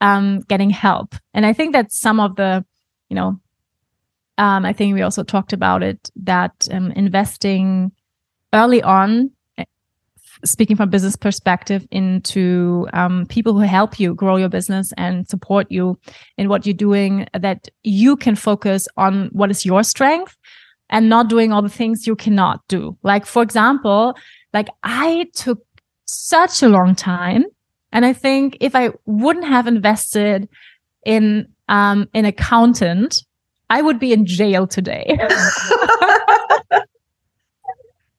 um, 0.00 0.40
getting 0.48 0.70
help. 0.70 1.14
And 1.34 1.44
I 1.44 1.52
think 1.52 1.74
that 1.74 1.92
some 1.92 2.18
of 2.18 2.36
the, 2.36 2.64
you 3.10 3.16
know, 3.16 3.38
um, 4.38 4.64
I 4.64 4.72
think 4.72 4.94
we 4.94 5.02
also 5.02 5.22
talked 5.22 5.52
about 5.52 5.82
it 5.82 6.10
that 6.16 6.68
um, 6.70 6.90
investing 6.92 7.92
early 8.54 8.82
on 8.82 9.30
speaking 10.44 10.76
from 10.76 10.90
business 10.90 11.16
perspective 11.16 11.86
into 11.90 12.86
um, 12.92 13.26
people 13.26 13.52
who 13.52 13.60
help 13.60 14.00
you 14.00 14.14
grow 14.14 14.36
your 14.36 14.48
business 14.48 14.92
and 14.96 15.28
support 15.28 15.70
you 15.70 15.98
in 16.36 16.48
what 16.48 16.66
you're 16.66 16.74
doing 16.74 17.26
that 17.38 17.68
you 17.82 18.16
can 18.16 18.34
focus 18.34 18.88
on 18.96 19.28
what 19.32 19.50
is 19.50 19.64
your 19.64 19.82
strength 19.82 20.36
and 20.90 21.08
not 21.08 21.28
doing 21.28 21.52
all 21.52 21.62
the 21.62 21.68
things 21.68 22.06
you 22.06 22.16
cannot 22.16 22.60
do. 22.68 22.96
Like 23.02 23.26
for 23.26 23.42
example 23.42 24.14
like 24.52 24.68
i 24.82 25.28
took 25.34 25.64
such 26.06 26.62
a 26.62 26.68
long 26.68 26.94
time 26.94 27.44
and 27.92 28.04
i 28.04 28.12
think 28.12 28.56
if 28.60 28.74
i 28.74 28.90
wouldn't 29.06 29.46
have 29.46 29.66
invested 29.66 30.48
in 31.04 31.46
um 31.68 32.08
an 32.14 32.24
accountant 32.24 33.24
i 33.70 33.80
would 33.80 33.98
be 33.98 34.12
in 34.12 34.26
jail 34.26 34.66
today 34.66 35.18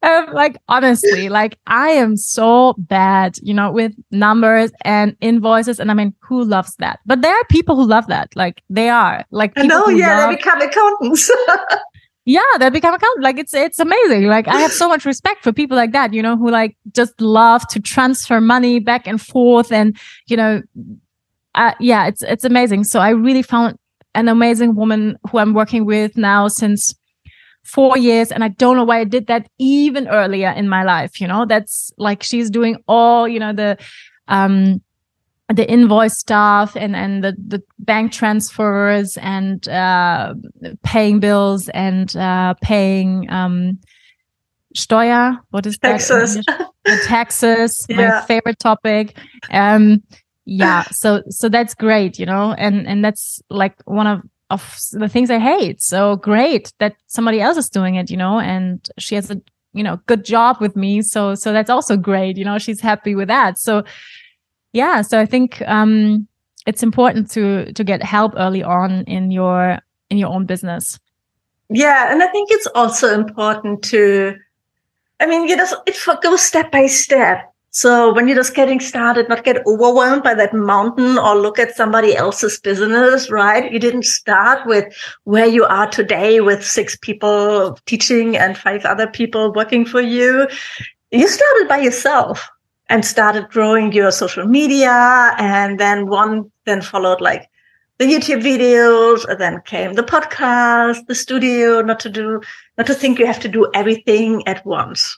um, 0.04 0.34
like 0.34 0.58
honestly, 0.68 1.30
like 1.30 1.58
I 1.68 1.89
am 1.89 2.18
so 2.18 2.76
bad, 2.78 3.38
you 3.41 3.54
know, 3.54 3.72
with 3.72 3.93
numbers 4.12 4.72
and 4.84 5.16
invoices. 5.22 5.80
And 5.80 5.89
I 5.89 5.93
mean, 5.93 6.14
who 6.20 6.43
loves 6.43 6.76
that? 6.76 6.99
But 7.06 7.22
there 7.22 7.34
are 7.34 7.45
people 7.45 7.76
who 7.76 7.86
love 7.86 8.08
that. 8.08 8.36
Like 8.36 8.62
they 8.70 8.89
are 8.89 9.26
like, 9.32 9.54
I 9.56 9.66
know, 9.66 9.88
yeah, 9.88 10.20
love- 10.20 10.30
they 10.30 10.36
become 10.36 10.62
accountants. 10.62 11.32
yeah, 12.26 12.41
they 12.60 12.70
become 12.70 12.93
accountants. 12.93 13.24
Like 13.24 13.38
it's, 13.38 13.54
it's 13.54 13.80
amazing. 13.80 14.26
Like 14.26 14.47
I 14.49 14.60
have 14.60 14.74
so 14.74 14.89
much 14.89 15.06
respect 15.06 15.41
for 15.41 15.54
people 15.54 15.78
like 15.78 15.93
that, 15.93 16.14
you 16.14 16.22
know, 16.22 16.36
who 16.36 16.51
like 16.51 16.76
just 16.91 17.20
love 17.22 17.66
to 17.70 17.80
transfer 17.80 18.41
money 18.41 18.80
back 18.80 19.08
and 19.08 19.22
forth 19.22 19.72
and, 19.72 19.97
you 20.28 20.36
know, 20.36 20.62
uh, 21.56 21.74
yeah, 21.80 22.08
it's, 22.08 22.24
it's 22.24 22.43
amazing. 22.43 22.84
So 22.84 22.99
I 22.99 23.12
really 23.12 23.43
found 23.43 23.78
an 24.16 24.28
amazing 24.28 24.76
woman 24.76 25.18
who 25.30 25.38
I'm 25.38 25.54
working 25.54 25.86
with 25.86 26.18
now 26.18 26.47
since 26.47 26.93
four 27.64 27.97
years 27.97 28.32
and 28.32 28.43
i 28.43 28.47
don't 28.47 28.76
know 28.76 28.84
why 28.84 28.99
i 28.99 29.03
did 29.03 29.28
that 29.28 29.47
even 29.57 30.07
earlier 30.07 30.49
in 30.49 30.68
my 30.68 30.84
life 30.84 31.20
you 31.22 31.28
know 31.28 31.45
that's 31.45 31.91
like 31.97 32.22
she's 32.22 32.49
doing 32.49 32.82
all 32.88 33.28
you 33.28 33.39
know 33.39 33.53
the 33.53 33.78
um 34.28 34.82
the 35.49 35.70
invoice 35.70 36.18
stuff 36.18 36.76
and 36.76 36.95
and 36.95 37.24
the 37.24 37.36
the 37.47 37.61
bank 37.80 38.11
transfers 38.11 39.18
and 39.18 39.68
uh 39.70 40.34
paying 40.84 41.20
bills 41.20 41.70
and 41.70 42.16
uh 42.18 42.53
paying 42.61 43.30
um 43.30 43.78
Steuer, 44.76 45.38
what 45.51 45.66
is 45.66 45.78
taxes. 45.78 46.36
The 46.36 47.01
taxes, 47.05 47.86
yeah. 47.89 47.95
my 48.20 48.22
favorite 48.26 48.59
topic. 48.59 49.18
Um, 49.51 50.01
yeah, 50.45 50.84
so 50.91 51.22
so 51.30 51.47
that's 51.47 51.74
great, 51.74 52.20
you 52.20 52.26
know, 52.26 52.53
and 52.53 52.88
and 52.88 53.03
that's 53.03 53.41
like 53.49 53.76
one 53.86 54.07
of 54.07 54.22
of 54.54 54.78
the 54.91 55.10
things 55.10 55.30
I 55.30 55.39
hate. 55.39 55.82
So 55.82 56.16
great 56.16 56.72
that 56.80 56.95
somebody 57.08 57.41
else 57.41 57.58
is 57.58 57.70
doing 57.70 57.95
it, 57.95 58.10
you 58.10 58.18
know, 58.18 58.39
and 58.39 58.88
she 58.97 59.16
has 59.16 59.30
a, 59.32 59.41
you 59.74 59.84
know, 59.84 59.99
good 60.06 60.24
job 60.24 60.58
with 60.62 60.76
me. 60.76 61.01
So, 61.01 61.36
so 61.36 61.51
that's 61.51 61.70
also 61.70 61.97
great. 61.97 62.38
You 62.38 62.45
know, 62.45 62.60
she's 62.60 62.82
happy 62.82 63.16
with 63.16 63.28
that. 63.28 63.58
So 63.58 63.84
yeah. 64.72 65.01
So 65.01 65.20
I 65.20 65.26
think, 65.26 65.62
um, 65.68 66.28
it's 66.66 66.84
important 66.84 67.30
to, 67.32 67.74
to 67.74 67.84
get 67.84 68.01
help 68.04 68.34
early 68.38 68.64
on 68.64 69.04
in 69.06 69.32
your, 69.32 69.80
in 70.10 70.18
your 70.18 70.30
own 70.30 70.45
business. 70.45 70.99
Yeah, 71.70 72.12
and 72.12 72.22
I 72.22 72.28
think 72.28 72.49
it's 72.51 72.68
also 72.76 73.14
important 73.14 73.84
to, 73.86 74.38
I 75.20 75.26
mean, 75.26 75.47
you 75.47 75.56
know, 75.56 75.66
it 75.86 75.97
goes 76.22 76.41
step 76.41 76.72
by 76.72 76.88
step. 76.88 77.53
So 77.76 78.13
when 78.13 78.28
you're 78.28 78.38
just 78.38 78.53
getting 78.53 78.80
started, 78.80 79.28
not 79.30 79.43
get 79.43 79.65
overwhelmed 79.65 80.21
by 80.21 80.36
that 80.36 80.53
mountain 80.53 81.17
or 81.17 81.36
look 81.36 81.57
at 81.57 81.76
somebody 81.76 82.15
else's 82.15 82.59
business, 82.59 83.32
right? 83.32 83.71
You 83.71 83.80
didn't 83.80 84.05
start 84.05 84.67
with 84.67 84.93
where 85.24 85.47
you 85.47 85.65
are 85.65 85.89
today 85.89 86.39
with 86.39 86.63
six 86.63 86.95
people 86.95 87.80
teaching 87.88 88.38
and 88.38 88.55
five 88.55 88.86
other 88.86 89.07
people 89.07 89.51
working 89.53 89.86
for 89.86 90.01
you. 90.01 90.47
You 91.09 91.28
started 91.28 91.67
by 91.67 91.80
yourself 91.80 92.47
and 92.89 93.03
started 93.03 93.49
growing 93.49 93.91
your 93.91 94.11
social 94.11 94.45
media. 94.45 95.34
And 95.39 95.80
then 95.80 96.05
one 96.05 96.51
then 96.65 96.84
followed 96.84 97.21
like 97.21 97.49
the 97.97 98.05
YouTube 98.05 98.43
videos, 98.43 99.26
and 99.26 99.39
then 99.41 99.61
came 99.65 99.93
the 99.93 100.03
podcast, 100.03 101.07
the 101.07 101.15
studio, 101.15 101.82
not 101.82 101.99
to 102.01 102.09
do, 102.09 102.39
not 102.78 102.86
to 102.86 102.93
think 102.93 103.17
you 103.17 103.26
have 103.26 103.39
to 103.39 103.47
do 103.47 103.67
everything 103.74 104.47
at 104.47 104.63
once. 104.63 105.17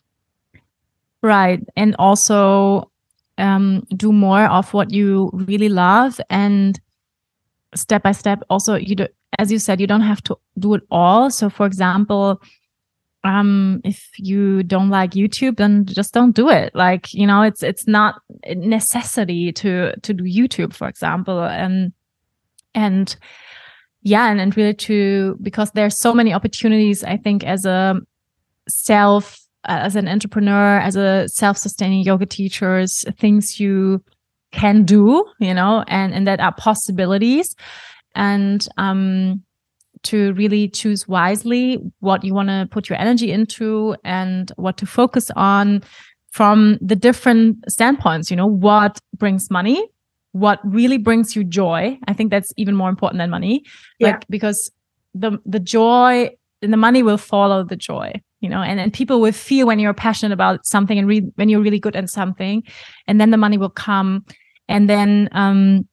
Right. 1.26 1.60
And 1.76 1.96
also 1.98 2.92
um, 3.40 3.82
do 3.98 4.12
more 4.12 4.46
of 4.46 4.72
what 4.76 4.92
you 4.92 5.32
really 5.34 5.70
love 5.70 6.22
and 6.30 6.80
step 7.74 8.04
by 8.04 8.12
step 8.12 8.44
also 8.48 8.76
you 8.76 8.96
do 8.96 9.08
as 9.40 9.52
you 9.52 9.58
said 9.58 9.82
you 9.82 9.88
don't 9.88 10.02
have 10.02 10.22
to 10.26 10.38
do 10.60 10.76
it 10.76 10.84
all. 10.92 11.32
So 11.32 11.50
for 11.50 11.66
example 11.66 12.40
um 13.24 13.82
if 13.84 14.08
you 14.20 14.62
don't 14.62 14.92
like 14.92 15.12
youtube 15.12 15.58
then 15.58 15.86
just 15.88 16.14
don't 16.14 16.36
do 16.36 16.48
it. 16.48 16.76
Like 16.76 17.12
you 17.12 17.26
know 17.26 17.42
it's 17.42 17.64
it's 17.64 17.88
not 17.88 18.22
a 18.44 18.54
necessity 18.54 19.52
to 19.54 19.96
to 20.04 20.14
do 20.14 20.24
youtube 20.26 20.76
for 20.76 20.88
example. 20.88 21.42
And 21.42 21.92
and 22.76 23.16
yeah 24.04 24.30
and, 24.30 24.40
and 24.40 24.56
really 24.56 24.76
to 24.76 25.40
because 25.42 25.72
there's 25.72 25.98
so 25.98 26.14
many 26.14 26.34
opportunities 26.34 27.04
i 27.04 27.18
think 27.18 27.44
as 27.44 27.66
a 27.66 28.00
self 28.68 29.45
as 29.68 29.96
an 29.96 30.08
entrepreneur 30.08 30.80
as 30.80 30.96
a 30.96 31.28
self-sustaining 31.28 32.04
yoga 32.04 32.26
teachers 32.26 33.06
things 33.18 33.60
you 33.60 34.04
can 34.52 34.84
do 34.84 35.26
you 35.40 35.54
know 35.54 35.84
and 35.88 36.14
and 36.14 36.28
that 36.28 36.40
are 36.40 36.54
possibilities 36.54 37.56
and 38.16 38.68
um 38.78 39.42
to 40.04 40.34
really 40.34 40.70
choose 40.70 41.08
wisely 41.08 41.80
what 42.00 42.24
you 42.24 42.34
want 42.34 42.48
to 42.48 42.68
put 42.70 42.90
your 42.90 43.00
energy 43.00 43.32
into 43.32 43.96
and 44.04 44.52
what 44.56 44.78
to 44.78 44.86
focus 44.86 45.32
on 45.36 45.82
from 46.32 46.78
the 46.82 46.96
different 46.96 47.58
standpoints 47.70 48.30
you 48.30 48.38
know 48.38 48.48
what 48.48 49.00
brings 49.18 49.50
money 49.50 49.84
what 50.36 50.60
really 50.66 50.98
brings 50.98 51.34
you 51.34 51.46
joy. 51.46 51.98
I 52.10 52.14
think 52.14 52.30
that's 52.30 52.52
even 52.58 52.76
more 52.76 52.90
important 52.90 53.20
than 53.20 53.30
money. 53.30 53.64
Yeah. 54.00 54.10
Like 54.10 54.28
because 54.28 54.70
the 55.14 55.40
the 55.46 55.62
joy 55.62 56.30
and 56.62 56.74
the 56.74 56.78
money 56.78 57.04
will 57.04 57.18
follow 57.18 57.64
the 57.64 57.78
joy, 57.78 58.22
you 58.40 58.50
know, 58.50 58.62
and, 58.62 58.80
and 58.80 58.94
people 58.94 59.22
will 59.22 59.32
feel 59.32 59.68
when 59.68 59.80
you're 59.80 59.94
passionate 59.94 60.34
about 60.34 60.66
something 60.66 60.98
and 60.98 61.08
re- 61.08 61.32
when 61.36 61.50
you're 61.50 61.62
really 61.62 61.80
good 61.80 61.96
at 61.96 62.10
something, 62.10 62.64
and 63.08 63.20
then 63.20 63.32
the 63.32 63.38
money 63.38 63.58
will 63.58 63.70
come. 63.70 64.26
And 64.68 64.90
then 64.90 65.30
um 65.32 65.88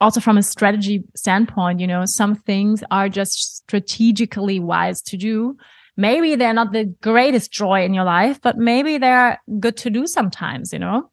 also 0.00 0.20
from 0.20 0.36
a 0.36 0.42
strategy 0.42 1.04
standpoint, 1.14 1.78
you 1.78 1.86
know, 1.86 2.04
some 2.04 2.34
things 2.34 2.82
are 2.90 3.08
just 3.08 3.56
strategically 3.58 4.58
wise 4.58 5.00
to 5.02 5.16
do. 5.16 5.56
Maybe 5.96 6.34
they're 6.34 6.54
not 6.54 6.72
the 6.72 6.86
greatest 7.02 7.52
joy 7.52 7.84
in 7.84 7.94
your 7.94 8.04
life, 8.04 8.40
but 8.40 8.56
maybe 8.56 8.98
they're 8.98 9.38
good 9.60 9.76
to 9.78 9.90
do 9.90 10.06
sometimes, 10.06 10.72
you 10.72 10.78
know. 10.80 11.10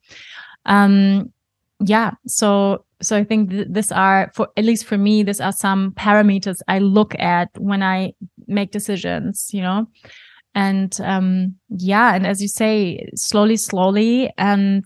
Um, 0.66 1.32
yeah 1.86 2.12
so 2.28 2.84
so 3.02 3.16
i 3.16 3.24
think 3.24 3.50
th- 3.50 3.68
this 3.70 3.92
are 3.92 4.32
for 4.36 4.50
at 4.58 4.66
least 4.66 4.86
for 4.86 4.98
me 4.98 5.24
these 5.24 5.40
are 5.40 5.52
some 5.52 5.92
parameters 5.94 6.60
i 6.68 6.80
look 6.80 7.18
at 7.20 7.50
when 7.58 7.82
i 7.82 8.12
make 8.48 8.72
decisions 8.72 9.50
you 9.54 9.62
know 9.62 9.88
and 10.56 11.00
um 11.02 11.56
yeah 11.70 12.16
and 12.16 12.26
as 12.26 12.42
you 12.42 12.48
say 12.48 13.10
slowly 13.16 13.58
slowly. 13.58 14.32
And 14.38 14.84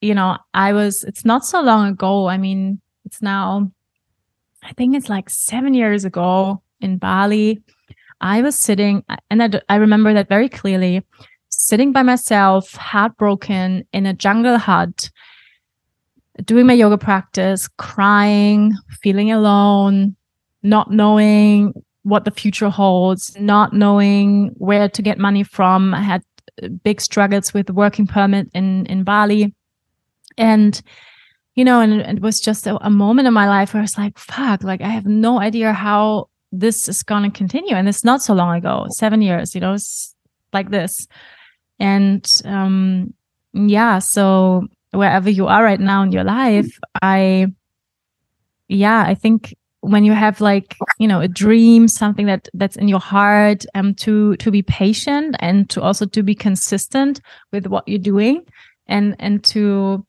you 0.00 0.14
know 0.14 0.38
i 0.54 0.72
was 0.72 1.04
it's 1.04 1.24
not 1.24 1.44
so 1.44 1.60
long 1.60 1.88
ago. 1.88 2.26
I 2.28 2.38
mean 2.38 2.80
it's 3.04 3.22
now 3.22 3.70
i 4.62 4.72
think 4.72 4.94
it's 4.94 5.08
like 5.08 5.30
7 5.30 5.74
years 5.74 6.04
ago 6.04 6.62
in 6.80 6.98
bali. 6.98 7.62
I 8.20 8.42
was 8.42 8.58
sitting 8.58 9.04
and 9.30 9.42
I, 9.42 9.60
I 9.68 9.76
remember 9.76 10.12
that 10.14 10.28
very 10.28 10.48
clearly 10.48 11.02
sitting 11.48 11.92
by 11.92 12.02
myself 12.02 12.72
heartbroken 12.72 13.84
in 13.92 14.06
a 14.06 14.14
jungle 14.14 14.58
hut 14.58 15.10
doing 16.44 16.66
my 16.66 16.72
yoga 16.72 16.98
practice, 16.98 17.68
crying, 17.68 18.72
feeling 19.02 19.30
alone, 19.30 20.16
not 20.62 20.90
knowing 20.90 21.74
what 22.02 22.24
the 22.24 22.30
future 22.30 22.70
holds, 22.70 23.36
not 23.38 23.72
knowing 23.72 24.48
where 24.56 24.88
to 24.88 25.02
get 25.02 25.18
money 25.18 25.42
from. 25.42 25.94
I 25.94 26.00
had 26.00 26.22
uh, 26.62 26.68
big 26.68 27.00
struggles 27.00 27.52
with 27.52 27.66
the 27.66 27.72
working 27.72 28.06
permit 28.06 28.48
in, 28.54 28.86
in 28.86 29.04
Bali. 29.04 29.54
And, 30.38 30.80
you 31.54 31.64
know, 31.64 31.80
and, 31.80 32.00
and 32.00 32.18
it 32.18 32.22
was 32.22 32.40
just 32.40 32.66
a, 32.66 32.76
a 32.84 32.90
moment 32.90 33.28
in 33.28 33.34
my 33.34 33.48
life 33.48 33.74
where 33.74 33.80
I 33.80 33.82
was 33.82 33.98
like, 33.98 34.18
fuck, 34.18 34.62
like 34.62 34.80
I 34.80 34.88
have 34.88 35.06
no 35.06 35.40
idea 35.40 35.72
how 35.72 36.28
this 36.52 36.88
is 36.88 37.02
going 37.02 37.30
to 37.30 37.36
continue. 37.36 37.74
And 37.76 37.88
it's 37.88 38.04
not 38.04 38.22
so 38.22 38.34
long 38.34 38.56
ago, 38.56 38.86
seven 38.96 39.22
years, 39.22 39.54
you 39.54 39.60
know, 39.60 39.74
it's 39.74 40.14
like 40.52 40.70
this. 40.70 41.06
And, 41.78 42.26
um, 42.44 43.14
yeah, 43.52 43.98
so 43.98 44.68
wherever 44.92 45.30
you 45.30 45.46
are 45.46 45.62
right 45.62 45.80
now 45.80 46.02
in 46.02 46.12
your 46.12 46.24
life 46.24 46.78
i 47.02 47.46
yeah 48.68 49.04
i 49.06 49.14
think 49.14 49.54
when 49.80 50.04
you 50.04 50.12
have 50.12 50.40
like 50.40 50.76
you 50.98 51.08
know 51.08 51.20
a 51.20 51.28
dream 51.28 51.88
something 51.88 52.26
that 52.26 52.48
that's 52.54 52.76
in 52.76 52.88
your 52.88 53.00
heart 53.00 53.64
um 53.74 53.94
to 53.94 54.36
to 54.36 54.50
be 54.50 54.62
patient 54.62 55.36
and 55.40 55.70
to 55.70 55.80
also 55.80 56.04
to 56.06 56.22
be 56.22 56.34
consistent 56.34 57.20
with 57.52 57.66
what 57.66 57.86
you're 57.88 57.98
doing 57.98 58.44
and 58.86 59.16
and 59.18 59.42
to 59.42 60.04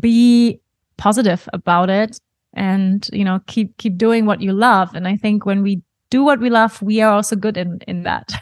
be 0.00 0.58
positive 0.96 1.48
about 1.52 1.90
it 1.90 2.18
and 2.54 3.08
you 3.12 3.24
know 3.24 3.40
keep 3.46 3.76
keep 3.76 3.96
doing 3.96 4.24
what 4.24 4.40
you 4.40 4.52
love 4.52 4.94
and 4.94 5.06
i 5.06 5.16
think 5.16 5.44
when 5.44 5.62
we 5.62 5.82
do 6.10 6.22
what 6.22 6.40
we 6.40 6.48
love 6.48 6.80
we 6.80 7.00
are 7.00 7.12
also 7.12 7.36
good 7.36 7.56
in 7.56 7.80
in 7.86 8.02
that 8.04 8.32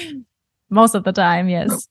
most 0.70 0.94
of 0.94 1.04
the 1.04 1.12
time 1.12 1.48
yes 1.48 1.88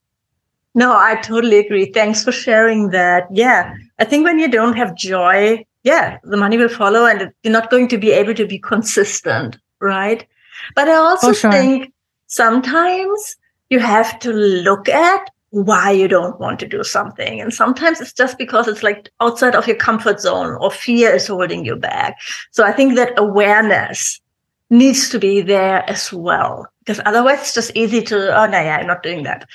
no, 0.74 0.96
I 0.96 1.16
totally 1.16 1.58
agree. 1.58 1.90
Thanks 1.92 2.22
for 2.22 2.30
sharing 2.30 2.90
that. 2.90 3.26
Yeah. 3.32 3.74
I 3.98 4.04
think 4.04 4.24
when 4.24 4.38
you 4.38 4.48
don't 4.48 4.76
have 4.76 4.94
joy, 4.94 5.64
yeah, 5.88 6.18
the 6.22 6.36
money 6.36 6.58
will 6.58 6.68
follow 6.68 7.06
and 7.06 7.32
you're 7.42 7.52
not 7.52 7.70
going 7.70 7.88
to 7.88 7.98
be 7.98 8.10
able 8.12 8.34
to 8.34 8.46
be 8.46 8.58
consistent, 8.58 9.56
right? 9.80 10.26
But 10.74 10.88
I 10.88 10.96
also 10.96 11.32
sure. 11.32 11.50
think 11.50 11.92
sometimes 12.26 13.36
you 13.70 13.78
have 13.78 14.18
to 14.20 14.30
look 14.32 14.88
at 14.88 15.30
why 15.50 15.90
you 15.90 16.06
don't 16.06 16.38
want 16.38 16.60
to 16.60 16.68
do 16.68 16.84
something. 16.84 17.40
And 17.40 17.54
sometimes 17.54 18.02
it's 18.02 18.12
just 18.12 18.36
because 18.36 18.68
it's 18.68 18.82
like 18.82 19.08
outside 19.20 19.54
of 19.54 19.66
your 19.66 19.76
comfort 19.76 20.20
zone 20.20 20.58
or 20.60 20.70
fear 20.70 21.10
is 21.14 21.26
holding 21.26 21.64
you 21.64 21.74
back. 21.74 22.18
So 22.50 22.64
I 22.64 22.72
think 22.72 22.96
that 22.96 23.18
awareness 23.18 24.20
needs 24.68 25.08
to 25.08 25.18
be 25.18 25.40
there 25.40 25.88
as 25.88 26.12
well, 26.12 26.66
because 26.80 27.00
otherwise 27.06 27.40
it's 27.40 27.54
just 27.54 27.72
easy 27.74 28.02
to, 28.02 28.16
oh, 28.38 28.46
no, 28.46 28.60
yeah, 28.60 28.76
I'm 28.76 28.86
not 28.86 29.02
doing 29.02 29.22
that. 29.22 29.48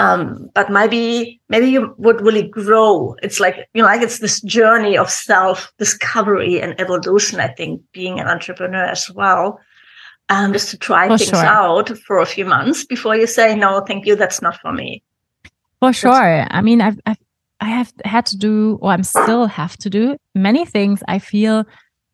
Um, 0.00 0.50
but 0.54 0.70
maybe 0.70 1.40
maybe 1.48 1.68
you 1.68 1.94
would 1.98 2.20
really 2.22 2.48
grow. 2.48 3.16
It's 3.22 3.38
like 3.38 3.68
you 3.74 3.82
know, 3.82 3.88
like 3.88 4.00
it's 4.00 4.18
this 4.18 4.40
journey 4.40 4.96
of 4.96 5.10
self 5.10 5.72
discovery 5.78 6.60
and 6.60 6.80
evolution. 6.80 7.38
I 7.40 7.48
think 7.48 7.82
being 7.92 8.18
an 8.18 8.26
entrepreneur 8.26 8.84
as 8.84 9.10
well, 9.10 9.60
um, 10.30 10.52
just 10.52 10.70
to 10.70 10.78
try 10.78 11.08
for 11.08 11.18
things 11.18 11.30
sure. 11.30 11.44
out 11.44 11.90
for 11.98 12.18
a 12.18 12.26
few 12.26 12.46
months 12.46 12.84
before 12.84 13.14
you 13.14 13.26
say 13.26 13.54
no, 13.54 13.80
thank 13.80 14.06
you, 14.06 14.16
that's 14.16 14.40
not 14.40 14.58
for 14.60 14.72
me. 14.72 15.02
For 15.80 15.92
sure. 15.92 16.46
I 16.50 16.60
mean, 16.62 16.80
I've, 16.80 16.98
I've 17.04 17.18
I 17.60 17.66
have 17.66 17.92
had 18.06 18.24
to 18.26 18.38
do, 18.38 18.78
or 18.80 18.92
I'm 18.92 19.04
still 19.04 19.46
have 19.46 19.76
to 19.78 19.90
do 19.90 20.16
many 20.34 20.64
things. 20.64 21.02
I 21.08 21.18
feel 21.18 21.66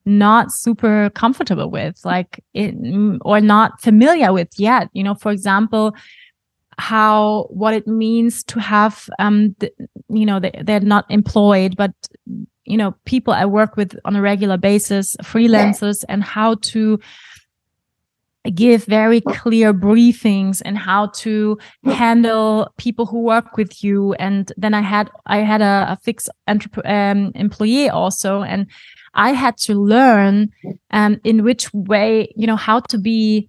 not 0.04 0.52
super 0.52 1.10
comfortable 1.10 1.70
with, 1.70 2.00
like 2.04 2.42
it, 2.52 2.74
or 3.20 3.40
not 3.40 3.80
familiar 3.80 4.32
with 4.32 4.48
yet. 4.56 4.88
You 4.92 5.04
know, 5.04 5.14
for 5.14 5.30
example 5.30 5.94
how 6.78 7.46
what 7.50 7.74
it 7.74 7.86
means 7.86 8.44
to 8.44 8.60
have 8.60 9.08
um 9.18 9.54
the, 9.58 9.72
you 10.08 10.26
know 10.26 10.38
they, 10.38 10.52
they're 10.62 10.80
not 10.80 11.04
employed 11.10 11.76
but 11.76 11.92
you 12.64 12.76
know 12.76 12.94
people 13.04 13.32
i 13.32 13.44
work 13.46 13.76
with 13.76 13.98
on 14.04 14.14
a 14.16 14.20
regular 14.20 14.58
basis 14.58 15.16
freelancers 15.22 16.04
and 16.08 16.22
how 16.22 16.54
to 16.56 16.98
give 18.50 18.84
very 18.84 19.20
clear 19.20 19.72
briefings 19.72 20.62
and 20.64 20.78
how 20.78 21.06
to 21.08 21.58
handle 21.84 22.72
people 22.76 23.06
who 23.06 23.20
work 23.20 23.56
with 23.56 23.82
you. 23.82 24.14
And 24.14 24.52
then 24.56 24.74
i 24.74 24.80
had 24.80 25.10
i 25.26 25.38
had 25.38 25.62
a, 25.62 25.86
a 25.90 25.98
fixed 26.02 26.30
um, 26.46 27.32
employee 27.34 27.88
also 27.88 28.42
and 28.42 28.66
i 29.14 29.32
had 29.32 29.56
to 29.56 29.74
learn 29.74 30.50
um, 30.90 31.20
in 31.24 31.42
which 31.42 31.72
way 31.72 32.32
you 32.36 32.46
know 32.46 32.56
how 32.56 32.80
to 32.80 32.98
be 32.98 33.48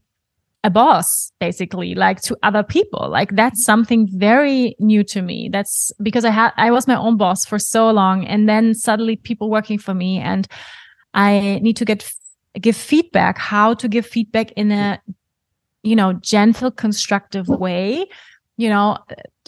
a 0.63 0.69
boss 0.69 1.31
basically 1.39 1.95
like 1.95 2.21
to 2.21 2.35
other 2.43 2.63
people 2.63 3.07
like 3.09 3.35
that's 3.35 3.63
something 3.63 4.07
very 4.11 4.75
new 4.79 5.03
to 5.03 5.21
me 5.21 5.49
that's 5.51 5.91
because 6.01 6.25
i 6.25 6.29
had 6.29 6.51
i 6.57 6.71
was 6.71 6.87
my 6.87 6.95
own 6.95 7.15
boss 7.15 7.45
for 7.45 7.59
so 7.59 7.89
long 7.91 8.25
and 8.25 8.49
then 8.49 8.73
suddenly 8.73 9.15
people 9.15 9.49
working 9.49 9.77
for 9.77 9.93
me 9.93 10.17
and 10.17 10.47
i 11.13 11.59
need 11.61 11.77
to 11.77 11.85
get 11.85 12.11
give 12.59 12.75
feedback 12.75 13.37
how 13.37 13.73
to 13.73 13.87
give 13.87 14.05
feedback 14.05 14.51
in 14.53 14.71
a 14.71 14.99
you 15.87 15.95
know, 15.95 16.13
gentle, 16.13 16.69
constructive 16.69 17.47
way. 17.47 18.05
You 18.57 18.69
know, 18.69 18.97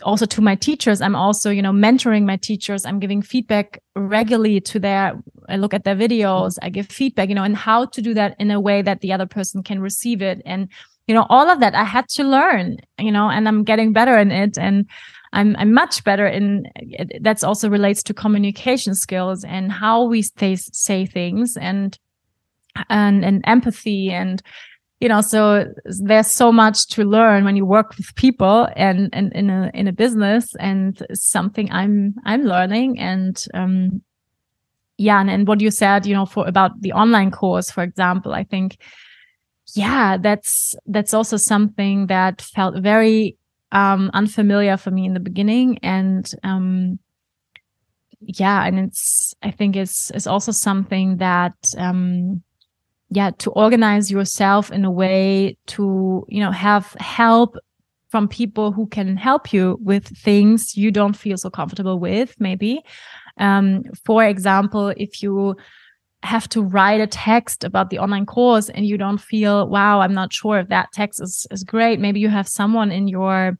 also 0.03 0.25
to 0.27 0.41
my 0.41 0.55
teachers, 0.55 1.01
I'm 1.01 1.15
also, 1.15 1.49
you 1.49 1.63
know, 1.63 1.71
mentoring 1.71 2.25
my 2.25 2.37
teachers. 2.37 2.85
I'm 2.85 2.99
giving 2.99 3.23
feedback 3.23 3.81
regularly 3.95 4.61
to 4.61 4.79
their, 4.79 5.19
I 5.49 5.57
look 5.57 5.73
at 5.73 5.83
their 5.83 5.95
videos, 5.95 6.57
I 6.61 6.69
give 6.69 6.87
feedback, 6.87 7.27
you 7.27 7.35
know, 7.35 7.43
and 7.43 7.57
how 7.57 7.85
to 7.85 8.01
do 8.01 8.13
that 8.13 8.35
in 8.39 8.51
a 8.51 8.59
way 8.59 8.83
that 8.83 9.01
the 9.01 9.11
other 9.11 9.25
person 9.25 9.63
can 9.63 9.81
receive 9.81 10.21
it. 10.21 10.41
And, 10.45 10.69
you 11.09 11.15
know, 11.15 11.25
all 11.27 11.49
of 11.49 11.59
that 11.59 11.73
I 11.73 11.85
had 11.85 12.07
to 12.09 12.23
learn, 12.23 12.77
you 12.99 13.11
know, 13.11 13.31
and 13.31 13.47
I'm 13.47 13.63
getting 13.63 13.93
better 13.93 14.15
in 14.19 14.29
it. 14.29 14.59
And 14.59 14.87
I'm, 15.33 15.55
I'm 15.57 15.73
much 15.73 16.03
better 16.03 16.27
in 16.27 16.67
that's 17.21 17.43
also 17.43 17.67
relates 17.67 18.03
to 18.03 18.13
communication 18.13 18.93
skills 18.93 19.43
and 19.43 19.71
how 19.71 20.03
we 20.03 20.21
say, 20.21 20.55
say 20.55 21.07
things 21.07 21.57
and, 21.57 21.97
and, 22.91 23.25
and 23.25 23.41
empathy 23.45 24.11
and, 24.11 24.41
you 25.01 25.07
know 25.07 25.21
so 25.21 25.63
there's 25.85 26.27
so 26.27 26.51
much 26.51 26.87
to 26.87 27.05
learn 27.05 27.45
when 27.45 27.55
you 27.55 27.65
work 27.65 27.95
with 27.95 28.13
people 28.15 28.67
and, 28.75 29.09
and 29.13 29.31
in 29.31 29.49
a 29.49 29.71
in 29.73 29.87
a 29.87 29.93
business 29.93 30.53
and 30.59 31.01
something 31.13 31.71
i'm 31.71 32.13
i'm 32.25 32.43
learning 32.43 32.99
and 32.99 33.45
um 33.53 34.01
yeah 34.97 35.21
and, 35.21 35.29
and 35.29 35.47
what 35.47 35.61
you 35.61 35.71
said 35.71 36.05
you 36.05 36.13
know 36.13 36.25
for 36.25 36.45
about 36.45 36.81
the 36.81 36.91
online 36.91 37.31
course 37.31 37.71
for 37.71 37.81
example 37.81 38.33
i 38.33 38.43
think 38.43 38.75
yeah 39.75 40.17
that's 40.17 40.75
that's 40.85 41.13
also 41.13 41.37
something 41.37 42.07
that 42.07 42.41
felt 42.41 42.77
very 42.77 43.37
um 43.71 44.09
unfamiliar 44.13 44.77
for 44.77 44.91
me 44.91 45.05
in 45.05 45.13
the 45.13 45.19
beginning 45.19 45.77
and 45.79 46.33
um 46.43 46.99
yeah 48.21 48.65
and 48.65 48.79
it's 48.79 49.33
i 49.43 49.51
think 49.51 49.75
it's 49.75 50.11
it's 50.11 50.27
also 50.27 50.51
something 50.51 51.17
that 51.17 51.55
um 51.77 52.41
yeah 53.09 53.31
to 53.37 53.51
organize 53.51 54.11
yourself 54.11 54.71
in 54.71 54.85
a 54.85 54.91
way 54.91 55.57
to 55.67 56.25
you 56.27 56.41
know 56.41 56.51
have 56.51 56.95
help 56.99 57.57
from 58.09 58.27
people 58.27 58.71
who 58.71 58.87
can 58.87 59.15
help 59.17 59.53
you 59.53 59.77
with 59.81 60.05
things 60.17 60.75
you 60.75 60.91
don't 60.91 61.15
feel 61.15 61.37
so 61.37 61.49
comfortable 61.49 61.99
with 61.99 62.35
maybe. 62.39 62.81
Um, 63.37 63.83
for 64.03 64.25
example 64.25 64.89
if 64.97 65.23
you 65.23 65.55
have 66.23 66.49
to 66.49 66.61
write 66.61 66.99
a 66.99 67.07
text 67.07 67.63
about 67.63 67.89
the 67.89 67.99
online 67.99 68.25
course 68.25 68.69
and 68.69 68.85
you 68.85 68.97
don't 68.97 69.19
feel 69.19 69.67
wow 69.69 70.01
i'm 70.01 70.13
not 70.13 70.33
sure 70.33 70.59
if 70.59 70.67
that 70.67 70.91
text 70.93 71.21
is, 71.21 71.47
is 71.51 71.63
great. 71.63 71.99
Maybe 71.99 72.19
you 72.19 72.29
have 72.29 72.47
someone 72.47 72.91
in 72.91 73.07
your 73.07 73.57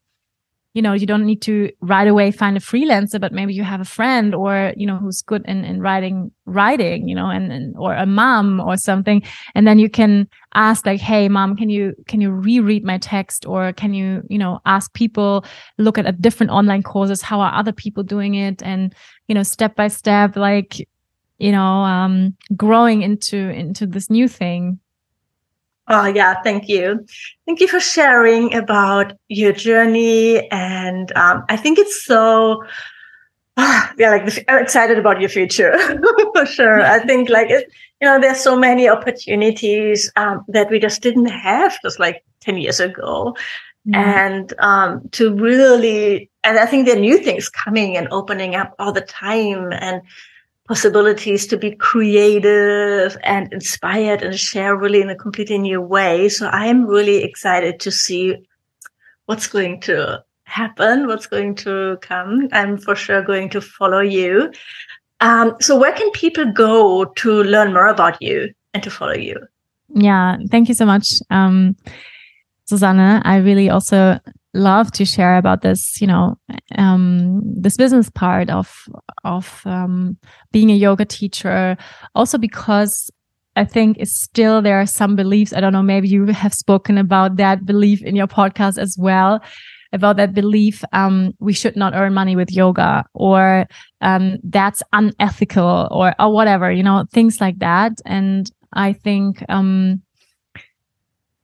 you 0.74 0.84
know 0.84 0.94
you 0.94 1.08
don't 1.08 1.26
need 1.26 1.42
to 1.42 1.72
right 1.82 2.08
away 2.08 2.32
find 2.32 2.56
a 2.56 2.60
freelancer 2.60 3.20
but 3.20 3.34
maybe 3.34 3.54
you 3.54 3.64
have 3.64 3.82
a 3.82 3.86
friend 3.86 4.36
or 4.36 4.72
you 4.78 4.86
know 4.86 4.98
who's 4.98 5.22
good 5.24 5.44
in, 5.48 5.66
in 5.66 5.82
writing 5.82 6.32
writing 6.46 7.08
you 7.08 7.16
know 7.16 7.28
and, 7.28 7.52
and 7.52 7.76
or 7.78 7.96
a 7.96 8.06
mom 8.06 8.60
or 8.60 8.78
something. 8.78 9.24
And 9.56 9.68
then 9.68 9.80
you 9.80 9.90
can 9.90 10.28
ask 10.54 10.86
like 10.86 11.00
hey 11.00 11.28
mom 11.28 11.56
can 11.56 11.70
you 11.70 11.96
can 12.08 12.22
you 12.22 12.32
reread 12.32 12.84
my 12.84 12.98
text 13.00 13.46
or 13.46 13.74
can 13.74 13.94
you 13.94 14.22
you 14.30 14.38
know 14.38 14.60
ask 14.66 14.94
people 14.94 15.44
look 15.78 15.98
at, 15.98 16.06
at 16.06 16.22
different 16.22 16.52
online 16.52 16.84
courses? 16.84 17.22
How 17.22 17.40
are 17.42 17.54
other 17.54 17.74
people 17.74 18.04
doing 18.04 18.36
it? 18.36 18.62
And 18.62 18.94
you 19.28 19.36
know 19.36 19.44
step 19.44 19.76
by 19.76 19.88
step 19.88 20.36
like 20.36 20.88
you 21.40 21.52
know 21.52 21.84
um 21.84 22.36
growing 22.56 23.02
into 23.02 23.38
into 23.38 23.88
this 23.88 24.10
new 24.10 24.28
thing 24.28 24.80
Oh, 25.90 26.06
yeah. 26.06 26.42
Thank 26.44 26.70
you. 26.70 27.04
Thank 27.48 27.60
you 27.60 27.68
for 27.68 27.80
sharing 27.80 28.54
about 28.54 29.14
your 29.28 29.52
journey. 29.52 30.48
And 30.52 31.12
um, 31.18 31.44
I 31.50 31.58
think 31.58 31.80
it's 31.80 32.06
so, 32.06 32.64
uh, 33.58 33.88
yeah, 33.98 34.12
like 34.12 34.46
I'm 34.48 34.62
excited 34.62 35.00
about 35.00 35.20
your 35.20 35.30
future 35.30 35.76
for 36.34 36.46
sure. 36.46 36.82
I 36.82 37.00
think 37.00 37.30
like, 37.30 37.50
it, 37.50 37.72
you 38.00 38.08
know, 38.08 38.22
there's 38.22 38.40
so 38.40 38.56
many 38.56 38.88
opportunities 38.88 40.12
um, 40.16 40.46
that 40.48 40.70
we 40.70 40.80
just 40.80 41.02
didn't 41.02 41.26
have 41.26 41.76
just 41.82 42.00
like 42.00 42.24
10 42.42 42.58
years 42.58 42.80
ago. 42.80 43.36
Mm. 43.88 43.96
And 43.96 44.54
um, 44.60 45.10
to 45.14 45.34
really, 45.34 46.30
and 46.44 46.60
I 46.60 46.68
think 46.68 46.86
there 46.86 46.98
are 46.98 47.00
new 47.00 47.18
things 47.18 47.50
coming 47.50 47.98
and 47.98 48.08
opening 48.12 48.56
up 48.56 48.76
all 48.78 48.92
the 48.92 49.02
time. 49.02 49.74
And 49.74 50.04
possibilities 50.70 51.48
to 51.48 51.58
be 51.58 51.72
creative 51.72 53.18
and 53.24 53.52
inspired 53.52 54.22
and 54.22 54.40
share 54.40 54.76
really 54.78 55.02
in 55.02 55.10
a 55.10 55.16
completely 55.16 55.58
new 55.58 55.82
way. 55.82 56.30
So 56.30 56.48
I'm 56.50 56.86
really 56.86 57.24
excited 57.24 57.80
to 57.80 57.92
see 57.92 58.38
what's 59.26 59.48
going 59.48 59.82
to 59.82 60.24
happen, 60.44 61.08
what's 61.08 61.26
going 61.26 61.56
to 61.66 61.98
come. 62.02 62.50
I'm 62.52 62.78
for 62.78 62.96
sure 62.96 63.24
going 63.24 63.50
to 63.50 63.62
follow 63.62 64.00
you. 64.00 64.52
Um, 65.22 65.56
so 65.60 65.76
where 65.76 65.92
can 65.92 66.12
people 66.12 66.46
go 66.46 67.06
to 67.06 67.44
learn 67.44 67.74
more 67.74 67.88
about 67.88 68.22
you 68.22 68.54
and 68.76 68.84
to 68.84 68.92
follow 68.92 69.16
you? 69.16 69.38
Yeah, 69.96 70.38
thank 70.52 70.70
you 70.70 70.76
so 70.76 70.86
much. 70.86 71.16
Um, 71.32 71.76
Susanne, 72.66 73.24
I 73.26 73.38
really 73.38 73.72
also 73.72 74.20
love 74.54 74.92
to 74.92 75.06
share 75.06 75.38
about 75.38 75.62
this 75.62 76.02
you 76.02 76.08
know 76.08 76.36
um, 76.78 77.42
this 77.44 77.78
business 77.78 78.10
part 78.10 78.50
of 78.50 78.86
of 79.24 79.62
um, 79.66 80.18
being 80.52 80.72
a 80.72 80.76
yoga 80.76 81.06
teacher. 81.06 81.78
Also 82.16 82.38
because 82.38 83.12
i 83.56 83.66
think 83.66 83.98
it's 84.00 84.22
still 84.22 84.62
there 84.62 84.80
are 84.80 84.86
some 84.86 85.16
beliefs 85.16 85.54
i 85.54 85.60
don't 85.60 85.74
know 85.74 85.82
maybe 85.82 86.08
you 86.08 86.26
have 86.28 86.54
spoken 86.54 87.00
about 87.00 87.36
that 87.38 87.66
belief 87.66 88.02
in 88.04 88.16
your 88.16 88.28
podcast 88.28 88.78
as 88.78 88.96
well 89.00 89.42
about 89.92 90.18
that 90.18 90.34
belief 90.34 90.84
um, 90.94 91.34
we 91.40 91.54
should 91.54 91.76
not 91.76 91.94
earn 91.96 92.14
money 92.14 92.36
with 92.36 92.52
yoga 92.52 93.04
or 93.14 93.68
um, 94.02 94.38
that's 94.44 94.84
unethical 94.94 95.88
or 95.92 96.14
or 96.20 96.32
whatever 96.32 96.72
you 96.72 96.84
know 96.84 97.06
things 97.12 97.42
like 97.42 97.60
that. 97.60 97.94
And 98.06 98.50
i 98.74 98.94
think 98.94 99.44
um, 99.50 100.02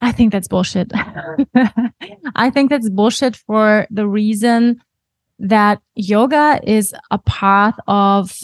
I 0.06 0.12
think 0.12 0.32
that's 0.32 0.48
bullshit. 0.48 0.92
I 2.36 2.52
think 2.52 2.70
that's 2.70 2.90
bullshit 2.92 3.36
for 3.36 3.88
the 3.90 4.08
reason 4.08 4.80
that 5.40 5.82
yoga 5.96 6.60
is 6.64 6.94
a 7.10 7.18
path 7.18 7.76
of 7.88 8.38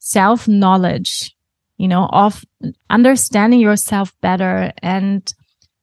self 0.00 0.48
knowledge, 0.48 1.36
you 1.78 1.86
know, 1.86 2.06
of 2.06 2.44
understanding 2.90 3.60
yourself 3.60 4.12
better. 4.20 4.72
And 4.82 5.32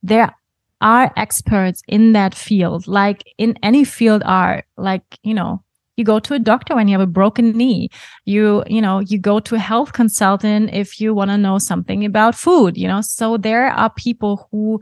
there 0.03 0.35
are 0.81 1.13
experts 1.15 1.81
in 1.87 2.11
that 2.11 2.35
field, 2.35 2.85
like 2.85 3.23
in 3.37 3.57
any 3.63 3.85
field 3.85 4.23
are 4.25 4.63
like, 4.75 5.05
you 5.23 5.33
know, 5.33 5.63
you 5.95 6.03
go 6.03 6.19
to 6.19 6.33
a 6.33 6.39
doctor 6.39 6.75
when 6.75 6.87
you 6.87 6.97
have 6.97 7.07
a 7.07 7.11
broken 7.11 7.51
knee 7.51 7.89
you 8.25 8.63
you 8.67 8.81
know 8.81 8.99
you 8.99 9.19
go 9.19 9.39
to 9.39 9.55
a 9.55 9.59
health 9.59 9.93
consultant 9.93 10.69
if 10.73 10.99
you 10.99 11.13
want 11.13 11.29
to 11.29 11.37
know 11.37 11.57
something 11.57 12.03
about 12.05 12.35
food 12.35 12.77
you 12.77 12.87
know 12.87 13.01
so 13.01 13.37
there 13.37 13.67
are 13.67 13.89
people 13.91 14.47
who 14.51 14.81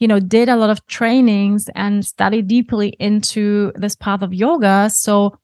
you 0.00 0.08
know, 0.08 0.18
did 0.18 0.48
a 0.48 0.56
lot 0.56 0.70
of 0.70 0.84
trainings 0.86 1.68
and 1.74 2.04
studied 2.04 2.48
deeply 2.48 2.88
into 2.98 3.70
this 3.76 3.94
path 3.94 4.22
of 4.22 4.34
yoga. 4.34 4.90
So, 4.90 5.38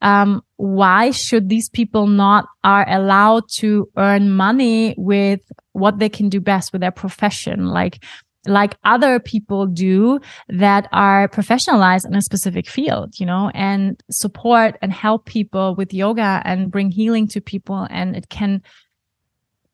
um, 0.00 0.42
why 0.56 1.10
should 1.10 1.48
these 1.48 1.68
people 1.68 2.06
not 2.06 2.46
are 2.62 2.88
allowed 2.88 3.48
to 3.56 3.90
earn 3.96 4.30
money 4.30 4.94
with 4.96 5.40
what 5.72 5.98
they 5.98 6.08
can 6.08 6.28
do 6.28 6.40
best 6.40 6.72
with 6.72 6.82
their 6.82 6.92
profession? 6.92 7.66
Like, 7.66 8.04
like 8.46 8.76
other 8.84 9.18
people 9.18 9.66
do 9.66 10.20
that 10.48 10.88
are 10.92 11.28
professionalized 11.28 12.06
in 12.06 12.14
a 12.14 12.22
specific 12.22 12.68
field, 12.68 13.18
you 13.18 13.26
know, 13.26 13.50
and 13.54 14.00
support 14.08 14.76
and 14.82 14.92
help 14.92 15.24
people 15.24 15.74
with 15.74 15.92
yoga 15.92 16.42
and 16.44 16.70
bring 16.70 16.92
healing 16.92 17.26
to 17.28 17.40
people. 17.40 17.88
And 17.90 18.14
it 18.14 18.28
can 18.28 18.62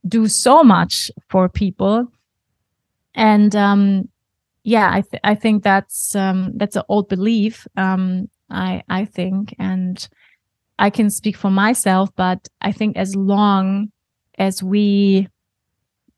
do 0.09 0.27
so 0.27 0.65
much 0.65 1.11
for 1.29 1.51
people. 1.51 2.11
And, 3.15 3.55
um, 3.55 4.09
yeah, 4.65 4.91
I 4.93 5.01
th- 5.01 5.21
I 5.25 5.35
think 5.35 5.63
that's 5.63 6.15
um, 6.15 6.53
that's 6.57 6.77
an 6.77 6.83
old 6.89 7.09
belief. 7.09 7.67
Um, 7.77 8.29
I 8.51 8.83
I 8.89 9.05
think, 9.05 9.55
and 9.59 10.09
I 10.79 10.91
can 10.91 11.11
speak 11.11 11.37
for 11.37 11.51
myself, 11.51 12.11
but 12.17 12.49
I 12.61 12.73
think 12.73 12.97
as 12.97 13.17
long 13.17 13.89
as 14.39 14.63
we 14.63 15.29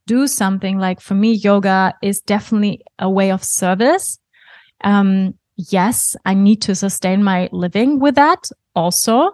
do 0.06 0.26
something 0.26 0.78
like 0.78 1.00
for 1.00 1.14
me, 1.14 1.32
yoga 1.32 1.94
is 2.02 2.20
definitely 2.20 2.82
a 2.98 3.08
way 3.08 3.30
of 3.30 3.42
service. 3.42 4.18
Um, 4.82 5.34
yes, 5.56 6.16
I 6.26 6.34
need 6.34 6.60
to 6.62 6.74
sustain 6.74 7.24
my 7.24 7.48
living 7.52 7.98
with 7.98 8.16
that 8.16 8.44
also, 8.74 9.30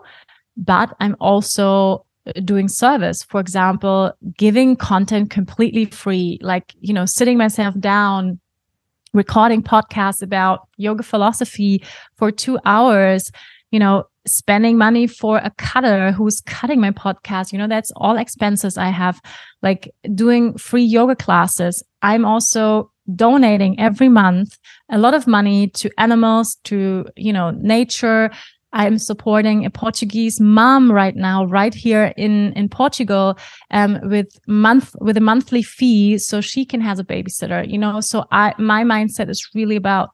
but 0.56 0.94
I'm 1.00 1.16
also 1.20 2.04
doing 2.44 2.68
service 2.68 3.22
for 3.22 3.40
example 3.40 4.12
giving 4.36 4.76
content 4.76 5.30
completely 5.30 5.86
free 5.86 6.38
like 6.42 6.74
you 6.78 6.92
know 6.92 7.06
sitting 7.06 7.38
myself 7.38 7.74
down 7.80 8.38
recording 9.12 9.62
podcasts 9.62 10.22
about 10.22 10.68
yoga 10.76 11.02
philosophy 11.02 11.82
for 12.16 12.30
two 12.30 12.58
hours, 12.64 13.30
you 13.70 13.78
know, 13.78 14.04
spending 14.26 14.76
money 14.76 15.06
for 15.06 15.38
a 15.38 15.50
cutter 15.56 16.12
who's 16.12 16.40
cutting 16.42 16.80
my 16.80 16.90
podcast, 16.90 17.52
you 17.52 17.58
know, 17.58 17.66
that's 17.66 17.90
all 17.96 18.16
expenses 18.16 18.76
I 18.76 18.88
have, 18.88 19.20
like 19.62 19.92
doing 20.14 20.56
free 20.58 20.84
yoga 20.84 21.16
classes. 21.16 21.82
I'm 22.02 22.24
also 22.24 22.90
donating 23.16 23.78
every 23.80 24.08
month 24.08 24.58
a 24.90 24.98
lot 24.98 25.14
of 25.14 25.26
money 25.26 25.68
to 25.68 25.90
animals, 25.98 26.56
to, 26.64 27.06
you 27.16 27.32
know, 27.32 27.50
nature, 27.50 28.30
I'm 28.72 28.98
supporting 28.98 29.64
a 29.64 29.70
Portuguese 29.70 30.40
mom 30.40 30.92
right 30.92 31.16
now, 31.16 31.44
right 31.44 31.74
here 31.74 32.12
in 32.16 32.52
in 32.52 32.68
Portugal, 32.68 33.36
um, 33.70 33.98
with 34.04 34.38
month 34.46 34.94
with 35.00 35.16
a 35.16 35.20
monthly 35.20 35.62
fee, 35.62 36.18
so 36.18 36.40
she 36.40 36.64
can 36.64 36.80
have 36.80 36.98
a 36.98 37.04
babysitter. 37.04 37.68
You 37.68 37.78
know, 37.78 38.00
so 38.00 38.26
I 38.30 38.54
my 38.58 38.84
mindset 38.84 39.28
is 39.28 39.48
really 39.54 39.76
about 39.76 40.10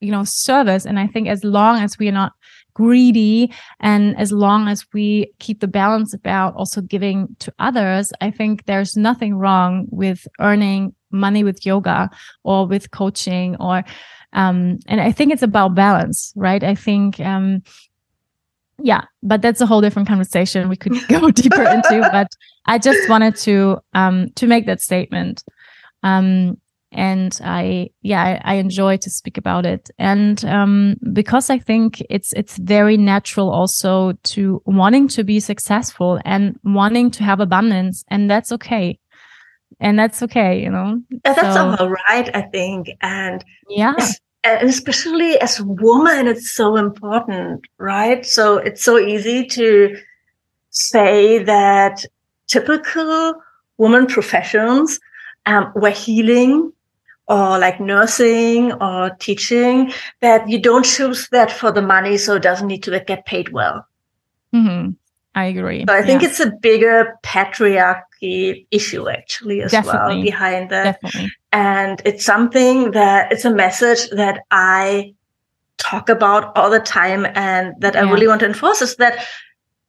you 0.00 0.10
know 0.10 0.24
service, 0.24 0.84
and 0.84 0.98
I 0.98 1.06
think 1.06 1.28
as 1.28 1.44
long 1.44 1.80
as 1.80 1.98
we 1.98 2.08
are 2.08 2.12
not 2.12 2.32
greedy 2.74 3.52
and 3.80 4.18
as 4.18 4.32
long 4.32 4.68
as 4.68 4.84
we 4.92 5.32
keep 5.38 5.60
the 5.60 5.68
balance 5.68 6.12
about 6.12 6.54
also 6.56 6.80
giving 6.80 7.28
to 7.38 7.52
others 7.60 8.12
i 8.20 8.30
think 8.30 8.66
there's 8.66 8.96
nothing 8.96 9.36
wrong 9.36 9.86
with 9.90 10.26
earning 10.40 10.92
money 11.12 11.44
with 11.44 11.64
yoga 11.64 12.10
or 12.42 12.66
with 12.66 12.90
coaching 12.90 13.56
or 13.60 13.84
um 14.32 14.78
and 14.88 15.00
i 15.00 15.12
think 15.12 15.32
it's 15.32 15.42
about 15.42 15.76
balance 15.76 16.32
right 16.34 16.64
i 16.64 16.74
think 16.74 17.20
um 17.20 17.62
yeah 18.82 19.02
but 19.22 19.42
that's 19.42 19.60
a 19.60 19.66
whole 19.66 19.80
different 19.80 20.08
conversation 20.08 20.68
we 20.68 20.76
could 20.76 20.92
go 21.08 21.30
deeper 21.30 21.62
into 21.62 22.08
but 22.12 22.28
i 22.66 22.78
just 22.78 23.08
wanted 23.08 23.36
to 23.36 23.78
um 23.94 24.30
to 24.34 24.46
make 24.46 24.66
that 24.66 24.80
statement. 24.80 25.42
Um 26.02 26.58
and 26.92 27.40
i 27.42 27.90
yeah 28.02 28.22
I, 28.22 28.52
I, 28.52 28.54
enjoy 28.54 28.98
to 28.98 29.10
speak 29.10 29.36
about 29.36 29.66
it. 29.66 29.90
And 29.98 30.44
um 30.44 30.96
because 31.12 31.50
i 31.50 31.58
think 31.58 32.02
it's 32.08 32.32
it's 32.34 32.56
very 32.58 32.96
natural 32.96 33.50
also 33.50 34.12
to 34.34 34.62
wanting 34.64 35.08
to 35.08 35.24
be 35.24 35.40
successful 35.40 36.20
and 36.24 36.58
wanting 36.62 37.10
to 37.12 37.24
have 37.24 37.40
abundance 37.40 38.04
and 38.08 38.30
that's 38.30 38.52
okay. 38.52 38.98
And 39.80 39.98
that's 39.98 40.22
okay 40.22 40.62
you 40.62 40.70
know? 40.70 41.00
That's 41.24 41.40
so, 41.40 41.76
all 41.78 41.90
right 41.90 42.30
i 42.34 42.42
think 42.42 42.90
and 43.00 43.44
yeah 43.68 43.96
and 44.44 44.68
especially 44.68 45.40
as 45.40 45.58
a 45.58 45.64
woman, 45.64 46.26
it's 46.26 46.50
so 46.50 46.76
important, 46.76 47.66
right? 47.78 48.24
So 48.26 48.58
it's 48.58 48.84
so 48.84 48.98
easy 48.98 49.46
to 49.46 49.96
say 50.70 51.42
that 51.44 52.04
typical 52.46 53.34
woman 53.78 54.06
professions 54.06 55.00
um, 55.46 55.72
were 55.74 55.90
healing 55.90 56.72
or 57.26 57.58
like 57.58 57.80
nursing 57.80 58.72
or 58.74 59.10
teaching 59.18 59.92
that 60.20 60.48
you 60.48 60.60
don't 60.60 60.84
choose 60.84 61.28
that 61.30 61.50
for 61.50 61.72
the 61.72 61.82
money, 61.82 62.18
so 62.18 62.36
it 62.36 62.42
doesn't 62.42 62.66
need 62.66 62.82
to 62.82 63.00
get 63.00 63.24
paid 63.24 63.48
well. 63.50 63.86
Mm-hmm. 64.54 64.90
I 65.34 65.44
agree. 65.46 65.84
So 65.88 65.94
I 65.94 66.02
think 66.02 66.22
yeah. 66.22 66.28
it's 66.28 66.40
a 66.40 66.50
bigger 66.50 67.18
issue 68.70 69.08
actually 69.08 69.62
as 69.62 69.70
Definitely. 69.70 70.16
well 70.16 70.22
behind 70.22 70.70
that. 70.70 71.00
Definitely. 71.00 71.32
And 71.52 72.02
it's 72.04 72.24
something 72.24 72.90
that 72.92 73.32
it's 73.32 73.44
a 73.44 73.50
message 73.50 74.10
that 74.10 74.40
I 74.50 75.14
talk 75.78 76.08
about 76.08 76.56
all 76.56 76.70
the 76.70 76.80
time 76.80 77.26
and 77.34 77.74
that 77.80 77.94
yeah. 77.94 78.00
I 78.00 78.10
really 78.10 78.26
want 78.26 78.40
to 78.40 78.46
enforce 78.46 78.82
is 78.82 78.96
that 78.96 79.26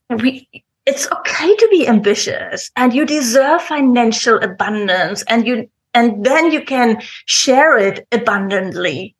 we 0.09 0.47
it's 0.85 1.11
okay 1.11 1.55
to 1.55 1.67
be 1.71 1.87
ambitious 1.87 2.69
and 2.75 2.93
you 2.93 3.05
deserve 3.05 3.61
financial 3.61 4.37
abundance 4.43 5.23
and 5.23 5.47
you 5.47 5.69
and 5.93 6.25
then 6.25 6.51
you 6.51 6.61
can 6.61 7.01
share 7.25 7.77
it 7.77 8.07
abundantly 8.11 9.15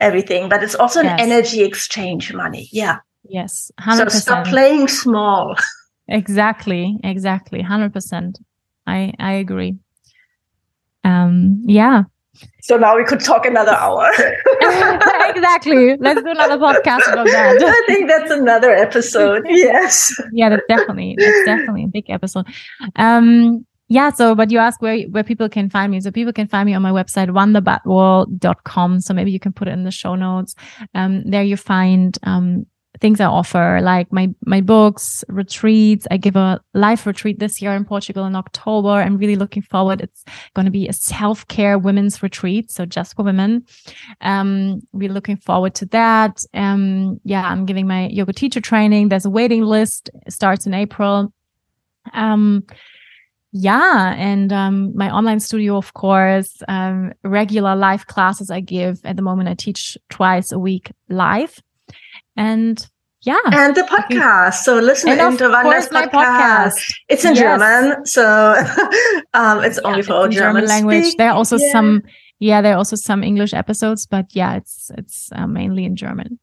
everything 0.00 0.48
but 0.48 0.62
it's 0.62 0.74
also 0.74 1.02
yes. 1.02 1.12
an 1.12 1.30
energy 1.30 1.62
exchange 1.62 2.32
money 2.32 2.68
yeah 2.72 2.98
yes 3.28 3.70
100%. 3.80 4.10
so 4.10 4.18
stop 4.18 4.46
playing 4.46 4.88
small 4.88 5.54
exactly 6.08 6.98
exactly 7.04 7.62
100% 7.62 8.34
i 8.86 9.12
i 9.18 9.32
agree 9.32 9.76
um, 11.06 11.62
yeah. 11.64 12.02
So 12.60 12.76
now 12.76 12.96
we 12.96 13.04
could 13.04 13.20
talk 13.20 13.46
another 13.46 13.72
hour. 13.72 14.10
exactly. 15.30 15.96
Let's 15.98 16.20
do 16.20 16.30
another 16.30 16.58
podcast 16.58 17.10
about 17.10 17.26
that. 17.26 17.62
I 17.62 17.82
think 17.86 18.08
that's 18.08 18.30
another 18.30 18.72
episode. 18.72 19.46
Yes. 19.48 20.12
yeah, 20.32 20.50
that's 20.50 20.66
definitely 20.68 21.16
that's 21.18 21.44
definitely 21.46 21.84
a 21.84 21.88
big 21.88 22.10
episode. 22.10 22.46
Um 22.96 23.64
yeah, 23.88 24.10
so 24.10 24.34
but 24.34 24.50
you 24.50 24.58
ask 24.58 24.82
where 24.82 25.02
where 25.04 25.24
people 25.24 25.48
can 25.48 25.70
find 25.70 25.92
me. 25.92 26.00
So 26.00 26.10
people 26.10 26.32
can 26.32 26.48
find 26.48 26.66
me 26.66 26.74
on 26.74 26.82
my 26.82 26.90
website, 26.90 27.30
wandabadwal.com. 27.30 29.00
So 29.00 29.14
maybe 29.14 29.30
you 29.30 29.40
can 29.40 29.52
put 29.52 29.68
it 29.68 29.70
in 29.70 29.84
the 29.84 29.90
show 29.90 30.14
notes. 30.14 30.54
Um 30.94 31.22
there 31.24 31.44
you 31.44 31.56
find 31.56 32.18
um 32.24 32.66
things 33.00 33.20
I 33.20 33.26
offer, 33.26 33.80
like 33.82 34.12
my 34.12 34.34
my 34.44 34.60
books, 34.60 35.24
retreats. 35.28 36.06
I 36.10 36.16
give 36.16 36.36
a 36.36 36.60
live 36.74 37.06
retreat 37.06 37.38
this 37.38 37.60
year 37.60 37.72
in 37.72 37.84
Portugal 37.84 38.24
in 38.24 38.34
October. 38.34 38.90
I'm 38.90 39.16
really 39.16 39.36
looking 39.36 39.62
forward. 39.62 40.00
It's 40.00 40.24
going 40.54 40.66
to 40.66 40.70
be 40.70 40.88
a 40.88 40.92
self 40.92 41.46
care 41.48 41.78
women's 41.78 42.22
retreat, 42.22 42.70
so 42.70 42.86
just 42.86 43.16
for 43.16 43.22
women. 43.22 43.64
Um, 44.20 44.80
we're 44.92 45.12
looking 45.12 45.36
forward 45.36 45.74
to 45.76 45.86
that. 45.86 46.42
Um, 46.54 47.20
yeah, 47.24 47.46
I'm 47.48 47.66
giving 47.66 47.86
my 47.86 48.08
yoga 48.08 48.32
teacher 48.32 48.60
training. 48.60 49.08
There's 49.08 49.26
a 49.26 49.30
waiting 49.30 49.62
list. 49.62 50.10
It 50.26 50.32
starts 50.32 50.66
in 50.66 50.74
April. 50.74 51.32
Um, 52.12 52.64
yeah 53.58 54.14
and 54.18 54.52
um, 54.52 54.94
my 54.94 55.10
online 55.10 55.40
studio 55.40 55.76
of 55.76 55.94
course 55.94 56.62
um, 56.68 57.12
regular 57.24 57.74
live 57.74 58.06
classes 58.06 58.50
i 58.50 58.60
give 58.60 59.00
at 59.04 59.16
the 59.16 59.22
moment 59.22 59.48
i 59.48 59.54
teach 59.54 59.96
twice 60.10 60.52
a 60.52 60.58
week 60.58 60.92
live 61.08 61.62
and 62.36 62.86
yeah. 63.22 63.40
And 63.46 63.74
the 63.74 63.82
podcast. 63.82 64.62
So 64.62 64.78
listen 64.78 65.10
and 65.10 65.38
to 65.38 65.48
Wanda's 65.48 65.88
podcast. 65.88 66.10
podcast. 66.10 66.94
It's 67.08 67.24
in 67.24 67.34
yes. 67.34 67.40
German. 67.58 68.06
So 68.06 68.22
um, 69.34 69.64
it's 69.64 69.80
yeah, 69.82 69.88
only 69.88 70.02
for 70.02 70.26
it's 70.26 70.36
German, 70.36 70.62
German 70.62 70.66
language. 70.66 71.16
There 71.16 71.30
are 71.30 71.34
also 71.34 71.56
yeah. 71.56 71.72
some, 71.72 72.02
yeah, 72.38 72.62
there 72.62 72.74
are 72.74 72.78
also 72.78 72.94
some 72.94 73.24
English 73.24 73.52
episodes, 73.52 74.06
but 74.06 74.26
yeah, 74.30 74.56
it's, 74.56 74.90
it's 74.96 75.30
uh, 75.32 75.46
mainly 75.46 75.84
in 75.84 75.96
German. 75.96 76.38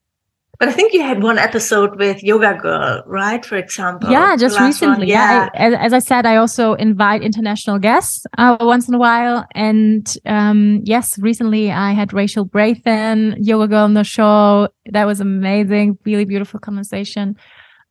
But 0.64 0.70
I 0.70 0.72
think 0.76 0.93
you 0.93 1.01
had 1.01 1.22
one 1.22 1.38
episode 1.38 1.97
with 1.99 2.24
Yoga 2.24 2.57
Girl, 2.57 3.03
right? 3.05 3.45
For 3.45 3.57
example. 3.57 4.09
Yeah, 4.09 4.38
just 4.38 4.57
recently. 4.57 5.07
Yeah. 5.07 5.43
yeah. 5.43 5.49
I, 5.53 5.57
as, 5.57 5.74
as, 5.74 5.93
I 5.93 5.99
said, 5.99 6.26
I 6.26 6.38
also 6.38 6.76
invite 6.76 7.22
international 7.22 7.80
guests 7.80 8.26
uh, 8.38 8.55
once 8.61 8.88
in 8.88 8.93
a 8.93 8.97
while. 8.97 9.45
And 9.55 10.07
um, 10.26 10.80
yes, 10.86 11.20
recently 11.20 11.70
I 11.70 11.91
had 11.91 12.14
Rachel 12.14 12.47
Brathen, 12.47 13.36
Yoga 13.39 13.68
Girl 13.68 13.84
on 13.84 13.93
the 13.93 14.05
show. 14.05 14.70
That 14.89 15.03
was 15.03 15.20
amazing. 15.20 15.97
Really 16.05 16.24
beautiful 16.24 16.61
conversation. 16.61 17.36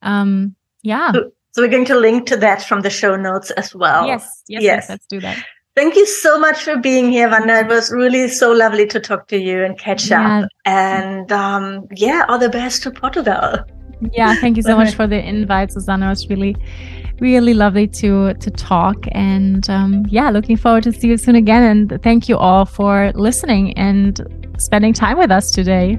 Um, 0.00 0.56
yeah. 0.82 1.12
So, 1.12 1.30
so 1.50 1.60
we're 1.60 1.68
going 1.68 1.84
to 1.84 1.98
link 1.98 2.26
to 2.28 2.38
that 2.38 2.62
from 2.62 2.80
the 2.80 2.88
show 2.88 3.16
notes 3.16 3.50
as 3.50 3.74
well. 3.74 4.06
Yes. 4.06 4.44
Yes. 4.48 4.62
yes. 4.62 4.62
yes 4.62 4.88
let's 4.88 5.06
do 5.08 5.20
that. 5.20 5.44
Thank 5.74 5.96
you 5.96 6.06
so 6.06 6.38
much 6.38 6.62
for 6.64 6.76
being 6.76 7.10
here, 7.10 7.30
Wanda. 7.30 7.60
It 7.60 7.68
was 7.68 7.90
really 7.90 8.28
so 8.28 8.52
lovely 8.52 8.86
to 8.88 9.00
talk 9.00 9.26
to 9.28 9.38
you 9.38 9.64
and 9.64 9.78
catch 9.78 10.10
yeah. 10.10 10.40
up. 10.40 10.50
And 10.66 11.32
um, 11.32 11.88
yeah, 11.96 12.26
all 12.28 12.38
the 12.38 12.50
best 12.50 12.82
to 12.82 12.90
Portugal. 12.90 13.56
Yeah, 14.12 14.34
thank 14.34 14.56
you 14.56 14.62
so 14.62 14.76
much 14.76 14.94
for 14.94 15.06
the 15.06 15.26
invite, 15.28 15.72
Susanna. 15.72 16.06
It 16.06 16.10
was 16.10 16.28
really, 16.28 16.56
really 17.20 17.54
lovely 17.54 17.88
to 17.88 18.34
to 18.34 18.50
talk. 18.50 19.06
And 19.12 19.68
um, 19.70 20.04
yeah, 20.08 20.28
looking 20.28 20.58
forward 20.58 20.82
to 20.84 20.92
see 20.92 21.08
you 21.08 21.16
soon 21.16 21.36
again. 21.36 21.62
And 21.62 22.02
thank 22.02 22.28
you 22.28 22.36
all 22.36 22.66
for 22.66 23.10
listening 23.14 23.72
and 23.78 24.20
spending 24.58 24.92
time 24.92 25.16
with 25.16 25.30
us 25.30 25.50
today. 25.50 25.98